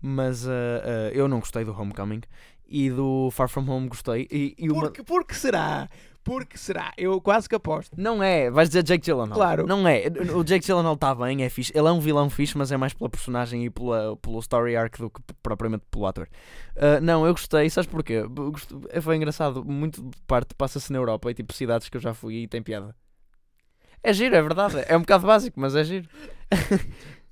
Mas 0.00 0.46
ah, 0.48 0.50
ah, 0.84 1.10
eu 1.12 1.28
não 1.28 1.38
gostei 1.40 1.64
do 1.64 1.72
Homecoming. 1.78 2.22
E 2.66 2.88
do 2.90 3.30
Far 3.30 3.48
From 3.48 3.68
Home 3.68 3.88
gostei. 3.88 4.26
E, 4.30 4.54
e 4.58 4.70
uma... 4.70 4.80
Porque, 4.84 5.02
porque 5.02 5.34
será? 5.34 5.86
Porque 6.24 6.56
será? 6.56 6.94
Eu 6.96 7.20
quase 7.20 7.46
que 7.46 7.54
aposto. 7.54 7.92
Não 7.94 8.22
é, 8.22 8.50
vais 8.50 8.70
dizer 8.70 8.82
Jake 8.82 9.04
Gyllenhaal. 9.04 9.34
Claro. 9.34 9.66
Não 9.66 9.86
é. 9.86 10.04
O 10.34 10.42
Jake 10.42 10.64
Gyllenhaal 10.64 10.94
está 10.94 11.14
bem, 11.14 11.44
é 11.44 11.50
fixe. 11.50 11.70
Ele 11.76 11.86
é 11.86 11.92
um 11.92 12.00
vilão 12.00 12.30
fixe, 12.30 12.56
mas 12.56 12.72
é 12.72 12.78
mais 12.78 12.94
pela 12.94 13.10
personagem 13.10 13.66
e 13.66 13.70
pela, 13.70 14.16
pelo 14.16 14.38
story 14.40 14.74
arc 14.74 14.96
do 14.98 15.10
que 15.10 15.20
propriamente 15.42 15.84
pelo 15.90 16.06
ator. 16.06 16.26
Ah, 16.74 16.98
não, 17.02 17.26
eu 17.26 17.32
gostei, 17.34 17.68
sabes 17.68 17.88
porquê? 17.90 18.14
Eu 18.14 18.30
gost- 18.30 18.72
é, 18.88 18.98
Foi 19.02 19.14
engraçado. 19.16 19.62
Muito 19.62 20.02
de 20.02 20.22
parte 20.26 20.54
passa-se 20.54 20.90
na 20.90 20.98
Europa 20.98 21.30
e 21.30 21.34
tipo 21.34 21.52
cidades 21.52 21.90
que 21.90 21.98
eu 21.98 22.00
já 22.00 22.14
fui 22.14 22.36
e 22.44 22.48
tem 22.48 22.62
piada. 22.62 22.96
É 24.04 24.12
giro, 24.12 24.36
é 24.36 24.42
verdade. 24.42 24.84
É 24.86 24.96
um 24.96 25.00
bocado 25.00 25.26
básico, 25.26 25.58
mas 25.58 25.74
é 25.74 25.82
giro. 25.82 26.08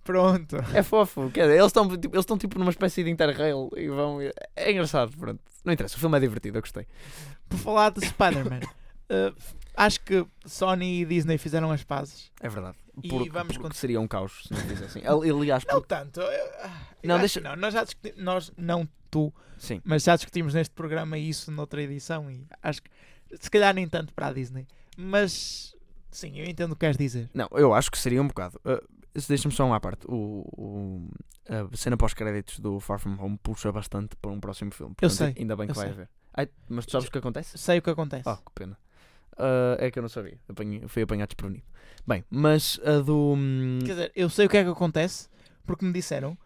Pronto. 0.04 0.56
É 0.74 0.82
fofo. 0.82 1.30
Quer 1.30 1.42
dizer, 1.42 1.54
eles 1.54 1.66
estão 1.66 1.88
tipo, 1.88 2.14
eles 2.14 2.22
estão, 2.24 2.36
tipo 2.38 2.58
numa 2.58 2.70
espécie 2.70 3.04
de 3.04 3.10
interrail 3.10 3.70
e 3.76 3.86
vão. 3.88 4.18
É 4.56 4.72
engraçado, 4.72 5.16
pronto. 5.16 5.40
Não 5.64 5.72
interessa, 5.72 5.96
o 5.96 6.00
filme 6.00 6.16
é 6.16 6.20
divertido, 6.20 6.58
eu 6.58 6.62
gostei. 6.62 6.86
Por 7.48 7.56
falar 7.58 7.90
de 7.90 8.04
Spider-Man, 8.04 8.60
eh, 9.08 9.32
acho 9.76 10.00
que 10.00 10.26
Sony 10.44 11.02
e 11.02 11.04
Disney 11.04 11.38
fizeram 11.38 11.70
as 11.70 11.84
pazes. 11.84 12.32
É 12.40 12.48
verdade. 12.48 12.76
E 13.00 13.08
Porque, 13.08 13.30
vamos 13.30 13.56
porque 13.56 13.76
seria 13.76 14.00
um 14.00 14.08
caos 14.08 14.42
se 14.48 14.52
não 14.52 14.60
fizessem. 14.62 15.06
Ali- 15.06 15.30
Aliás, 15.30 15.64
Não 15.64 15.74
porque- 15.74 15.94
tanto. 15.94 16.20
eu- 16.20 16.50
ah, 16.62 16.80
eu 17.02 17.08
Não, 17.08 17.18
deixa- 17.20 17.40
não. 17.40 17.54
Nós 17.54 17.72
já 17.72 17.84
discutimos, 17.84 18.18
nós, 18.22 18.52
não 18.56 18.88
tu, 19.10 19.32
sim. 19.56 19.80
mas 19.84 20.02
já 20.02 20.16
discutimos 20.16 20.52
neste 20.52 20.74
programa 20.74 21.16
isso 21.16 21.52
noutra 21.52 21.80
edição 21.80 22.28
e 22.30 22.44
acho 22.62 22.82
que 22.82 22.90
se 23.40 23.48
calhar 23.50 23.72
nem 23.72 23.86
tanto 23.88 24.12
para 24.12 24.26
a 24.26 24.32
Disney. 24.32 24.66
Mas 24.96 25.74
sim, 26.12 26.38
eu 26.38 26.44
entendo 26.44 26.72
o 26.72 26.76
que 26.76 26.80
queres 26.80 26.96
dizer. 26.96 27.28
Não, 27.34 27.48
eu 27.52 27.74
acho 27.74 27.90
que 27.90 27.98
seria 27.98 28.22
um 28.22 28.28
bocado. 28.28 28.60
Uh, 28.64 28.80
Deixa-me 29.28 29.52
só 29.52 29.66
uma 29.66 29.76
à 29.76 29.80
parte. 29.80 30.06
O, 30.08 30.46
o- 30.56 31.10
a 31.46 31.76
cena 31.76 31.96
pós-créditos 31.98 32.58
do 32.60 32.80
Far 32.80 32.98
From 32.98 33.16
Home 33.20 33.38
puxa 33.42 33.70
bastante 33.70 34.16
para 34.16 34.30
um 34.30 34.40
próximo 34.40 34.70
filme. 34.70 34.92
Eu 34.92 35.08
Portanto, 35.08 35.34
sei, 35.34 35.42
Ainda 35.42 35.54
bem 35.56 35.66
que 35.66 35.72
eu 35.72 35.74
vai 35.74 35.84
sei. 35.84 35.92
haver. 35.92 36.08
Ai, 36.34 36.48
mas 36.68 36.86
tu 36.86 36.92
sabes 36.92 37.08
o 37.08 37.10
que 37.12 37.18
acontece? 37.18 37.58
Sei 37.58 37.78
o 37.78 37.82
que 37.82 37.90
acontece. 37.90 38.26
Oh, 38.26 38.36
que 38.36 38.52
pena. 38.54 38.78
Uh, 39.34 39.76
é 39.78 39.90
que 39.90 39.98
eu 39.98 40.02
não 40.02 40.08
sabia. 40.08 40.38
Apanhei, 40.48 40.86
fui 40.88 41.02
apanhado 41.02 41.28
desprevenido. 41.28 41.64
Bem, 42.06 42.24
mas 42.30 42.80
a 42.84 43.00
do. 43.00 43.34
hum, 43.36 43.80
Quer 43.84 43.92
dizer, 43.92 44.12
eu 44.16 44.30
sei 44.30 44.46
o 44.46 44.48
que 44.48 44.56
é 44.56 44.64
que 44.64 44.70
acontece 44.70 45.28
porque 45.66 45.84
me 45.84 45.92
disseram, 45.92 46.36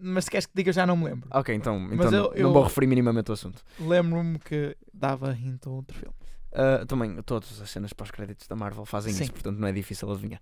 mas 0.00 0.24
se 0.24 0.30
queres 0.30 0.46
que 0.46 0.52
diga 0.54 0.72
já 0.72 0.86
não 0.86 0.96
me 0.96 1.04
lembro. 1.04 1.28
Ok, 1.32 1.54
então, 1.54 1.88
então 1.92 2.06
eu- 2.06 2.10
não, 2.10 2.32
eu- 2.34 2.42
não 2.44 2.52
vou 2.54 2.62
referir 2.62 2.86
minimamente 2.86 3.30
o 3.30 3.34
assunto. 3.34 3.62
Lembro-me 3.78 4.38
que 4.38 4.74
dava 4.94 5.32
hint 5.34 5.66
a 5.66 5.70
outro 5.70 5.94
filme. 5.96 6.14
Uh, 6.52 6.86
também, 6.86 7.20
todas 7.22 7.60
as 7.60 7.68
cenas 7.70 7.92
pós-créditos 7.92 8.46
da 8.48 8.56
Marvel 8.56 8.84
fazem 8.86 9.12
Sim. 9.12 9.24
isso, 9.24 9.32
portanto 9.32 9.58
não 9.58 9.68
é 9.68 9.72
difícil 9.72 10.10
adivinhar. 10.10 10.40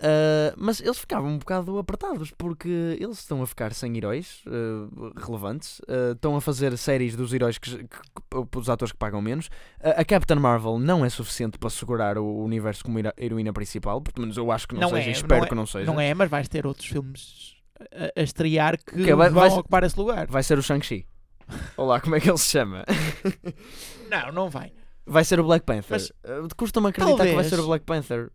Uh, 0.00 0.52
mas 0.56 0.80
eles 0.80 0.98
ficavam 0.98 1.30
um 1.30 1.38
bocado 1.38 1.78
apertados 1.78 2.32
porque 2.36 2.68
eles 2.98 3.20
estão 3.20 3.40
a 3.40 3.46
ficar 3.46 3.72
sem 3.72 3.96
heróis 3.96 4.42
uh, 4.48 5.12
relevantes, 5.16 5.80
estão 6.12 6.34
a 6.34 6.40
fazer 6.40 6.76
séries 6.76 7.14
dos 7.14 7.32
heróis 7.32 7.56
que, 7.58 7.70
que, 7.78 7.86
que- 7.86 8.58
os 8.58 8.68
atores 8.68 8.90
que 8.90 8.98
pagam 8.98 9.22
menos. 9.22 9.48
A 9.80 10.04
Captain 10.04 10.38
Marvel 10.40 10.80
não 10.80 11.04
é 11.04 11.08
suficiente 11.08 11.56
para 11.56 11.70
segurar 11.70 12.18
o 12.18 12.42
universo 12.42 12.82
como 12.82 12.98
hero- 12.98 13.12
heroína 13.16 13.52
principal, 13.52 14.00
pelo 14.02 14.22
menos 14.22 14.36
eu 14.36 14.50
acho 14.50 14.66
que 14.66 14.74
não, 14.74 14.80
Não 14.82 14.88
seja, 14.90 15.02
é, 15.06 15.08
e 15.08 15.12
espero 15.12 15.36
não 15.38 15.44
é- 15.44 15.48
que 15.48 15.54
não 15.54 15.66
seja. 15.66 15.86
Não 15.86 16.00
é, 16.00 16.12
mas 16.12 16.28
vais 16.28 16.48
ter 16.48 16.66
outros 16.66 16.88
filmes 16.88 17.54
a, 17.92 18.20
a 18.20 18.22
estrear 18.24 18.76
que 18.76 19.04
Que 19.04 19.14
vai- 19.14 19.30
vão 19.30 19.48
vai- 19.48 19.58
ocupar 19.60 19.84
esse 19.84 19.96
lugar. 19.96 20.26
Vai 20.26 20.42
ser 20.42 20.58
o 20.58 20.62
Shang-Chi. 20.62 21.06
Olá, 21.76 22.00
como 22.00 22.16
é 22.16 22.20
que 22.20 22.28
ele 22.28 22.38
se 22.38 22.48
chama? 22.50 22.84
Não, 24.10 24.32
não 24.32 24.50
vai. 24.50 24.72
Vai 25.06 25.24
ser 25.24 25.38
o 25.40 25.44
Black 25.44 25.64
Panther. 25.66 25.84
Mas- 25.90 26.10
Uh, 26.24 26.48
Custa-me 26.56 26.88
acreditar 26.88 27.12
que 27.16 27.18
vai 27.24 27.28
Talvez. 27.34 27.48
ser 27.48 27.60
o 27.60 27.66
Black 27.66 27.84
Panther. 27.84 28.30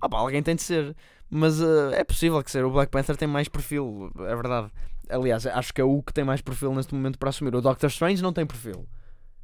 Ah 0.00 0.08
pá, 0.08 0.18
alguém 0.18 0.42
tem 0.42 0.54
de 0.56 0.62
ser. 0.62 0.96
Mas 1.28 1.60
uh, 1.60 1.90
é 1.92 2.04
possível 2.04 2.42
que 2.42 2.50
ser. 2.50 2.64
O 2.64 2.70
Black 2.70 2.90
Panther 2.90 3.16
tem 3.16 3.28
mais 3.28 3.48
perfil, 3.48 4.10
é 4.20 4.34
verdade. 4.34 4.70
Aliás, 5.08 5.46
acho 5.46 5.72
que 5.72 5.80
é 5.80 5.84
o 5.84 6.02
que 6.02 6.12
tem 6.12 6.24
mais 6.24 6.40
perfil 6.40 6.74
neste 6.74 6.94
momento 6.94 7.18
para 7.18 7.28
assumir. 7.30 7.54
O 7.54 7.60
Doctor 7.60 7.88
Strange 7.88 8.22
não 8.22 8.32
tem 8.32 8.46
perfil. 8.46 8.88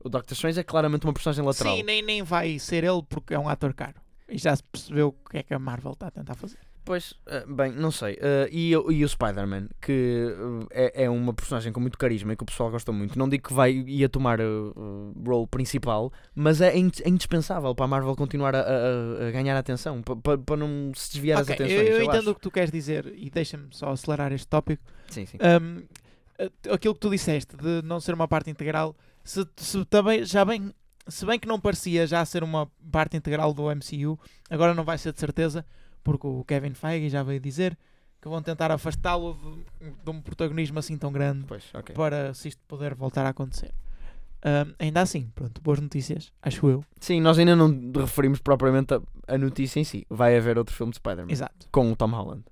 O 0.01 0.09
Doctor 0.09 0.33
Strange 0.35 0.59
é 0.61 0.65
claramente 0.65 1.05
uma 1.07 1.13
personagem 1.13 1.45
lateral. 1.45 1.77
Sim, 1.77 1.83
nem, 1.85 2.03
nem 2.03 2.23
vai 2.23 2.59
ser 2.59 2.83
ele 2.85 3.03
porque 3.09 3.35
é 3.35 3.39
um 3.39 3.49
ator 3.49 3.73
caro. 3.73 4.01
E 4.29 4.39
já 4.39 4.55
se 4.57 4.63
percebeu 4.65 5.09
o 5.09 5.31
que 5.31 5.39
é 5.39 5.43
que 5.43 5.55
a 5.55 5.59
Marvel 5.59 5.93
está 5.93 6.09
a 6.09 6.11
tentar 6.11 6.35
fazer. 6.35 6.59
Pois, 6.85 7.15
eh, 7.27 7.45
bem, 7.47 7.71
não 7.73 7.93
sei. 7.93 8.19
Eh, 8.21 8.49
e, 8.51 8.77
o- 8.77 8.91
e 8.91 9.05
o 9.05 9.09
Spider-Man, 9.09 9.69
que 9.81 10.35
eh, 10.73 10.95
é, 10.97 11.05
é 11.05 11.11
uma 11.11 11.33
personagem 11.33 11.73
com 11.73 11.79
muito 11.81 11.97
carisma 11.97 12.33
e 12.33 12.37
que 12.37 12.43
o 12.43 12.47
pessoal 12.47 12.71
gosta 12.73 12.91
muito. 12.91 13.17
Não 13.17 13.29
digo 13.29 13.47
que 13.49 13.55
vai 13.55 13.71
ia 13.73 14.09
tomar 14.09 14.41
o 14.41 15.13
role 15.25 15.47
principal, 15.47 16.13
mas 16.35 16.61
é, 16.61 16.77
in- 16.77 16.91
é 17.05 17.09
indispensável 17.09 17.73
para 17.75 17.85
a 17.85 17.89
Marvel 17.89 18.17
continuar 18.17 18.57
a, 18.57 18.61
a- 18.63 19.29
a 19.29 19.31
ganhar 19.31 19.57
atenção, 19.57 20.03
pa- 20.03 20.17
pa- 20.17 20.39
para, 20.39 20.57
não 20.57 20.91
se 20.95 21.13
desviar 21.13 21.41
Ok, 21.43 21.55
as 21.55 21.61
atenções. 21.61 21.79
eu, 21.89 21.93
eu 21.95 21.99
eu 22.01 22.05
entendo 22.05 22.19
acho. 22.23 22.31
o 22.31 22.35
que 22.35 22.41
tu 22.41 22.51
queres 22.51 22.73
dizer 22.73 23.13
e 23.17 23.31
deixa-me 23.31 23.69
só 23.71 23.91
acelerar 23.91 24.33
este 24.33 24.49
tópico. 24.49 24.83
Sim, 25.09 25.25
sim. 25.25 25.39
Um, 25.41 25.85
aquilo 26.73 26.95
que 26.95 27.01
tu 27.01 27.11
disseste 27.11 27.57
de 27.57 27.81
não 27.85 28.01
ser 28.01 28.13
uma 28.15 28.27
parte 28.27 28.51
integral, 28.51 28.97
se, 29.23 29.47
se 29.57 29.85
também 29.85 30.25
já 30.25 30.45
bem, 30.45 30.75
se 31.07 31.25
bem 31.25 31.39
que 31.39 31.47
não 31.47 31.61
parecia 31.61 32.09
já 32.09 32.25
ser 32.25 32.43
uma 32.43 32.69
parte 32.91 33.17
integral 33.17 33.55
do 33.55 33.71
MCU, 33.71 34.19
agora 34.51 34.75
não 34.75 34.83
vai 34.85 34.99
ser 34.99 35.13
de 35.13 35.21
certeza, 35.21 35.65
porque 36.03 36.27
o 36.27 36.45
Kevin 36.45 36.75
Feige 36.75 37.09
já 37.09 37.23
veio 37.23 37.41
dizer 37.41 37.77
que 38.21 38.29
vão 38.29 38.41
tentar 38.41 38.71
afastá-lo 38.71 39.35
de, 39.81 39.91
de 39.91 40.11
um 40.11 40.21
protagonismo 40.21 40.79
assim 40.79 40.97
tão 40.97 41.11
grande 41.11 41.45
Pois, 41.47 41.65
ok. 41.75 41.95
para 41.95 42.33
se 42.35 42.49
isto 42.49 42.61
poder 42.69 42.95
voltar 42.95 43.27
a 43.27 43.31
acontecer. 43.31 43.73
Um, 44.45 44.75
ainda 44.79 45.01
assim, 45.01 45.31
pronto, 45.35 45.61
boas 45.61 45.81
notícias, 45.81 46.33
acho 46.43 46.69
eu. 46.69 46.85
Sim, 47.01 47.21
nós 47.21 47.39
ainda 47.39 47.55
não 47.55 47.93
referimos 47.97 48.41
propriamente 48.41 48.93
a, 48.95 49.01
a 49.29 49.39
notícia 49.39 49.79
em 49.79 49.85
si. 49.85 50.05
Vai 50.11 50.37
haver 50.37 50.59
outro 50.59 50.75
filme 50.75 50.91
de 50.91 50.97
Spider-Man 50.97 51.31
Exato. 51.31 51.69
com 51.71 51.93
o 51.93 51.97
Tom 51.97 52.11
Holland. 52.11 52.45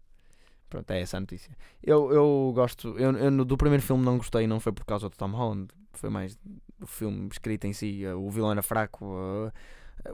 Pronto, 0.69 0.89
é 0.93 1.01
essa 1.01 1.17
a 1.17 1.21
notícia. 1.21 1.51
Eu, 1.83 2.13
eu 2.13 2.53
gosto, 2.55 2.97
eu, 2.97 3.11
eu 3.17 3.45
do 3.45 3.57
primeiro 3.57 3.83
filme 3.83 4.05
não 4.05 4.19
gostei, 4.19 4.47
não 4.47 4.61
foi 4.61 4.71
por 4.71 4.85
causa 4.85 5.09
do 5.09 5.17
Tom 5.17 5.31
Holland, 5.33 5.69
foi 5.93 6.09
mais 6.11 6.39
o 6.81 6.87
filme 6.87 7.29
escrito 7.31 7.67
em 7.67 7.73
si, 7.73 8.05
o 8.07 8.31
vilão 8.31 8.53
era 8.53 8.63
fraco, 8.63 9.05
eh, 9.49 9.53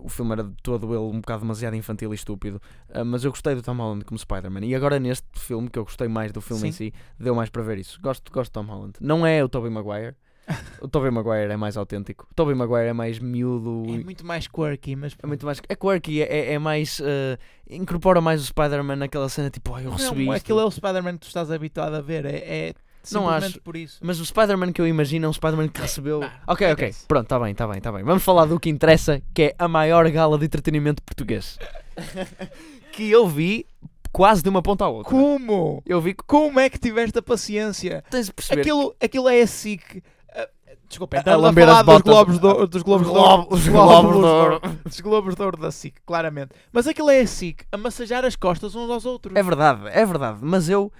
o 0.00 0.08
filme 0.08 0.32
era 0.32 0.50
todo 0.62 0.86
ele 0.88 0.98
um 0.98 1.20
bocado 1.20 1.40
demasiado 1.42 1.74
infantil 1.76 2.12
e 2.12 2.14
estúpido, 2.16 2.60
eh, 2.88 3.04
mas 3.04 3.24
eu 3.24 3.30
gostei 3.30 3.54
do 3.54 3.62
Tom 3.62 3.74
Holland 3.76 4.04
como 4.04 4.18
Spider-Man. 4.18 4.64
E 4.64 4.74
agora 4.74 4.98
neste 4.98 5.26
filme, 5.34 5.68
que 5.70 5.78
eu 5.78 5.84
gostei 5.84 6.08
mais 6.08 6.32
do 6.32 6.40
filme 6.40 6.68
em 6.68 6.72
Sim. 6.72 6.90
si, 6.90 6.94
deu 7.18 7.34
mais 7.34 7.50
para 7.50 7.62
ver 7.62 7.78
isso. 7.78 8.00
Gosto, 8.02 8.30
gosto 8.32 8.50
de 8.50 8.52
Tom 8.52 8.64
Holland. 8.72 8.94
Não 9.00 9.26
é 9.26 9.42
o 9.44 9.48
Tobey 9.48 9.70
Maguire. 9.70 10.14
O 10.80 10.86
Tobey 10.86 11.10
Maguire 11.10 11.50
é 11.50 11.56
mais 11.56 11.76
autêntico. 11.76 12.28
O 12.30 12.34
Tobey 12.34 12.54
Maguire 12.54 12.86
é 12.86 12.92
mais 12.92 13.18
miúdo. 13.18 13.82
É 13.88 14.04
muito 14.04 14.24
mais 14.24 14.46
quirky, 14.46 14.94
mas 14.94 15.16
é 15.20 15.26
muito 15.26 15.44
mais. 15.44 15.60
É 15.68 15.74
quirky, 15.74 16.22
é, 16.22 16.26
é- 16.26 16.52
é 16.54 16.58
mais. 16.58 17.00
eh, 17.02 17.36
incorpora 17.68 18.20
mais 18.20 18.40
o 18.42 18.44
Spider-Man 18.44 18.94
naquela 18.96 19.28
cena 19.28 19.50
tipo, 19.50 19.74
ai, 19.74 19.84
eu 19.86 19.90
não, 19.90 19.96
recebi 19.96 20.22
isto. 20.22 20.32
aquilo 20.36 20.60
é 20.60 20.64
o 20.64 20.70
Spider-Man 20.70 21.14
que 21.14 21.20
tu 21.20 21.26
estás 21.26 21.50
habituado 21.50 21.94
a 21.94 22.00
ver, 22.00 22.24
é, 22.26 22.36
é 22.68 22.74
Não 23.14 23.28
acho. 23.28 23.60
por 23.60 23.76
isso. 23.76 23.98
Mas 24.02 24.18
o 24.20 24.26
Spider-Man 24.26 24.72
que 24.72 24.80
eu 24.80 24.86
imagino 24.86 25.26
é 25.26 25.28
um 25.28 25.32
Spider-Man 25.32 25.68
que 25.68 25.78
É, 25.80 25.82
recebeu. 25.82 26.20
vá, 26.20 26.32
ok, 26.46 26.72
ok. 26.72 26.88
esquece. 26.88 27.06
Pronto, 27.06 27.24
está 27.24 27.38
bem, 27.38 27.52
está 27.52 27.66
bem, 27.66 27.78
está 27.78 27.92
bem. 27.92 28.02
Vamos 28.04 28.22
falar 28.22 28.44
do 28.46 28.58
que 28.60 28.68
interessa, 28.68 29.22
que 29.34 29.42
é 29.42 29.54
a 29.58 29.68
maior 29.68 30.08
gala 30.10 30.38
de 30.38 30.44
entretenimento 30.46 31.02
português. 31.02 31.58
que 32.92 33.10
eu 33.10 33.26
vi 33.28 33.66
quase 34.12 34.42
de 34.42 34.48
uma 34.48 34.62
ponta 34.62 34.84
à 34.84 34.88
outra. 34.88 35.10
Como? 35.10 35.82
Eu 35.86 36.00
vi 36.00 36.14
Como 36.14 36.58
é 36.58 36.68
que 36.70 36.78
tiveste 36.78 37.18
a 37.18 37.22
paciência? 37.22 38.02
tens 38.10 38.26
de 38.26 38.32
perceber. 38.32 38.60
Aquilo, 38.62 38.94
aquilo 39.00 39.28
é 39.28 39.40
assim 39.42 39.76
que. 39.76 40.02
ah, 40.34 40.48
Desculpa, 40.88 41.16
A- 41.16 41.20
a 41.20 41.22
a, 41.22 41.52
falar 41.52 41.82
dos 41.82 42.02
globos, 42.02 42.38
do, 42.38 42.66
dos 42.66 42.82
globos 42.82 43.06
de 43.10 43.12
ouro. 43.18 43.42
os 43.50 43.60
dos 43.64 43.68
globos 43.68 44.12
de 44.16 44.24
ouro. 44.24 44.60
Dos 44.86 45.00
globos 45.00 45.34
de 45.34 45.42
ouro 45.42 45.56
da 45.58 45.70
SIC, 45.72 45.96
claramente. 46.06 46.50
Mas 46.72 46.86
aquilo 46.86 47.10
é 47.10 47.20
a 47.20 47.26
SIC 47.26 47.64
a 47.72 47.76
massajar 47.76 48.24
as 48.24 48.36
costas 48.36 48.74
uns 48.76 48.88
aos 48.88 49.04
outros. 49.04 49.34
É 49.36 49.42
verdade, 49.42 49.82
é 49.88 50.06
verdade. 50.06 50.38
Mas 50.42 50.68
eu 50.68 50.92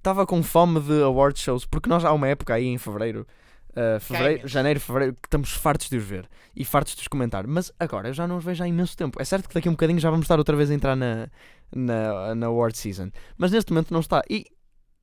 estava 0.00 0.26
com 0.26 0.42
fome 0.42 0.80
de 0.80 1.02
award 1.02 1.38
shows, 1.38 1.64
porque 1.64 1.88
nós 1.88 2.04
há 2.04 2.12
uma 2.12 2.26
época 2.26 2.54
aí 2.54 2.66
em 2.66 2.78
fevereiro, 2.78 3.26
uh, 3.70 4.00
fevereiro 4.00 4.48
janeiro, 4.48 4.80
fevereiro, 4.80 5.14
que 5.14 5.28
estamos 5.28 5.52
fartos 5.52 5.88
de 5.88 5.96
os 5.96 6.04
ver 6.04 6.28
e 6.56 6.64
fartos 6.64 6.94
de 6.94 7.02
os 7.02 7.08
comentar. 7.08 7.46
Mas 7.46 7.70
agora 7.78 8.08
eu 8.08 8.14
já 8.14 8.26
não 8.26 8.38
os 8.38 8.44
vejo 8.44 8.64
há 8.64 8.68
imenso 8.68 8.96
tempo. 8.96 9.20
É 9.20 9.24
certo 9.24 9.48
que 9.48 9.54
daqui 9.54 9.68
a 9.68 9.70
um 9.70 9.74
bocadinho 9.74 10.00
já 10.00 10.10
vamos 10.10 10.24
estar 10.24 10.38
outra 10.38 10.56
vez 10.56 10.70
a 10.70 10.74
entrar 10.74 10.96
na, 10.96 11.28
na, 11.74 12.34
na 12.34 12.46
award 12.46 12.76
season, 12.76 13.10
mas 13.36 13.52
neste 13.52 13.72
momento 13.72 13.92
não 13.92 14.00
está. 14.00 14.22
E 14.28 14.46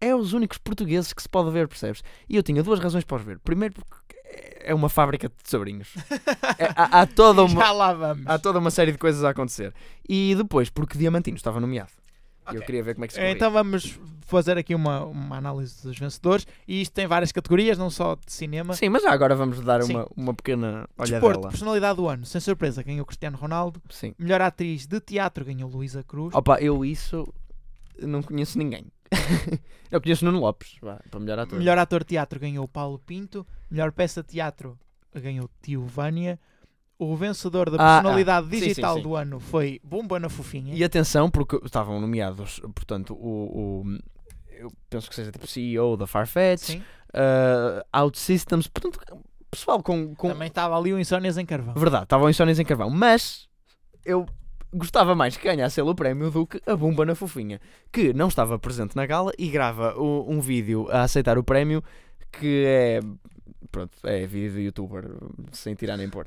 é 0.01 0.15
os 0.15 0.33
únicos 0.33 0.57
portugueses 0.57 1.13
que 1.13 1.21
se 1.21 1.29
pode 1.29 1.51
ver, 1.51 1.67
percebes? 1.67 2.03
E 2.27 2.35
eu 2.35 2.43
tinha 2.43 2.61
duas 2.61 2.79
razões 2.79 3.03
para 3.03 3.17
os 3.17 3.23
ver. 3.23 3.39
Primeiro, 3.39 3.75
porque 3.75 4.15
é 4.61 4.73
uma 4.73 4.89
fábrica 4.89 5.29
de 5.29 5.35
tesourinhos. 5.43 5.93
É- 6.59 6.73
há, 6.75 7.01
há 7.01 7.05
toda 7.05 7.43
uma. 7.43 7.61
Há 8.25 8.39
toda 8.39 8.57
uma 8.57 8.71
série 8.71 8.91
de 8.91 8.97
coisas 8.97 9.23
a 9.23 9.29
acontecer. 9.29 9.73
E 10.09 10.33
depois, 10.35 10.71
porque 10.71 10.97
Diamantino 10.97 11.37
estava 11.37 11.59
nomeado. 11.59 11.91
E 12.51 12.55
eu 12.57 12.61
queria 12.61 12.83
ver 12.83 12.93
como 12.95 13.05
é 13.05 13.07
que 13.07 13.13
se 13.13 13.19
corria. 13.19 13.33
Então 13.33 13.51
vamos 13.51 13.99
fazer 14.21 14.57
aqui 14.57 14.75
uma, 14.75 15.05
uma 15.05 15.37
análise 15.37 15.81
dos 15.81 15.97
vencedores. 15.97 16.45
E 16.67 16.81
isto 16.81 16.93
tem 16.93 17.07
várias 17.07 17.31
categorias, 17.31 17.77
não 17.77 17.89
só 17.89 18.15
de 18.15 18.31
cinema. 18.31 18.73
Sim, 18.73 18.89
mas 18.89 19.03
já 19.03 19.11
agora 19.11 19.35
vamos 19.35 19.61
dar 19.61 19.81
Sim. 19.83 19.95
uma, 19.95 20.07
uma 20.15 20.33
pequena 20.33 20.87
Desporto, 20.99 21.25
olhadela. 21.25 21.49
personalidade 21.49 21.97
do 21.97 22.07
ano, 22.07 22.25
sem 22.25 22.41
surpresa, 22.41 22.83
ganhou 22.83 23.05
Cristiano 23.05 23.37
Ronaldo. 23.37 23.81
Sim. 23.89 24.13
Melhor 24.19 24.41
atriz 24.41 24.85
de 24.85 24.99
teatro 24.99 25.45
ganhou 25.45 25.69
Luísa 25.69 26.03
Cruz. 26.03 26.35
Opa, 26.35 26.59
eu 26.59 26.83
isso 26.83 27.27
não 27.99 28.21
conheço 28.21 28.57
ninguém. 28.57 28.85
eu 29.89 30.01
conheço 30.01 30.25
Nuno 30.25 30.39
Lopes, 30.39 30.75
vá, 30.81 30.99
para 31.09 31.19
melhor 31.19 31.39
ator. 31.39 31.57
Melhor 31.57 31.77
ator 31.77 32.01
de 32.01 32.07
teatro 32.07 32.39
ganhou 32.39 32.67
Paulo 32.67 32.99
Pinto. 32.99 33.47
Melhor 33.71 33.91
peça 33.91 34.21
de 34.21 34.29
teatro 34.29 34.77
ganhou 35.15 35.49
Tio 35.61 35.85
Vânia. 35.85 36.39
O 36.99 37.15
vencedor 37.15 37.69
da 37.69 37.77
Ah, 37.77 37.97
ah. 37.97 38.01
personalidade 38.01 38.47
Sim, 38.47 38.59
sim, 38.59 38.67
digital 38.69 38.95
sim. 38.97 39.01
do 39.03 39.15
ano 39.15 39.39
foi 39.39 39.79
Bomba 39.83 40.19
na 40.19 40.29
Fofinha. 40.29 40.73
E 40.73 40.83
atenção, 40.83 41.29
porque 41.29 41.55
estavam 41.63 42.01
nomeados, 42.01 42.59
portanto, 42.73 43.13
o, 43.13 43.83
o- 43.85 43.97
eu 44.59 44.71
penso 44.89 45.07
que 45.07 45.15
seja 45.15 45.31
tipo 45.31 45.45
CEO 45.45 45.95
da 45.95 46.07
Farfetch, 46.07 46.75
uh, 47.13 47.83
OutSystems, 48.01 48.67
portanto, 48.67 48.99
pessoal 49.51 49.81
com, 49.83 50.15
com 50.15 50.29
Também 50.29 50.47
estava 50.47 50.75
ali 50.75 50.91
o 50.91 50.99
Insónias 50.99 51.37
em 51.37 51.45
Carvão. 51.45 51.75
Verdade, 51.75 52.03
estavam 52.05 52.27
Insónias 52.29 52.57
em 52.59 52.65
Carvão, 52.65 52.89
mas 52.89 53.47
eu 54.03 54.25
gostava 54.73 55.13
mais 55.13 55.37
que 55.37 55.43
ganhasse 55.47 55.79
ele 55.79 55.89
o 55.91 55.95
prémio 55.95 56.31
do 56.31 56.47
que 56.47 56.59
a 56.65 56.75
Bumba 56.75 57.05
na 57.05 57.13
Fofinha, 57.13 57.61
que 57.91 58.11
não 58.11 58.27
estava 58.27 58.57
presente 58.57 58.95
na 58.95 59.05
gala 59.05 59.31
e 59.37 59.47
grava 59.49 59.93
o- 59.95 60.25
um 60.27 60.41
vídeo 60.41 60.87
a 60.89 61.03
aceitar 61.03 61.37
o 61.37 61.43
prémio 61.43 61.83
que 62.31 62.63
é. 62.65 62.99
Pronto, 63.71 63.91
é 64.03 64.25
vídeo 64.25 64.53
de 64.53 64.61
youtuber, 64.61 65.05
sem 65.51 65.75
tirar 65.75 65.97
nem 65.97 66.09
pôr. 66.09 66.25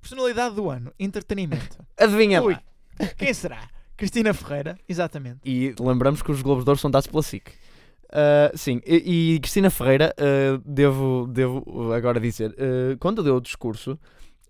Personalidade 0.00 0.54
do 0.54 0.70
ano, 0.70 0.92
entretenimento. 0.98 1.78
Adivinha 1.98 2.42
Ui. 2.42 2.54
lá. 2.54 2.62
Quem 3.16 3.32
será? 3.32 3.68
Cristina 3.96 4.32
Ferreira, 4.32 4.78
exatamente. 4.88 5.40
E 5.44 5.74
lembramos 5.78 6.22
que 6.22 6.30
os 6.30 6.40
Globos 6.40 6.64
de 6.64 6.70
Ouro 6.70 6.80
são 6.80 6.90
dados 6.90 7.06
pela 7.06 7.22
SIC. 7.22 7.52
Ah, 8.12 8.50
sim, 8.54 8.80
e, 8.84 9.34
e 9.34 9.40
Cristina 9.40 9.70
Ferreira, 9.70 10.14
ah, 10.18 10.60
devo, 10.64 11.26
devo 11.28 11.92
agora 11.92 12.18
dizer, 12.18 12.54
ah, 12.58 12.96
quando 12.98 13.22
deu 13.22 13.36
o 13.36 13.40
discurso, 13.40 13.98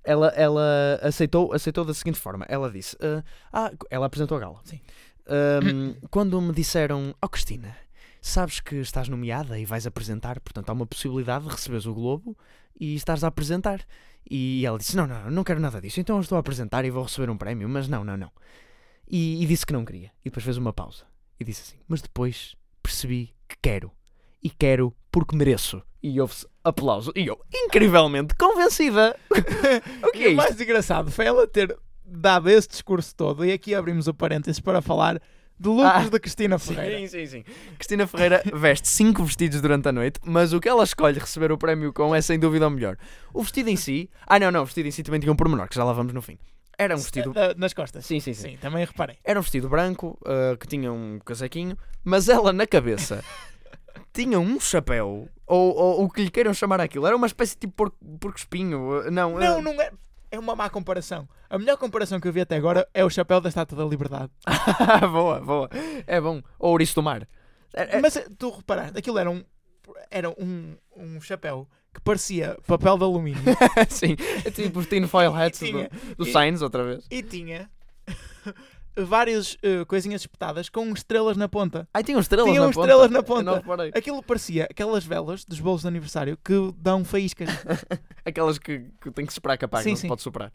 ela, 0.03 0.29
ela 0.29 0.99
aceitou, 1.03 1.53
aceitou 1.53 1.85
da 1.85 1.93
seguinte 1.93 2.19
forma: 2.19 2.47
ela 2.49 2.71
disse, 2.71 2.97
ah, 3.53 3.73
ela 3.91 4.07
apresentou 4.07 4.37
a 4.39 4.41
gala. 4.41 4.61
Sim. 4.65 4.81
Ahm, 5.27 5.95
quando 6.11 6.41
me 6.41 6.53
disseram, 6.53 7.15
oh 7.23 7.29
Cristina, 7.29 7.77
sabes 8.21 8.61
que 8.61 8.77
estás 8.77 9.09
nomeada 9.09 9.59
e 9.59 9.65
vais 9.65 9.87
apresentar, 9.87 10.41
portanto 10.41 10.71
há 10.71 10.73
uma 10.73 10.87
possibilidade 10.87 11.45
de 11.45 11.51
receberes 11.51 11.87
o 11.87 11.95
Globo 11.95 12.37
e 12.79 12.95
estás 12.95 13.23
a 13.23 13.29
apresentar. 13.29 13.85
E 14.29 14.65
ela 14.65 14.79
disse: 14.79 14.97
Não, 14.97 15.07
não, 15.07 15.31
não 15.31 15.45
quero 15.45 15.61
nada 15.61 15.81
disso, 15.81 16.01
então 16.01 16.17
eu 16.17 16.23
estou 16.23 16.37
a 16.37 16.41
apresentar 16.41 16.85
e 16.85 16.91
vou 16.91 17.03
receber 17.03 17.31
um 17.31 17.37
prémio, 17.37 17.69
mas 17.69 17.89
não, 17.89 18.05
não, 18.05 18.17
não. 18.17 18.31
E, 19.09 19.43
e 19.43 19.47
disse 19.47 19.67
que 19.67 19.73
não 19.73 19.85
queria. 19.85 20.11
E 20.25 20.31
depois 20.31 20.45
fez 20.45 20.57
uma 20.57 20.73
pausa 20.73 21.05
e 21.39 21.45
disse 21.45 21.63
assim: 21.63 21.83
Mas 21.89 22.03
depois 22.03 22.55
percebi 22.83 23.35
que 23.49 23.57
quero. 23.61 23.91
E 24.43 24.49
quero 24.49 24.95
porque 25.11 25.37
mereço. 25.37 25.83
E 26.03 26.19
houve-se 26.21 26.47
aplauso. 26.65 27.13
E 27.15 27.27
eu, 27.27 27.39
incrivelmente 27.53 28.35
convencida. 28.35 29.17
o 30.03 30.13
que 30.13 30.25
é 30.25 30.29
o 30.29 30.37
mais 30.37 30.59
engraçado 30.59 31.11
foi 31.11 31.27
ela 31.27 31.47
ter 31.47 31.77
dado 32.05 32.49
esse 32.49 32.69
discurso 32.69 33.15
todo. 33.15 33.45
E 33.45 33.53
aqui 33.53 33.75
abrimos 33.75 34.07
o 34.07 34.15
parênteses 34.15 34.61
para 34.61 34.81
falar 34.81 35.21
de 35.61 35.69
lucros 35.69 36.07
Ah, 36.07 36.09
da 36.09 36.19
Cristina 36.19 36.59
Ferreira. 36.59 36.99
Sim, 36.99 37.07
sim, 37.07 37.27
sim. 37.27 37.45
Cristina 37.77 38.07
Ferreira 38.07 38.43
veste 38.55 38.89
cinco 38.89 39.23
vestidos 39.25 39.61
durante 39.61 39.87
a 39.89 39.93
noite, 39.93 40.19
mas 40.25 40.53
o 40.55 40.59
que 40.61 40.69
ela 40.69 40.83
escolhe 40.83 41.19
receber 41.19 41.53
o 41.53 41.59
prémio 41.59 41.93
com 41.93 42.15
é 42.15 42.23
sem 42.23 42.39
dúvida 42.39 42.67
o 42.67 42.71
melhor. 42.71 42.97
O 43.35 43.43
vestido 43.43 43.69
em 43.69 43.77
si. 43.77 44.09
Ah, 44.27 44.39
não, 44.39 44.51
não, 44.51 44.63
o 44.63 44.65
vestido 44.65 44.89
em 44.89 44.91
si 44.91 45.03
também 45.03 45.21
tinha 45.21 45.31
um 45.33 45.37
pormenor, 45.37 45.69
que 45.69 45.75
já 45.77 45.85
lá 45.85 45.93
vamos 45.93 46.13
no 46.15 46.23
fim. 46.23 46.39
Era 46.79 46.95
um 46.95 46.99
vestido. 46.99 47.35
Nas 47.59 47.75
costas. 47.75 48.07
Sim, 48.07 48.21
sim, 48.21 48.33
sim. 48.33 48.53
Sim, 48.53 48.57
também 48.57 48.83
reparei. 48.87 49.19
Era 49.23 49.39
um 49.39 49.43
vestido 49.43 49.69
branco, 49.69 50.19
ah, 50.25 50.57
que 50.59 50.67
tinha 50.67 50.91
um 50.91 51.19
casaquinho, 51.23 51.77
mas 52.03 52.29
ela 52.31 52.55
na 52.55 52.67
cabeça 52.67 53.23
tinha 54.15 54.41
um 54.41 54.59
chapéu, 54.59 55.29
ou, 55.47 55.75
ou 55.77 56.05
o 56.05 56.11
que 56.11 56.23
lhe 56.25 56.31
queiram 56.31 56.55
chamar 56.55 56.81
aquilo. 56.81 57.07
Era 57.07 57.15
uma 57.17 57.27
espécie 57.27 57.53
de 57.55 57.61
tipo 57.61 57.75
porco, 57.75 57.97
porco 58.19 58.39
espinho. 58.39 59.03
ah, 59.07 59.11
Não, 59.11 59.39
Não, 59.39 59.59
ah, 59.59 59.63
não 59.63 59.73
é. 59.83 59.91
É 60.31 60.39
uma 60.39 60.55
má 60.55 60.71
comparação. 60.71 61.29
A 61.49 61.59
melhor 61.59 61.77
comparação 61.77 62.21
que 62.21 62.29
eu 62.29 62.33
vi 62.33 62.41
até 62.41 62.57
agora 62.57 62.87
é 62.95 63.05
o 63.05 63.11
chapéu 63.11 63.41
da 63.41 63.49
Estátua 63.49 63.77
da 63.79 63.85
Liberdade. 63.85 64.31
boa, 65.13 65.41
boa. 65.41 65.71
É 66.07 66.21
bom. 66.21 66.41
Ou 66.59 66.71
ouriço 66.73 66.95
do 66.95 67.03
mar. 67.03 67.27
É- 67.75 67.97
é- 67.97 68.01
Mas 68.01 68.17
eh, 68.17 68.27
tu 68.39 68.51
reparaste, 68.51 68.97
aquilo 68.99 69.19
era 69.19 69.31
um, 69.31 69.45
era 70.11 70.31
um, 70.31 70.77
um 70.97 71.21
chapéu 71.21 71.69
que 71.93 72.01
parecia 72.01 72.57
papel 72.67 72.97
de 72.97 73.03
alumínio 73.05 73.43
Sim, 73.91 74.15
é 74.45 74.51
tipo 74.51 74.85
tinfoil 74.85 75.35
hats 75.35 75.61
E 75.63 75.67
tinha- 75.67 75.89
do, 76.17 76.25
do 76.25 76.29
e- 76.29 76.33
Signs, 76.33 76.63
outra 76.63 76.85
vez. 76.85 77.05
e 77.11 77.23
tinha 77.23 77.69
várias 78.97 79.57
eh, 79.63 79.85
coisinhas 79.87 80.23
espetadas 80.23 80.69
com 80.69 80.91
estrelas 80.93 81.37
na 81.37 81.49
ponta. 81.49 81.89
Ai, 81.95 82.03
tinham 82.05 82.21
estrelas 82.21 82.51
Tinham 82.51 82.65
na 82.65 82.71
estrelas 82.71 83.03
ponta. 83.09 83.13
na 83.13 83.19
Eu 83.19 83.23
ponta. 83.25 83.43
não 83.43 83.55
reparei. 83.55 83.93
Aquilo 83.95 84.23
parecia 84.23 84.65
aquelas 84.71 85.05
velas 85.05 85.45
dos 85.45 85.61
bolos 85.61 85.83
de 85.83 85.89
aniversário 85.89 86.39
que 86.45 86.55
dão 86.77 87.05
faíscas. 87.05 87.49
Aquelas 88.25 88.59
que, 88.59 88.87
que 89.01 89.11
tem 89.11 89.25
que 89.27 89.33
soprar 89.33 89.57
que 89.57 89.65
apaga, 89.65 89.83
Sim, 89.85 89.91
não 89.91 89.97
sim. 89.97 90.09
pode 90.09 90.23
soprar. 90.23 90.53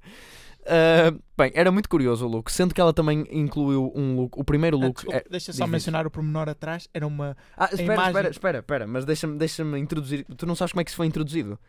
Uh, 0.62 1.22
bem, 1.38 1.52
era 1.54 1.72
muito 1.72 1.88
curioso 1.88 2.26
o 2.26 2.28
look, 2.30 2.52
sendo 2.52 2.74
que 2.74 2.82
ela 2.82 2.92
também 2.92 3.24
incluiu 3.30 3.92
um 3.96 4.16
look. 4.16 4.40
O 4.40 4.44
primeiro 4.44 4.78
Ah, 4.78 4.86
look. 4.86 4.96
desculpa, 4.96 5.18
é- 5.20 5.24
deixa 5.30 5.54
só 5.54 5.64
isso. 5.64 5.72
mencionar 5.72 6.08
o 6.08 6.12
pormenor 6.12 6.50
atrás. 6.50 6.88
Era 6.94 7.06
uma. 7.06 7.38
Ah, 7.56 7.66
espera, 7.66 7.84
imagem- 7.94 8.08
espera, 8.10 8.30
espera, 8.30 8.58
espera, 8.60 8.88
mas 8.88 9.06
deixa-me 9.06 9.38
deixa 9.38 9.62
introduzir. 9.78 10.26
Tu 10.38 10.46
não 10.46 10.56
sabes 10.56 10.72
como 10.72 10.82
é 10.82 10.84
que 10.84 10.90
isso 10.90 10.98
foi 10.98 11.06
introduzido? 11.06 11.60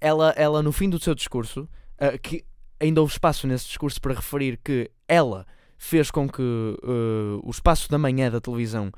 Ela, 0.00 0.30
ela 0.36 0.62
no 0.62 0.72
fim 0.72 0.90
do 0.90 0.98
seu 1.00 1.14
discurso, 1.14 1.66
ah, 1.98 2.18
que 2.18 2.44
ainda 2.78 3.00
houve 3.00 3.12
espaço 3.14 3.46
nesse 3.46 3.66
discurso 3.66 3.98
para 4.00 4.12
referir 4.14 4.58
que 4.62 4.90
ela 5.08 5.46
fez 5.76 6.10
com 6.10 6.28
que 6.28 6.42
ah, 6.82 7.40
o 7.42 7.50
espaço 7.50 7.90
da 7.90 7.98
manhã 7.98 8.30
da 8.30 8.40
televisão 8.40 8.90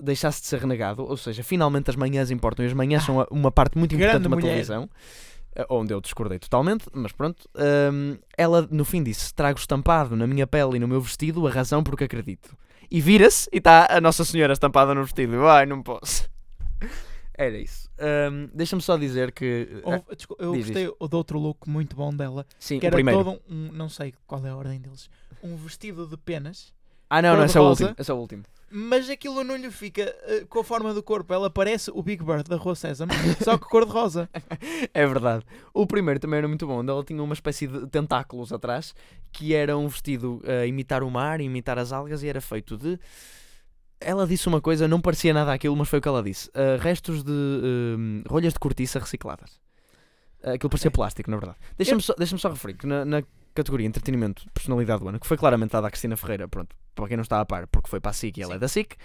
deixasse 0.00 0.40
de 0.40 0.46
ser 0.46 0.60
renegado, 0.60 1.02
ou 1.04 1.16
seja, 1.16 1.42
finalmente 1.42 1.90
as 1.90 1.96
manhãs 1.96 2.30
importam 2.30 2.64
e 2.64 2.68
as 2.68 2.74
manhãs 2.74 3.04
são 3.04 3.20
a- 3.20 3.26
uma 3.30 3.50
parte 3.50 3.76
muito 3.78 3.94
importante 3.94 4.22
de 4.22 4.26
uma 4.28 4.36
mulher. 4.36 4.48
televisão. 4.50 4.88
ah, 5.56 5.66
Onde 5.70 5.92
eu 5.92 6.00
discordei 6.00 6.38
totalmente, 6.38 6.86
mas 6.92 7.12
pronto. 7.12 7.48
ahm, 7.56 8.16
ela 8.36 8.66
no 8.70 8.84
fim 8.84 9.02
disse: 9.02 9.34
Trago 9.34 9.58
estampado 9.58 10.14
na 10.16 10.26
minha 10.26 10.46
pele 10.46 10.76
e 10.76 10.78
no 10.78 10.86
meu 10.88 11.00
vestido 11.00 11.46
a 11.46 11.50
razão 11.50 11.82
porque 11.82 12.04
acredito. 12.04 12.56
E 12.90 13.00
vira-se 13.00 13.48
e 13.52 13.58
está 13.58 13.86
a 13.90 14.00
Nossa 14.00 14.24
Senhora 14.24 14.52
estampada 14.54 14.94
no 14.94 15.02
vestido. 15.04 15.46
Ai, 15.46 15.66
não 15.66 15.82
posso. 15.82 16.28
Era 17.38 17.56
isso. 17.56 17.88
Ahm, 17.98 18.48
Deixa-me 18.52 18.82
só 18.82 18.96
dizer 18.98 19.30
que. 19.32 19.80
ah, 19.84 19.90
Houve- 19.90 20.16
desculpa, 20.16 20.42
eu 20.42 20.52
diz, 20.52 20.64
gostei 20.66 20.86
de 20.86 20.94
outro 20.98 21.38
look 21.38 21.68
muito 21.68 21.94
bom 21.96 22.12
dela. 22.12 22.44
sim, 22.58 22.78
Que 22.80 22.86
o 22.86 22.88
era 22.88 22.96
primeiro. 22.96 23.24
todo 23.24 23.40
um. 23.48 23.70
Não 23.72 23.88
sei 23.88 24.12
qual 24.26 24.44
é 24.44 24.50
a 24.50 24.56
ordem 24.56 24.80
deles. 24.80 25.08
Um 25.42 25.56
vestido 25.56 26.06
de 26.06 26.16
penas. 26.16 26.74
Ah, 27.08 27.22
não, 27.22 27.36
não, 27.36 27.44
esse 27.44 27.56
é 27.56 27.60
o 27.60 27.64
último. 27.68 27.94
Esse 27.96 28.10
é 28.10 28.14
o 28.14 28.16
último. 28.18 28.42
Mas 28.70 29.08
aquilo 29.08 29.42
não 29.42 29.56
lhe 29.56 29.70
fica 29.70 30.02
eh, 30.26 30.44
com 30.46 30.58
a 30.58 30.64
forma 30.64 30.92
do 30.92 31.02
corpo. 31.02 31.32
Ela 31.32 31.48
parece 31.48 31.90
o 31.90 32.02
Big 32.02 32.22
Bird 32.22 32.44
da 32.50 32.56
Rua 32.56 32.74
Sésamo, 32.74 33.10
só 33.42 33.56
que 33.56 33.64
cor-de-rosa. 33.66 34.28
É 34.92 35.06
verdade. 35.06 35.42
O 35.72 35.86
primeiro 35.86 36.20
também 36.20 36.36
era 36.38 36.48
muito 36.48 36.66
bom. 36.66 36.80
Ela 36.82 37.02
tinha 37.04 37.22
uma 37.22 37.32
espécie 37.32 37.66
de 37.66 37.86
tentáculos 37.86 38.52
atrás 38.52 38.94
que 39.32 39.54
era 39.54 39.78
um 39.78 39.88
vestido 39.88 40.42
a 40.44 40.66
imitar 40.66 41.02
o 41.02 41.10
mar, 41.10 41.40
imitar 41.40 41.78
as 41.78 41.92
algas 41.92 42.22
e 42.22 42.28
era 42.28 42.40
feito 42.42 42.76
de. 42.76 42.98
Ela 44.00 44.26
disse 44.26 44.46
uma 44.46 44.60
coisa, 44.60 44.86
não 44.86 45.00
parecia 45.00 45.34
nada 45.34 45.52
aquilo, 45.52 45.74
mas 45.76 45.88
foi 45.88 45.98
o 45.98 46.02
que 46.02 46.08
ela 46.08 46.22
disse. 46.22 46.50
Ah, 46.54 46.80
restos 46.80 47.22
de 47.24 47.32
hum, 47.32 48.22
rolhas 48.28 48.52
de 48.52 48.58
cortiça 48.58 48.98
recicladas. 48.98 49.60
Ah, 50.42 50.52
aquilo 50.52 50.70
parecia 50.70 50.88
Ok. 50.88 50.94
plástico, 50.96 51.30
na 51.30 51.36
verdade. 51.36 51.58
Deixa-me 51.76 52.00
só, 52.00 52.14
deixa 52.16 52.36
só 52.38 52.48
referir 52.50 52.74
que 52.74 52.86
na, 52.86 53.04
na 53.04 53.22
categoria 53.54 53.86
entretenimento, 53.86 54.46
personalidade 54.54 55.02
do 55.02 55.08
ano, 55.08 55.18
que 55.18 55.26
foi 55.26 55.36
claramente 55.36 55.72
dada 55.72 55.88
à 55.88 55.90
Cristina 55.90 56.16
Ferreira, 56.16 56.46
pronto, 56.46 56.76
para 56.94 57.08
quem 57.08 57.16
não 57.16 57.22
está 57.22 57.40
a 57.40 57.44
par, 57.44 57.66
porque 57.66 57.88
foi 57.90 58.00
para 58.00 58.10
a 58.10 58.14
SIC 58.14 58.38
e 58.38 58.42
ela 58.42 58.52
é 58.52 58.56
Sim. 58.56 58.60
da 58.60 58.68
SIC, 58.68 58.96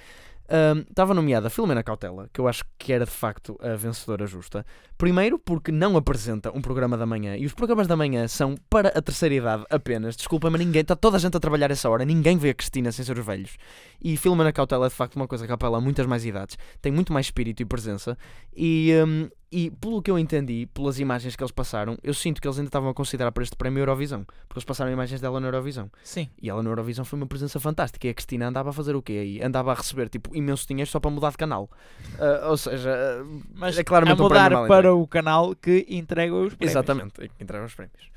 estava 0.90 1.14
nomeada 1.14 1.50
Filomena 1.50 1.84
Cautela, 1.84 2.30
que 2.32 2.40
eu 2.40 2.48
acho 2.48 2.64
que 2.78 2.92
era 2.92 3.06
de 3.06 3.12
facto 3.12 3.58
a 3.62 3.76
vencedora 3.76 4.28
justa. 4.28 4.66
Primeiro, 4.98 5.40
porque 5.40 5.72
não 5.72 5.98
apresenta 5.98 6.52
um 6.56 6.62
programa 6.62 6.98
da 6.98 7.06
manhã 7.06 7.36
e 7.36 7.46
os 7.46 7.54
programas 7.54 7.88
da 7.88 7.96
manhã 7.96 8.28
são 8.28 8.56
para 8.70 8.90
a 8.90 9.02
terceira 9.02 9.36
idade 9.36 9.66
apenas. 9.70 10.16
Desculpa, 10.16 10.50
mas 10.50 10.60
ninguém, 10.60 10.82
está 10.82 10.96
toda 10.96 11.18
a 11.18 11.20
gente 11.20 11.36
a 11.36 11.40
trabalhar 11.40 11.72
essa 11.72 11.90
hora, 11.90 12.06
ninguém 12.06 12.38
vê 12.38 12.50
a 12.50 12.54
Cristina 12.54 12.92
sem 12.92 13.04
ser 13.04 13.18
os 13.18 13.26
velhos. 13.26 13.58
E 14.04 14.18
Filomena 14.18 14.52
Cautela 14.52 14.86
é 14.86 14.90
de 14.90 14.96
facto 14.96 15.16
uma 15.16 15.28
coisa 15.28 15.46
que 15.48 15.54
apela 15.54 15.78
a 15.78 15.82
muitas 15.82 16.06
mais 16.06 16.26
idades, 16.26 16.58
tem 16.82 16.92
muito 16.92 17.14
mais 17.14 17.28
espírito 17.28 17.62
e 17.62 17.66
presença. 17.66 18.18
E, 18.56 18.94
hum, 19.06 19.30
e 19.54 19.70
pelo 19.70 20.02
que 20.02 20.10
eu 20.10 20.18
entendi, 20.18 20.68
pelas 20.74 21.00
imagens 21.00 21.36
que 21.36 21.44
eles 21.44 21.52
passaram, 21.52 21.96
eu 22.02 22.12
sinto 22.12 22.42
que 22.42 22.48
eles 22.48 22.58
ainda 22.58 22.70
estavam 22.70 22.90
a 22.90 22.94
considerar 22.94 23.32
para 23.32 23.44
este 23.44 23.56
prémio 23.56 23.82
Eurovisão, 23.82 24.26
porque 24.48 24.58
eles 24.58 24.66
passaram 24.66 24.92
imagens 24.92 25.22
dela 25.22 25.40
na 25.40 25.46
Eurovisão. 25.46 25.92
Sim. 26.04 26.28
E 26.42 26.50
ela 26.50 26.64
na 26.64 26.72
Eurovisão 26.72 27.06
foi 27.06 27.18
uma 27.18 27.28
presença 27.28 27.60
fantástica. 27.60 28.08
E 28.08 28.10
a 28.10 28.14
Cristina 28.16 28.48
andava 28.48 28.72
a 28.72 28.74
fazer 28.74 28.96
o 28.96 29.02
quê 29.02 29.14
aí? 29.14 29.44
Andava 29.44 29.72
a 29.72 29.76
receber 29.76 30.10
tipo 30.10 30.36
imenso 30.36 30.68
dinheiro 30.68 30.90
só 30.90 31.00
para 31.00 31.12
mudar 31.12 31.30
de 31.30 31.38
canal. 31.38 31.70
Ah, 32.18 32.50
ou 32.50 32.58
seja, 32.58 32.92
ah, 32.92 33.26
Mas 33.54 33.78
é 33.78 33.84
claramente 33.84 34.20
a 34.20 34.24
um 34.24 34.28
mudar 34.28 34.50
mal 34.50 34.68
para 34.68 34.92
o 34.92 35.08
canal 35.08 35.56
que 35.56 35.86
entrega 35.88 36.34
os 36.34 36.56
prémios. 36.56 36.72
Exatamente, 36.72 37.32
entraram 37.40 37.66
os 37.66 37.76
prémios. 37.76 38.10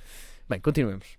Bem, 0.48 0.58
continuemos. 0.58 1.18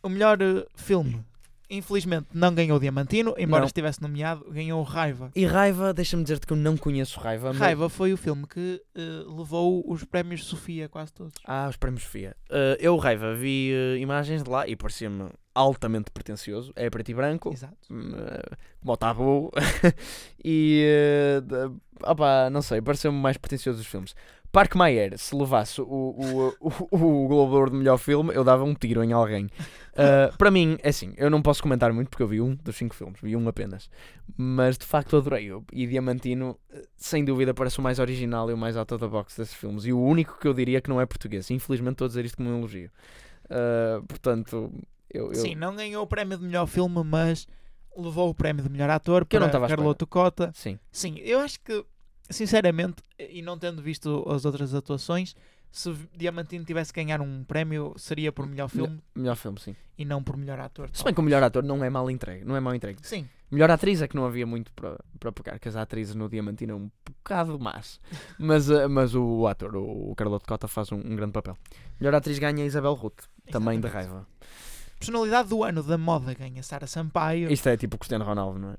O 0.00 0.08
melhor 0.08 0.40
eh, 0.40 0.64
filme, 0.76 1.24
infelizmente, 1.68 2.28
não 2.32 2.54
ganhou 2.54 2.76
o 2.76 2.80
Diamantino, 2.80 3.34
embora 3.38 3.60
Não. 3.62 3.66
estivesse 3.66 4.00
nomeado, 4.02 4.44
ganhou 4.50 4.82
Raiva. 4.82 5.30
E 5.34 5.44
Raiva, 5.46 5.92
deixa-me 5.92 6.22
dizer-te 6.22 6.46
que 6.46 6.52
eu 6.52 6.56
não 6.56 6.76
conheço 6.76 7.18
Raiva. 7.20 7.48
mas- 7.48 7.58
Raiva 7.58 7.88
foi 7.88 8.12
o 8.12 8.16
filme 8.16 8.46
que 8.46 8.80
eh, 8.94 9.00
levou 9.26 9.84
os 9.90 10.04
prémios 10.04 10.44
Sofia 10.44 10.88
quase 10.88 11.12
todos. 11.12 11.34
Ah, 11.44 11.66
os 11.68 11.76
prémios 11.76 12.02
Sofia. 12.04 12.36
Ah, 12.50 12.76
eu, 12.78 12.96
Raiva, 12.96 13.34
vi 13.34 13.72
ah, 13.74 13.96
imagens 13.98 14.42
de 14.42 14.50
lá 14.50 14.66
e 14.68 14.76
parecia-me 14.76 15.28
altamente 15.54 16.10
pretencioso. 16.10 16.72
É 16.76 16.88
preto 16.90 17.10
e 17.10 17.14
branco. 17.14 17.52
Exato. 17.52 17.76
hum, 17.90 18.12
como 18.80 18.92
o 18.92 18.96
tabu. 18.96 19.50
e. 20.44 21.40
da- 21.44 21.70
opá, 22.10 22.50
não 22.50 22.62
sei, 22.62 22.80
pareceu-me 22.80 23.18
mais 23.18 23.36
pretencioso 23.36 23.78
dos 23.78 23.86
filmes. 23.86 24.14
Parque 24.52 24.76
Mayer, 24.76 25.18
se 25.18 25.34
levasse 25.34 25.80
o, 25.80 25.84
o, 25.84 26.54
o, 26.60 26.72
o 26.96 27.28
Globo 27.28 27.50
de 27.50 27.56
Ouro 27.58 27.70
de 27.70 27.76
melhor 27.76 27.98
filme, 27.98 28.32
eu 28.34 28.44
dava 28.44 28.64
um 28.64 28.74
tiro 28.74 29.02
em 29.02 29.12
alguém. 29.12 29.48
Ah, 29.96 30.32
para 30.36 30.50
mim, 30.50 30.76
é 30.82 30.88
assim, 30.90 31.14
eu 31.16 31.30
não 31.30 31.40
posso 31.42 31.62
comentar 31.62 31.92
muito 31.92 32.08
porque 32.10 32.22
eu 32.22 32.28
vi 32.28 32.40
um 32.40 32.54
dos 32.54 32.76
cinco 32.76 32.94
filmes, 32.94 33.18
vi 33.20 33.34
um 33.36 33.48
apenas. 33.48 33.88
Mas 34.36 34.76
de 34.76 34.84
facto 34.84 35.16
adorei-o. 35.16 35.64
E 35.72 35.86
Diamantino, 35.86 36.58
eh, 36.70 36.86
sem 36.96 37.24
dúvida, 37.24 37.54
parece 37.54 37.78
o 37.78 37.82
mais 37.82 37.98
original 37.98 38.50
e 38.50 38.52
o 38.54 38.56
mais 38.58 38.76
out 38.76 38.92
of 38.92 39.02
the 39.02 39.08
box 39.08 39.36
desses 39.36 39.54
filmes. 39.54 39.84
E 39.86 39.92
o 39.92 40.00
único 40.00 40.38
que 40.38 40.46
eu 40.46 40.52
diria 40.54 40.80
que 40.80 40.88
não 40.90 41.00
é 41.00 41.06
português. 41.06 41.50
Infelizmente, 41.50 41.92
estou 41.92 42.04
a 42.04 42.08
dizer 42.08 42.24
isto 42.24 42.36
como 42.36 42.50
um 42.50 42.58
elogio. 42.58 42.90
Ah, 43.48 44.02
portanto, 44.06 44.72
eu. 45.10 45.28
eu- 45.32 45.34
Sim, 45.34 45.54
não 45.54 45.74
ganhou 45.74 46.02
o 46.02 46.06
prémio 46.06 46.36
de 46.36 46.44
melhor 46.44 46.66
filme, 46.66 47.02
mas 47.04 47.46
levou 47.96 48.28
o 48.28 48.34
prémio 48.34 48.62
de 48.62 48.68
melhor 48.68 48.90
ator 48.90 49.24
Que 49.24 49.36
eu 49.36 49.40
não 49.40 49.48
para. 49.50 49.66
Carloto 49.68 50.06
Cota. 50.06 50.50
Sim. 50.54 50.78
Sim, 50.92 51.16
eu 51.20 51.40
acho 51.40 51.58
que, 51.60 51.84
sinceramente, 52.28 53.02
e 53.18 53.40
não 53.40 53.58
tendo 53.58 53.80
visto 53.80 54.24
as 54.28 54.44
outras 54.44 54.74
atuações, 54.74 55.34
se 55.70 55.94
Diamantino 56.16 56.64
tivesse 56.64 56.92
que 56.92 57.02
ganhar 57.02 57.20
um 57.20 57.44
prémio, 57.44 57.94
seria 57.96 58.32
por 58.32 58.46
melhor 58.46 58.68
filme 58.68 59.02
Melhor 59.14 59.36
filme, 59.36 59.60
sim. 59.60 59.76
e 59.98 60.04
não 60.04 60.22
por 60.22 60.36
melhor 60.36 60.58
ator. 60.60 60.88
Se 60.92 61.04
bem 61.04 61.12
que 61.12 61.20
o 61.20 61.22
melhor 61.22 61.42
ator 61.42 61.62
não 61.62 61.84
é 61.84 61.90
mal 61.90 62.10
entregue. 62.10 62.44
Não 62.44 62.56
é 62.56 62.60
mal 62.60 62.74
entregue. 62.74 62.98
Sim, 63.02 63.28
Melhor 63.50 63.70
atriz 63.70 64.02
é 64.02 64.08
que 64.08 64.16
não 64.16 64.26
havia 64.26 64.44
muito 64.44 64.72
para, 64.72 64.98
para 65.20 65.30
pegar, 65.30 65.58
que 65.58 65.68
as 65.68 65.76
atrizes 65.76 66.16
no 66.16 66.28
Diamantino 66.28 66.72
é 66.72 66.74
um 66.74 66.90
bocado 67.04 67.58
más. 67.60 68.00
Mas, 68.38 68.68
eh, 68.68 68.88
mas 68.88 69.14
o, 69.14 69.46
ator, 69.46 69.76
o, 69.76 70.14
Carloto 70.16 70.46
Cota, 70.46 70.66
faz 70.66 70.90
um, 70.90 70.96
um 70.96 71.14
grande 71.14 71.32
papel. 71.32 71.56
Melhor 72.00 72.14
atriz 72.14 72.38
ganha 72.38 72.64
a 72.64 72.66
Isabel 72.66 72.94
Ruth, 72.94 73.24
também 73.50 73.78
de 73.78 73.86
Exatamente. 73.86 74.10
raiva. 74.10 74.26
Personalidade 74.98 75.48
do 75.48 75.62
ano 75.62 75.82
da 75.82 75.96
moda 75.96 76.34
ganha 76.34 76.62
Sara 76.62 76.86
Sampaio. 76.86 77.50
Isto 77.52 77.68
é 77.68 77.76
tipo 77.76 77.96
Cristiano 77.98 78.24
Ronaldo, 78.24 78.58
não 78.58 78.72
é? 78.72 78.76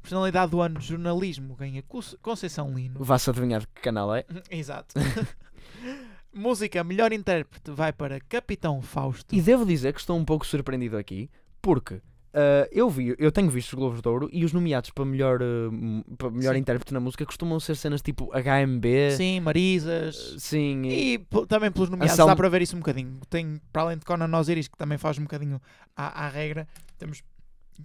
Personalidade 0.00 0.52
do 0.52 0.60
ano 0.60 0.78
de 0.78 0.86
jornalismo 0.86 1.56
ganha 1.56 1.82
Conceição 2.22 2.72
Lino. 2.72 3.02
Vá-se 3.02 3.30
adivinhar 3.30 3.60
de 3.62 3.66
que 3.66 3.80
canal 3.82 4.14
é. 4.14 4.24
Exato. 4.50 4.94
Música, 6.38 6.82
melhor 6.84 7.12
intérprete 7.12 7.70
vai 7.70 7.92
para 7.92 8.20
Capitão 8.20 8.80
Fausto. 8.80 9.34
E 9.34 9.40
devo 9.40 9.66
dizer 9.66 9.92
que 9.92 10.00
estou 10.00 10.16
um 10.16 10.24
pouco 10.24 10.46
surpreendido 10.46 10.96
aqui, 10.96 11.28
porque 11.60 12.00
ah, 12.32 12.68
eu 12.70 12.88
vi, 12.88 13.14
eu 13.18 13.32
tenho 13.32 13.50
visto 13.50 13.68
os 13.72 13.74
Globos 13.74 14.00
de 14.00 14.08
Ouro 14.08 14.28
e 14.32 14.44
os 14.44 14.52
nomeados 14.52 14.90
para 14.90 15.04
melhor, 15.04 15.40
ah, 15.42 15.68
m- 15.72 16.04
para 16.16 16.30
melhor 16.30 16.54
Sim. 16.54 16.60
intérprete 16.60 16.94
na 16.94 17.00
música 17.00 17.26
costumam 17.26 17.58
ser 17.58 17.74
cenas 17.76 18.00
tipo 18.02 18.30
HMB. 18.32 18.86
Sim, 19.16 19.40
Marisas. 19.40 20.36
Sim, 20.38 20.82
e- 20.86 21.14
E 21.14 21.18
também 21.48 21.72
pelos 21.72 21.90
nomeados 21.90 22.16
dá 22.16 22.36
para 22.36 22.48
ver 22.48 22.62
isso 22.62 22.76
um 22.76 22.80
bocadinho. 22.80 23.18
Tem, 23.28 23.60
para 23.72 23.82
além 23.82 23.98
de 23.98 24.04
Conan 24.04 24.38
Osiris, 24.38 24.68
que 24.68 24.76
também 24.78 24.96
faz 24.98 25.18
um 25.18 25.22
bocadinho 25.22 25.60
à, 25.96 26.26
à 26.26 26.28
regra, 26.28 26.68
temos 26.98 27.22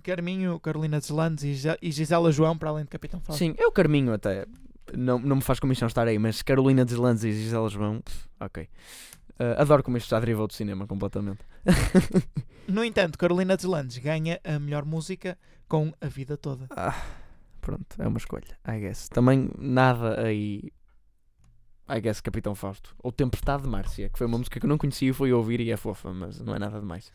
Carminho, 0.03 0.59
Carolina 0.59 0.99
Deslandes 0.99 1.43
e, 1.43 1.53
Gise- 1.53 1.77
e 1.81 1.91
Gisela 1.91 2.31
João, 2.31 2.57
para 2.57 2.69
além 2.69 2.83
de 2.83 2.89
Capitão 2.89 3.19
Fausto. 3.19 3.39
Sim, 3.39 3.53
eu 3.57 3.71
Carminho 3.71 4.13
até. 4.13 4.45
Não, 4.95 5.19
não 5.19 5.37
me 5.37 5.41
faz 5.41 5.59
comissão 5.59 5.87
estar 5.87 6.07
aí, 6.07 6.19
mas 6.19 6.41
Carolina 6.41 6.83
Deslandes 6.83 7.23
e 7.23 7.31
Gisela 7.31 7.69
João, 7.69 8.01
ok. 8.39 8.67
Ah, 9.39 9.61
adoro 9.61 9.83
como 9.83 9.97
isto 9.97 10.09
já 10.09 10.19
derivou 10.19 10.47
do 10.47 10.53
cinema 10.53 10.87
completamente. 10.87 11.39
No 12.65 12.81
entanto, 12.81 13.17
Carolina 13.17 13.57
Deslandes 13.57 13.97
ganha 13.97 14.39
a 14.41 14.57
melhor 14.57 14.85
música 14.85 15.37
com 15.67 15.93
A 15.99 16.07
Vida 16.07 16.37
Toda. 16.37 16.67
Ah, 16.69 16.95
pronto, 17.59 18.01
é 18.01 18.07
uma 18.07 18.17
escolha, 18.17 18.57
I 18.65 18.79
guess. 18.79 19.09
Também 19.09 19.51
nada 19.57 20.21
aí. 20.25 20.71
I 21.89 21.99
guess 21.99 22.21
Capitão 22.21 22.55
Fausto. 22.55 22.95
Ou 22.99 23.11
Tempestade 23.11 23.63
de 23.63 23.69
Márcia, 23.69 24.09
que 24.09 24.17
foi 24.17 24.27
uma 24.27 24.37
música 24.37 24.61
que 24.61 24.65
eu 24.65 24.69
não 24.69 24.77
conhecia 24.77 25.09
e 25.09 25.13
fui 25.13 25.33
ouvir 25.33 25.59
e 25.59 25.71
é 25.71 25.75
fofa, 25.75 26.13
mas 26.13 26.39
não 26.39 26.55
é 26.55 26.59
nada 26.59 26.79
demais. 26.79 27.11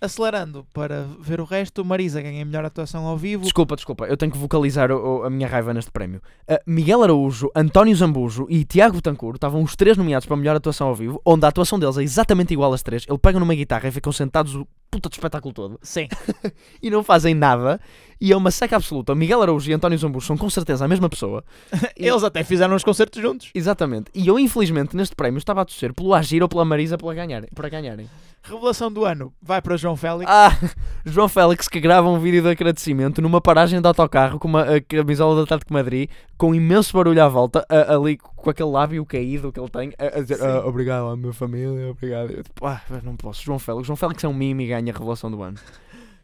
Acelerando 0.00 0.66
para 0.72 1.06
ver 1.20 1.40
o 1.40 1.44
resto, 1.44 1.84
Marisa 1.84 2.22
ganha 2.22 2.42
a 2.42 2.44
melhor 2.44 2.64
atuação 2.64 3.04
ao 3.06 3.18
vivo. 3.18 3.42
Desculpa, 3.42 3.76
desculpa, 3.76 4.06
eu 4.06 4.16
tenho 4.16 4.32
que 4.32 4.38
vocalizar 4.38 4.90
o- 4.90 5.18
o- 5.20 5.24
a 5.24 5.30
minha 5.30 5.46
raiva 5.46 5.74
neste 5.74 5.90
prémio. 5.90 6.22
Ah, 6.48 6.58
Miguel 6.66 7.02
Araújo, 7.02 7.50
António 7.54 7.94
Zambujo 7.94 8.46
e 8.48 8.64
Tiago 8.64 8.96
Betancourt 8.96 9.36
estavam 9.36 9.62
os 9.62 9.76
três 9.76 9.98
nomeados 9.98 10.24
para 10.26 10.34
a 10.34 10.38
melhor 10.38 10.56
atuação 10.56 10.88
ao 10.88 10.94
vivo, 10.94 11.20
onde 11.24 11.44
a 11.44 11.48
atuação 11.48 11.78
deles 11.78 11.98
é 11.98 12.02
exatamente 12.02 12.54
igual 12.54 12.72
às 12.72 12.82
três. 12.82 13.04
Ele 13.06 13.18
pegam 13.18 13.40
numa 13.40 13.54
guitarra 13.54 13.88
e 13.88 13.92
ficam 13.92 14.10
sentados 14.10 14.54
o 14.54 14.66
puta 14.90 15.08
de 15.08 15.14
espetáculo 15.16 15.54
todo 15.54 15.78
Sim, 15.82 16.08
e 16.82 16.88
não 16.90 17.04
fazem 17.04 17.34
nada. 17.34 17.78
E 18.20 18.32
é 18.32 18.36
uma 18.36 18.50
seca 18.50 18.76
absoluta. 18.76 19.14
Miguel 19.14 19.40
Araújo 19.42 19.70
e 19.70 19.72
António 19.72 19.96
Zambujo 19.96 20.26
são 20.26 20.36
com 20.36 20.50
certeza 20.50 20.84
a 20.84 20.88
mesma 20.88 21.08
pessoa. 21.08 21.42
Eles 21.96 22.22
até 22.22 22.44
fizeram 22.44 22.74
uns 22.74 22.84
concertos 22.84 23.20
juntos. 23.22 23.50
Exatamente. 23.54 24.10
E 24.14 24.26
eu, 24.28 24.38
infelizmente, 24.38 24.94
neste 24.94 25.16
prémio 25.16 25.38
estava 25.38 25.62
a 25.62 25.64
torcer 25.64 25.94
pelo 25.94 26.12
Agir 26.12 26.42
ou 26.42 26.48
pela 26.48 26.64
Marisa 26.64 26.98
para 26.98 27.14
ganharem. 27.14 27.48
Para 27.54 27.68
ganharem. 27.68 28.08
Revelação 28.42 28.90
do 28.90 29.04
ano 29.04 29.32
vai 29.42 29.60
para 29.60 29.76
João 29.76 29.96
Félix. 29.96 30.30
Ah, 30.30 30.50
João 31.04 31.28
Félix 31.28 31.68
que 31.68 31.78
grava 31.80 32.08
um 32.08 32.18
vídeo 32.18 32.42
de 32.42 32.48
agradecimento 32.48 33.20
numa 33.20 33.40
paragem 33.40 33.80
de 33.80 33.86
autocarro 33.86 34.38
com 34.38 34.48
uma 34.48 34.62
a 34.76 34.80
camisola 34.80 35.34
do 35.36 35.42
Atlético 35.42 35.68
de 35.68 35.74
Madrid, 35.74 36.10
com 36.38 36.54
imenso 36.54 36.94
barulho 36.96 37.22
à 37.22 37.28
volta, 37.28 37.66
a- 37.68 37.94
ali 37.94 38.16
com 38.16 38.48
aquele 38.48 38.70
lábio 38.70 39.04
caído 39.04 39.52
que 39.52 39.60
ele 39.60 39.68
tem, 39.68 39.92
a, 39.98 40.18
a 40.18 40.22
dizer. 40.22 40.42
"Ah, 40.42 40.66
obrigado 40.66 41.08
à 41.08 41.16
minha 41.16 41.34
família, 41.34 41.90
obrigado. 41.90 42.30
Eu, 42.30 42.42
tipo, 42.42 42.66
ah, 42.66 42.80
não 43.02 43.14
posso. 43.14 43.42
João 43.42 43.58
Félix. 43.58 43.86
João 43.86 43.96
Félix 43.96 44.24
é 44.24 44.28
um 44.28 44.32
mime 44.34 44.64
e 44.64 44.68
ganha 44.68 44.90
a 44.92 44.96
revelação 44.98 45.30
do 45.30 45.42
ano. 45.42 45.58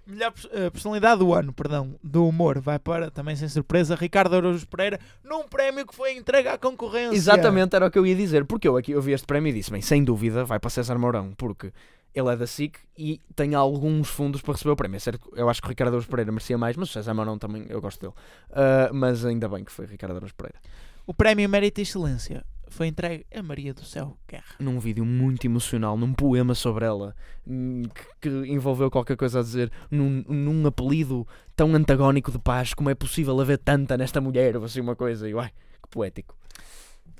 Melhor 0.07 0.33
eh, 0.53 0.71
personalidade 0.71 1.19
do 1.19 1.35
ano, 1.35 1.53
perdão, 1.53 1.99
do 2.03 2.29
humor, 2.29 2.61
vai 2.61 2.79
para, 2.79 3.11
também 3.11 3.35
sem 3.35 3.49
surpresa, 3.49 3.97
Ricardo 3.97 4.37
Araújo 4.37 4.67
Pereira, 4.69 5.01
num 5.25 5.49
prémio 5.49 5.85
que 5.85 5.95
foi 5.95 6.17
entregue 6.17 6.49
à 6.49 6.57
concorrência. 6.57 7.17
Exatamente 7.17 7.75
era 7.75 7.87
o 7.87 7.91
que 7.91 7.99
eu 7.99 8.07
ia 8.07 8.15
dizer, 8.15 8.45
porque 8.45 8.69
eu 8.69 8.77
aqui 8.77 8.93
eu 8.93 9.03
vi 9.03 9.13
este 9.13 9.27
prémio 9.27 9.51
e 9.51 9.53
disse, 9.53 9.71
bem, 9.71 9.83
sem 9.83 10.05
dúvida 10.05 10.45
vai 10.45 10.61
para 10.61 10.71
César 10.71 10.97
Mourão, 10.97 11.33
porque 11.37 11.73
ele 12.15 12.33
é 12.33 12.37
da 12.37 12.47
SIC 12.47 12.79
e 12.97 13.21
tem 13.35 13.55
alguns 13.55 14.09
fundos 14.09 14.41
para 14.41 14.53
receber 14.55 14.71
o 14.71 14.77
prémio. 14.77 14.97
É 14.97 15.01
certo, 15.01 15.29
eu 15.35 15.49
acho 15.51 15.61
que 15.61 15.67
o 15.67 15.71
Ricardo 15.71 15.89
Araújo 15.89 16.09
Pereira 16.09 16.31
merecia 16.31 16.57
mais, 16.57 16.77
mas 16.77 16.89
o 16.89 16.93
César 16.93 17.13
Mourão 17.13 17.37
também 17.37 17.67
eu 17.69 17.81
gosto 17.81 18.01
dele. 18.01 18.15
Ah, 18.53 18.91
mas 18.93 19.25
ainda 19.25 19.49
bem 19.49 19.65
que 19.65 19.73
foi 19.73 19.87
Ricardo 19.87 20.17
Araújo 20.17 20.35
Pereira. 20.35 20.59
O 21.07 21.13
prémio 21.13 21.49
Mérito 21.49 21.81
e 21.81 21.83
Excelência 21.83 22.45
foi 22.69 22.87
entregue 22.89 23.25
a 23.35 23.43
Maria 23.43 23.73
do 23.73 23.85
Céu 23.85 24.17
Guerra. 24.29 24.45
Num 24.59 24.79
vídeo 24.81 25.05
muito 25.05 25.45
emocional, 25.47 25.97
num 25.97 26.13
poema 26.13 26.55
sobre 26.55 26.85
ela, 26.85 27.15
hum, 27.47 27.83
que, 28.21 28.29
que 28.29 28.53
envolveu 28.53 28.91
qualquer 28.91 29.17
coisa 29.17 29.41
a 29.41 29.43
dizer, 29.43 29.71
num, 29.91 30.25
num 30.29 30.67
apelido 30.67 31.27
tão 31.55 31.75
antagónico 31.75 32.31
de 32.33 32.39
paz, 32.39 32.75
como 32.75 32.91
é 32.91 32.95
possível 32.95 33.41
haver 33.41 33.59
tanta 33.59 33.97
nesta 33.97 34.21
mulher, 34.21 34.57
ou 34.57 34.65
assim 34.65 34.81
uma 34.81 34.97
coisa, 34.97 35.29
e 35.29 35.35
uai, 35.35 35.51
que 35.83 35.89
poético. 35.91 36.37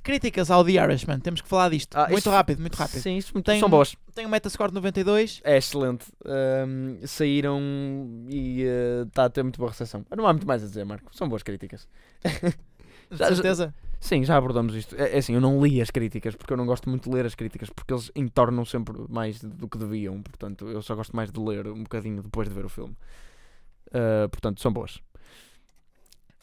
Críticas 0.03 0.53
ao 0.53 0.65
The 0.65 0.73
Irishman, 0.73 1.19
temos 1.19 1.41
que 1.41 1.49
falar 1.49 1.69
disto. 1.71 1.97
Ah, 1.97 2.07
muito 2.07 2.19
isso- 2.21 2.31
rápido, 2.31 2.61
muito 2.61 2.77
rápido. 2.77 3.01
Sim, 3.01 3.17
isso 3.17 3.33
Tem 3.43 3.59
são 3.59 3.67
um- 3.67 3.71
boas. 3.71 3.97
Tem 4.15 4.25
um 4.25 4.29
Metascore 4.29 4.69
de 4.71 4.75
92. 4.77 5.41
É 5.43 5.57
excelente. 5.57 6.07
Ahm, 6.25 7.05
saíram 7.05 7.61
e 8.29 8.63
está 9.07 9.25
a 9.25 9.31
ter 9.31 9.43
muito 9.43 9.59
boa 9.59 9.71
recepção. 9.71 10.07
Não 10.17 10.25
há 10.27 10.33
muito 10.33 10.47
mais 10.47 10.63
a 10.63 10.67
dizer, 10.67 10.85
Marco. 10.85 11.11
São 11.17 11.29
boas 11.29 11.43
críticas. 11.43 11.89
De 13.11 13.17
certeza. 13.17 13.75
Sim, 14.01 14.25
já 14.25 14.37
abordamos 14.37 14.75
isto. 14.75 14.95
É, 14.97 15.15
é 15.15 15.19
assim, 15.19 15.35
eu 15.35 15.41
não 15.41 15.65
li 15.65 15.81
as 15.81 15.91
críticas 15.91 16.37
porque 16.37 16.53
eu 16.53 16.57
não 16.57 16.67
gosto 16.67 16.89
muito 16.89 17.09
de 17.09 17.15
ler 17.15 17.27
as 17.27 17.35
críticas 17.35 17.71
porque 17.71 17.93
eles 17.93 18.11
entornam 18.15 18.65
sempre 18.65 18.95
mais 19.09 19.41
do 19.41 19.69
que 19.69 19.79
deviam. 19.79 20.23
Portanto, 20.23 20.69
eu 20.69 20.83
só 20.83 20.95
gosto 20.95 21.15
mais 21.15 21.31
de 21.31 21.41
ler 21.41 21.67
um 21.67 21.83
bocadinho 21.83 22.23
depois 22.23 22.49
de 22.49 22.55
ver 22.55 22.65
o 22.65 22.69
filme. 22.69 22.97
Ah, 23.93 24.29
portanto, 24.29 24.61
são 24.61 24.73
boas. 24.73 25.01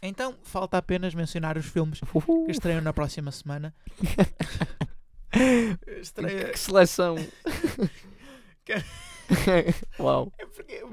Então, 0.01 0.35
falta 0.43 0.77
apenas 0.77 1.13
mencionar 1.13 1.57
os 1.57 1.65
filmes 1.65 2.01
que 2.45 2.51
estreiam 2.51 2.81
na 2.81 2.91
próxima 2.91 3.31
semana. 3.31 3.73
Estreia. 6.01 6.49
Que 6.49 6.59
seleção! 6.59 7.15
Uau! 9.99 10.31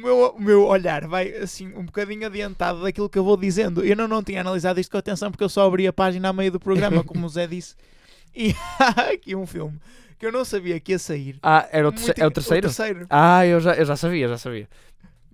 É 0.01 0.13
o 0.13 0.17
meu, 0.17 0.27
o 0.29 0.41
meu 0.41 0.67
olhar 0.67 1.07
vai 1.07 1.33
assim 1.35 1.69
um 1.75 1.85
bocadinho 1.85 2.27
adiantado 2.27 2.83
daquilo 2.83 3.09
que 3.09 3.19
eu 3.19 3.25
vou 3.25 3.37
dizendo. 3.37 3.85
Eu 3.85 3.95
não, 3.95 4.09
não 4.09 4.23
tinha 4.23 4.41
analisado 4.41 4.81
isto 4.81 4.91
com 4.91 4.99
atenção 4.99 5.31
porque 5.31 5.45
eu 5.45 5.49
só 5.49 5.67
abri 5.67 5.87
a 5.87 5.93
página 5.93 6.31
a 6.31 6.33
meio 6.33 6.53
do 6.53 6.61
programa, 6.61 7.05
como 7.05 7.27
o 7.27 7.29
Zé 7.29 7.47
disse. 7.47 7.75
E 8.33 8.55
há 8.79 9.11
aqui 9.11 9.35
um 9.35 9.45
filme 9.45 9.81
que 10.17 10.25
eu 10.25 10.31
não 10.31 10.45
sabia 10.45 10.79
que 10.79 10.93
ia 10.93 11.01
sair. 11.01 11.37
Ah, 11.43 11.69
era 11.73 11.89
o, 11.89 11.93
Muito 11.93 12.09
é 12.09 12.25
o 12.25 12.31
terceiro? 12.31 12.69
terceiro. 12.69 13.07
Ah, 13.11 13.45
eu 13.45 13.59
já, 13.59 13.75
eu 13.75 13.85
já 13.85 13.97
sabia, 13.97 14.29
já 14.29 14.39
sabia. 14.39 14.69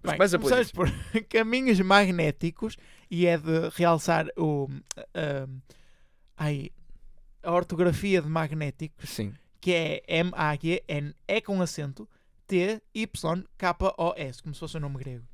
Mas 0.02 0.30
Bem, 0.30 0.40
começamos 0.40 0.72
por 0.72 0.90
Caminhos 1.28 1.78
Magnéticos 1.80 2.78
e 3.10 3.26
é 3.26 3.36
de 3.36 3.68
realçar 3.74 4.28
o, 4.34 4.66
ah, 5.14 5.46
ai, 6.38 6.70
a 7.42 7.52
ortografia 7.52 8.22
de 8.22 8.28
magnéticos, 8.28 9.10
Sim. 9.10 9.34
que 9.60 9.72
é 9.72 10.02
M-A-G-N-E 10.08 11.40
com 11.42 11.60
acento 11.60 12.08
T-Y-K-O-S, 12.46 14.42
como 14.42 14.54
se 14.54 14.60
fosse 14.60 14.76
o 14.76 14.80
nome 14.80 14.98
grego. 14.98 15.24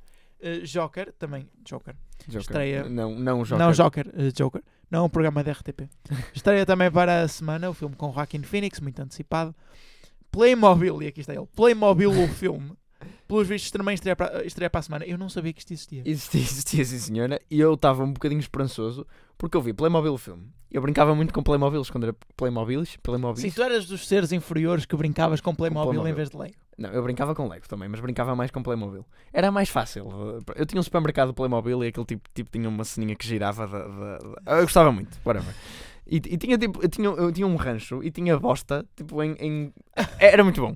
Uh, 0.41 0.65
Joker, 0.65 1.13
também 1.13 1.47
Joker. 1.63 1.95
Joker. 2.27 2.41
Estreia- 2.41 2.89
Não, 2.89 3.15
não 3.17 3.43
Joker. 3.43 3.57
Não 3.57 3.71
Joker, 3.71 4.07
uh, 4.07 4.31
Joker. 4.33 4.61
Não 4.91 5.05
um 5.05 5.09
programa 5.09 5.43
da 5.43 5.51
RTP. 5.53 5.87
Estreia 6.35 6.65
também 6.65 6.91
para 6.91 7.21
a 7.21 7.27
semana 7.27 7.69
o 7.69 7.73
filme 7.73 7.95
com 7.95 8.11
Joaquin 8.11 8.43
Phoenix, 8.43 8.79
muito 8.79 8.99
antecipado. 9.01 9.55
Playmobil, 10.31 11.01
e 11.03 11.07
aqui 11.07 11.21
está 11.21 11.33
ele. 11.33 11.45
Playmobil, 11.55 12.11
o 12.11 12.27
filme. 12.27 12.73
Pelos 13.27 13.47
vistos 13.47 13.71
também 13.71 13.93
estreia 13.95 14.15
para, 14.15 14.45
estreia 14.45 14.69
para 14.69 14.79
a 14.79 14.83
semana. 14.83 15.05
Eu 15.05 15.17
não 15.17 15.29
sabia 15.29 15.53
que 15.53 15.59
isto 15.59 15.71
existia. 15.73 16.01
Existia, 16.05 16.41
existia 16.41 16.85
sim 16.85 16.99
senhora, 16.99 17.39
e 17.49 17.59
eu 17.59 17.73
estava 17.73 18.03
um 18.03 18.11
bocadinho 18.13 18.39
esperançoso 18.39 19.05
porque 19.37 19.57
eu 19.57 19.61
vi 19.61 19.73
Playmobil 19.73 20.13
o 20.13 20.17
filme. 20.17 20.47
Eu 20.71 20.81
brincava 20.81 21.13
muito 21.13 21.33
com 21.33 21.43
Playmobiles 21.43 21.89
quando 21.89 22.05
era 22.05 22.15
Playmobiles, 22.35 22.97
Playmobiles. 23.03 23.41
Sim, 23.41 23.51
tu 23.55 23.61
eras 23.61 23.85
dos 23.85 24.07
seres 24.07 24.31
inferiores 24.31 24.85
que 24.85 24.95
brincavas 24.95 25.39
com 25.39 25.53
Playmobil, 25.53 25.85
Playmobil. 25.91 26.11
em 26.11 26.15
vez 26.15 26.29
de 26.29 26.37
Lego. 26.37 26.55
Não, 26.77 26.89
eu 26.89 27.03
brincava 27.03 27.35
com 27.35 27.47
Lego 27.47 27.67
também, 27.67 27.87
mas 27.87 27.99
brincava 27.99 28.35
mais 28.35 28.49
com 28.49 28.63
Playmobil. 28.63 29.05
Era 29.31 29.51
mais 29.51 29.69
fácil. 29.69 30.07
Eu 30.55 30.65
tinha 30.65 30.79
um 30.79 30.83
supermercado 30.83 31.31
Playmobil 31.33 31.83
e 31.83 31.87
aquele 31.89 32.05
tipo, 32.07 32.27
tipo 32.33 32.49
tinha 32.51 32.67
uma 32.67 32.83
ceninha 32.83 33.15
que 33.15 33.27
girava. 33.27 33.67
Da, 33.67 33.87
da- 33.87 34.17
da- 34.17 34.57
Eu 34.57 34.63
gostava 34.63 34.91
muito, 34.91 35.15
whatever. 35.23 35.53
E, 36.07 36.15
e 36.17 36.37
tinha 36.37 36.57
tipo, 36.57 36.81
eu 36.83 36.89
tinha, 36.89 37.07
eu 37.09 37.31
tinha 37.31 37.45
um 37.47 37.55
rancho 37.55 38.03
e 38.03 38.09
tinha 38.09 38.37
bosta, 38.39 38.83
tipo, 38.95 39.21
em, 39.21 39.33
em- 39.39 39.73
Era 40.19 40.43
muito 40.43 40.59
bom. 40.59 40.73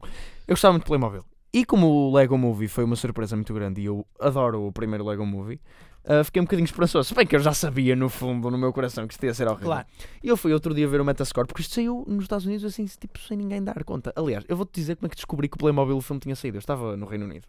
Eu 0.47 0.53
gostava 0.53 0.73
muito 0.73 0.83
de 0.83 0.87
Playmobil. 0.87 1.23
E 1.57 1.65
como 1.65 1.87
o 1.87 2.13
Lego 2.13 2.37
Movie 2.37 2.67
foi 2.67 2.83
uma 2.83 2.95
surpresa 2.95 3.35
muito 3.35 3.51
grande 3.51 3.81
e 3.81 3.85
eu 3.85 4.05
adoro 4.19 4.67
o 4.67 4.71
primeiro 4.71 5.03
Lego 5.03 5.25
Movie, 5.25 5.59
ah, 6.05 6.23
fiquei 6.23 6.39
um 6.39 6.45
bocadinho 6.45 6.65
esperançoso. 6.65 7.09
Se 7.09 7.15
bem 7.15 7.25
que 7.25 7.35
eu 7.35 7.39
já 7.39 7.51
sabia 7.51 7.95
no 7.95 8.09
fundo, 8.09 8.51
no 8.51 8.59
meu 8.59 8.71
coração, 8.71 9.07
que 9.07 9.15
isto 9.15 9.25
ia 9.25 9.33
ser 9.33 9.47
horrível. 9.47 9.65
Claro. 9.65 9.87
E 10.23 10.27
eu 10.27 10.37
fui 10.37 10.53
outro 10.53 10.71
dia 10.71 10.87
ver 10.87 11.01
o 11.01 11.05
Metascore, 11.05 11.47
porque 11.47 11.63
isto 11.63 11.73
saiu 11.73 12.05
nos 12.07 12.25
Estados 12.25 12.45
Unidos 12.45 12.63
assim, 12.63 12.85
tipo, 12.85 13.17
sem 13.17 13.35
ninguém 13.35 13.63
dar 13.63 13.83
conta. 13.83 14.13
Aliás, 14.15 14.45
eu 14.47 14.55
vou-te 14.55 14.79
dizer 14.79 14.97
como 14.97 15.07
é 15.07 15.09
que 15.09 15.15
descobri 15.15 15.49
que 15.49 15.55
o 15.55 15.57
Playmobil 15.57 15.97
o 15.97 16.01
filme 16.01 16.19
tinha 16.19 16.35
saído. 16.35 16.57
Eu 16.57 16.59
estava 16.59 16.95
no 16.95 17.07
Reino 17.07 17.25
Unido 17.25 17.47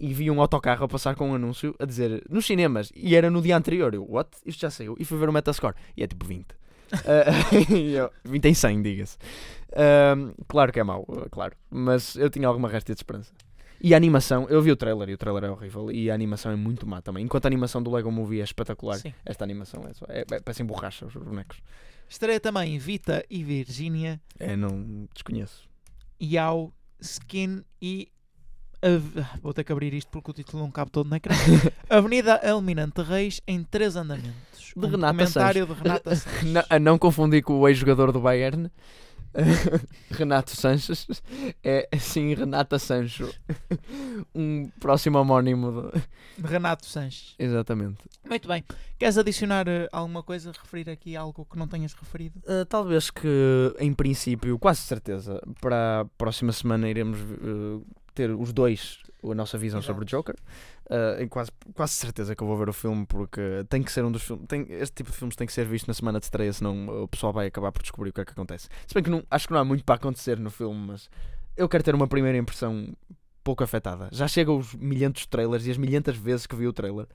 e 0.00 0.12
vi 0.12 0.28
um 0.28 0.40
autocarro 0.40 0.84
a 0.84 0.88
passar 0.88 1.14
com 1.14 1.30
um 1.30 1.34
anúncio 1.36 1.72
a 1.78 1.84
dizer 1.84 2.24
nos 2.28 2.46
cinemas 2.46 2.90
e 2.96 3.14
era 3.14 3.30
no 3.30 3.40
dia 3.40 3.56
anterior. 3.56 3.94
Eu, 3.94 4.04
what? 4.10 4.28
Isto 4.44 4.62
já 4.62 4.70
saiu. 4.70 4.96
E 4.98 5.04
fui 5.04 5.18
ver 5.18 5.28
o 5.28 5.32
Metascore 5.32 5.76
e 5.96 6.02
é 6.02 6.06
tipo 6.08 6.26
20. 6.26 6.46
Ah, 6.92 7.72
e 7.74 7.92
eu, 7.94 8.10
20 8.24 8.44
em 8.46 8.54
100, 8.54 8.82
diga-se. 8.82 9.18
Ahm, 9.74 10.32
claro 10.48 10.72
que 10.72 10.80
é 10.80 10.84
mau, 10.84 11.06
ah, 11.10 11.28
claro. 11.30 11.56
Mas 11.70 12.16
eu 12.16 12.30
tinha 12.30 12.48
alguma 12.48 12.68
resta 12.68 12.94
de 12.94 13.00
esperança. 13.00 13.32
E 13.80 13.92
a 13.92 13.96
animação, 13.96 14.46
eu 14.48 14.62
vi 14.62 14.72
o 14.72 14.76
trailer 14.76 15.10
e 15.10 15.14
o 15.14 15.18
trailer 15.18 15.44
é 15.44 15.50
horrível. 15.50 15.90
E 15.90 16.10
a 16.10 16.14
animação 16.14 16.50
é 16.50 16.56
muito 16.56 16.86
má 16.86 17.02
também. 17.02 17.24
Enquanto 17.24 17.44
a 17.44 17.48
animação 17.48 17.82
do 17.82 17.90
Lego 17.90 18.10
Movie 18.10 18.40
é 18.40 18.44
espetacular, 18.44 18.96
Sim. 18.96 19.12
esta 19.24 19.44
animação 19.44 19.84
é, 19.86 19.92
só, 19.92 20.06
é, 20.08 20.20
é, 20.20 20.40
parecem 20.40 20.64
borracha 20.64 21.06
os 21.06 21.14
bonecos. 21.14 21.60
Estreia 22.08 22.40
também 22.40 22.78
Vita 22.78 23.24
e 23.28 23.42
Virgínia, 23.42 24.20
É, 24.38 24.56
não 24.56 25.08
desconheço. 25.12 25.68
Yao, 26.22 26.72
Skin 27.00 27.62
e. 27.80 28.08
Ah, 28.82 29.36
Vou 29.42 29.52
ter 29.54 29.64
que 29.64 29.72
abrir 29.72 29.92
isto 29.94 30.08
porque 30.10 30.30
o 30.30 30.34
título 30.34 30.62
não 30.62 30.70
cabe 30.70 30.90
todo 30.90 31.08
na 31.08 31.16
ecrã. 31.16 31.34
Avenida 31.88 32.40
Almirante 32.48 33.02
Reis 33.02 33.40
em 33.46 33.62
três 33.62 33.96
andamentos. 33.96 34.72
De 34.76 34.84
um 34.84 34.88
Renata 34.90 35.12
documentário 35.14 35.66
de 35.66 35.72
Renata 35.72 36.14
Sanches. 36.16 36.42
Não- 36.52 36.64
a 36.68 36.78
não 36.78 36.98
confundir 36.98 37.42
com 37.42 37.58
o 37.60 37.68
ex-jogador 37.68 38.12
do 38.12 38.20
Bayern, 38.20 38.70
Renato 40.10 40.50
Sanches, 40.56 41.06
é 41.62 41.88
sim 41.98 42.32
Renata 42.34 42.78
Sancho, 42.78 43.30
um 44.34 44.68
próximo 44.80 45.18
homónimo. 45.18 45.90
de- 45.92 46.42
De 46.42 46.46
Renato 46.48 46.86
Sanches. 46.86 47.34
Exatamente. 47.38 47.98
Muito 48.28 48.48
bem. 48.48 48.64
Queres 48.98 49.16
adicionar 49.18 49.68
eh, 49.68 49.88
alguma 49.92 50.22
coisa? 50.22 50.52
Referir 50.52 50.88
aqui 50.90 51.16
algo 51.16 51.46
que 51.50 51.58
não 51.58 51.68
tenhas 51.68 51.92
referido? 51.94 52.38
Uh, 52.40 52.64
talvez 52.66 53.10
que, 53.10 53.74
em 53.78 53.92
princípio, 53.92 54.58
quase 54.58 54.80
certeza, 54.80 55.40
para 55.60 56.00
a 56.00 56.04
próxima 56.16 56.52
semana 56.52 56.88
iremos 56.88 57.18
uh, 57.20 57.84
ter 58.16 58.30
os 58.30 58.52
dois 58.52 58.98
a 59.30 59.34
nossa 59.34 59.58
visão 59.58 59.78
Exato. 59.78 59.86
sobre 59.86 60.04
o 60.04 60.06
Joker. 60.06 60.34
Uh, 60.86 61.22
e 61.22 61.28
quase, 61.28 61.50
quase 61.74 61.92
certeza 61.94 62.34
que 62.36 62.42
eu 62.42 62.46
vou 62.46 62.56
ver 62.56 62.68
o 62.68 62.72
filme 62.72 63.04
porque 63.06 63.64
tem 63.68 63.82
que 63.82 63.90
ser 63.90 64.04
um 64.04 64.12
dos 64.12 64.22
filmes. 64.22 64.46
Tem, 64.46 64.66
este 64.70 64.94
tipo 64.94 65.10
de 65.10 65.16
filmes 65.16 65.36
tem 65.36 65.46
que 65.46 65.52
ser 65.52 65.66
visto 65.66 65.88
na 65.88 65.94
semana 65.94 66.18
de 66.18 66.26
estreia, 66.26 66.52
senão 66.52 67.02
o 67.02 67.08
pessoal 67.08 67.32
vai 67.32 67.46
acabar 67.46 67.72
por 67.72 67.82
descobrir 67.82 68.10
o 68.10 68.12
que 68.12 68.20
é 68.20 68.24
que 68.24 68.32
acontece. 68.32 68.68
Se 68.86 68.94
bem 68.94 69.02
que 69.02 69.10
não, 69.10 69.24
acho 69.30 69.46
que 69.46 69.52
não 69.52 69.60
há 69.60 69.64
muito 69.64 69.84
para 69.84 69.96
acontecer 69.96 70.38
no 70.38 70.50
filme, 70.50 70.78
mas 70.86 71.08
eu 71.56 71.68
quero 71.68 71.82
ter 71.82 71.94
uma 71.94 72.06
primeira 72.06 72.38
impressão 72.38 72.94
pouco 73.42 73.62
afetada. 73.64 74.08
Já 74.12 74.28
chegam 74.28 74.58
os 74.58 74.74
milhentos 74.74 75.26
trailers 75.26 75.66
e 75.66 75.70
as 75.70 75.76
milhentas 75.76 76.16
vezes 76.16 76.46
que 76.46 76.56
vi 76.56 76.66
o 76.66 76.72
trailer. 76.72 77.06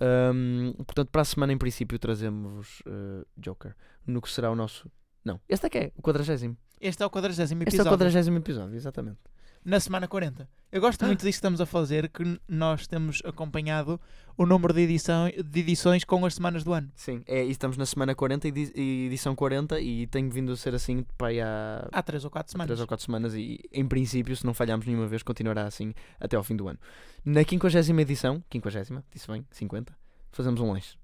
Um, 0.00 0.72
portanto, 0.84 1.08
para 1.10 1.22
a 1.22 1.24
semana, 1.24 1.52
em 1.52 1.58
princípio, 1.58 1.98
trazemos 1.98 2.80
uh, 2.80 3.26
Joker 3.36 3.74
no 4.06 4.22
que 4.22 4.30
será 4.30 4.50
o 4.50 4.54
nosso. 4.54 4.90
Não, 5.24 5.40
este 5.48 5.66
é 5.66 5.70
que 5.70 5.78
é, 5.78 5.92
o 5.96 6.02
quadragésimo. 6.02 6.56
Este 6.80 7.02
é 7.02 7.06
o 7.06 7.10
40 7.10 7.30
Este 7.30 7.52
é 7.52 7.56
o 7.56 7.62
episódio. 7.62 7.90
quadragésimo 7.92 8.38
episódio, 8.38 8.74
exatamente. 8.74 9.18
Na 9.64 9.78
semana 9.80 10.08
40. 10.08 10.48
Eu 10.72 10.80
gosto 10.80 11.04
muito 11.04 11.18
disso 11.20 11.26
que 11.32 11.34
estamos 11.34 11.60
a 11.60 11.66
fazer, 11.66 12.08
que 12.08 12.40
nós 12.48 12.86
temos 12.86 13.20
acompanhado 13.26 14.00
o 14.38 14.46
número 14.46 14.72
de, 14.72 14.80
edição, 14.80 15.28
de 15.28 15.60
edições 15.60 16.02
com 16.02 16.24
as 16.24 16.34
semanas 16.34 16.64
do 16.64 16.72
ano. 16.72 16.90
Sim, 16.96 17.22
é, 17.26 17.44
e 17.44 17.50
estamos 17.50 17.76
na 17.76 17.84
semana 17.84 18.14
40 18.14 18.48
e 18.48 18.50
di- 18.50 18.72
edição 19.06 19.36
40 19.36 19.78
e 19.80 20.06
tem 20.06 20.28
vindo 20.30 20.50
a 20.52 20.56
ser 20.56 20.74
assim 20.74 21.04
para 21.18 21.28
aí 21.28 21.40
há 21.42 21.86
Há 21.92 22.02
3 22.02 22.24
ou 22.24 22.30
4 22.30 22.50
semanas. 22.52 22.68
3 22.68 22.80
ou 22.80 22.86
4 22.86 23.04
semanas 23.04 23.34
e 23.34 23.60
em 23.70 23.86
princípio, 23.86 24.34
se 24.34 24.46
não 24.46 24.54
falharmos 24.54 24.86
nenhuma 24.86 25.06
vez, 25.06 25.22
continuará 25.22 25.64
assim 25.64 25.92
até 26.18 26.36
ao 26.36 26.42
fim 26.42 26.56
do 26.56 26.66
ano. 26.68 26.78
Na 27.24 27.44
50 27.44 27.78
edição, 28.00 28.42
50, 28.50 29.04
disse 29.12 29.26
bem, 29.28 29.46
50, 29.50 29.94
fazemos 30.32 30.60
um 30.60 30.72
lanche. 30.72 30.96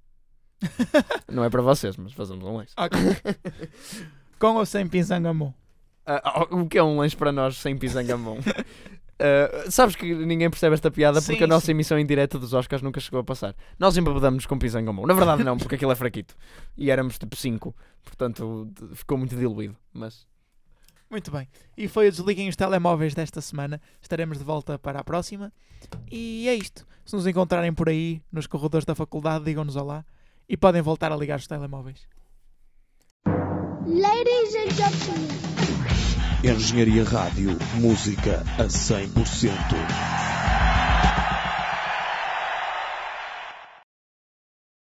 Não 1.31 1.45
é 1.45 1.51
para 1.51 1.63
vocês, 1.63 1.97
mas 1.97 2.13
fazemos 2.13 2.45
um 2.45 2.57
lanche. 2.57 2.73
Ok. 2.77 2.99
Com 4.41 4.55
ou 4.57 4.67
sem 4.67 4.89
pinzangamon? 4.89 5.53
Ah, 6.11 6.47
o 6.51 6.67
que 6.67 6.79
é 6.79 6.83
um 6.83 6.97
lanche 6.99 7.17
para 7.17 7.31
nós 7.31 7.57
sem 7.59 7.77
pisangamão? 7.77 8.39
Uh, 9.21 9.69
sabes 9.69 9.97
que 9.97 10.15
ninguém 10.15 10.49
percebe 10.49 10.75
esta 10.75 10.93
piada 10.93 11.21
porque 11.21 11.39
Sim, 11.39 11.43
a 11.43 11.47
nossa 11.49 11.67
sim. 11.67 11.73
emissão 11.73 11.99
em 11.99 12.07
direto 12.07 12.39
dos 12.39 12.53
Oscars 12.53 12.81
nunca 12.83 13.01
chegou 13.01 13.19
a 13.19 13.25
passar. 13.25 13.53
Nós 13.77 13.97
embebedamos 13.97 14.47
com 14.47 14.57
pisangamão. 14.57 15.05
Na 15.09 15.13
verdade, 15.13 15.43
não, 15.43 15.59
porque 15.59 15.75
aquilo 15.75 15.91
é 15.91 15.97
fraquito. 15.97 16.37
E 16.77 16.89
éramos 16.89 17.19
tipo 17.19 17.35
5, 17.35 17.75
portanto 18.05 18.71
ficou 18.95 19.19
muito 19.19 19.35
diluído. 19.35 19.77
Mas 19.93 20.25
Muito 21.11 21.33
bem. 21.33 21.49
E 21.77 21.89
foi 21.89 22.07
o 22.07 22.11
Desliguem 22.13 22.49
os 22.49 22.55
Telemóveis 22.55 23.13
desta 23.13 23.41
semana. 23.41 23.81
Estaremos 24.01 24.39
de 24.39 24.45
volta 24.45 24.79
para 24.79 25.01
a 25.01 25.05
próxima. 25.05 25.53
E 26.09 26.49
é 26.49 26.55
isto. 26.55 26.87
Se 27.05 27.17
nos 27.17 27.27
encontrarem 27.27 27.75
por 27.75 27.89
aí, 27.89 28.23
nos 28.31 28.47
corredores 28.47 28.85
da 28.85 28.95
faculdade, 28.95 29.45
digam-nos 29.45 29.75
olá. 29.75 30.05
E 30.49 30.57
podem 30.57 30.81
voltar 30.81 31.11
a 31.11 31.17
ligar 31.17 31.41
os 31.41 31.47
telemóveis. 31.49 32.07
Ladies 33.85 34.55
and 34.55 34.71
gentlemen. 34.77 35.48
Engenharia 36.45 37.03
Rádio, 37.03 37.59
música 37.80 38.45
a 38.59 38.64
100%. 38.64 40.28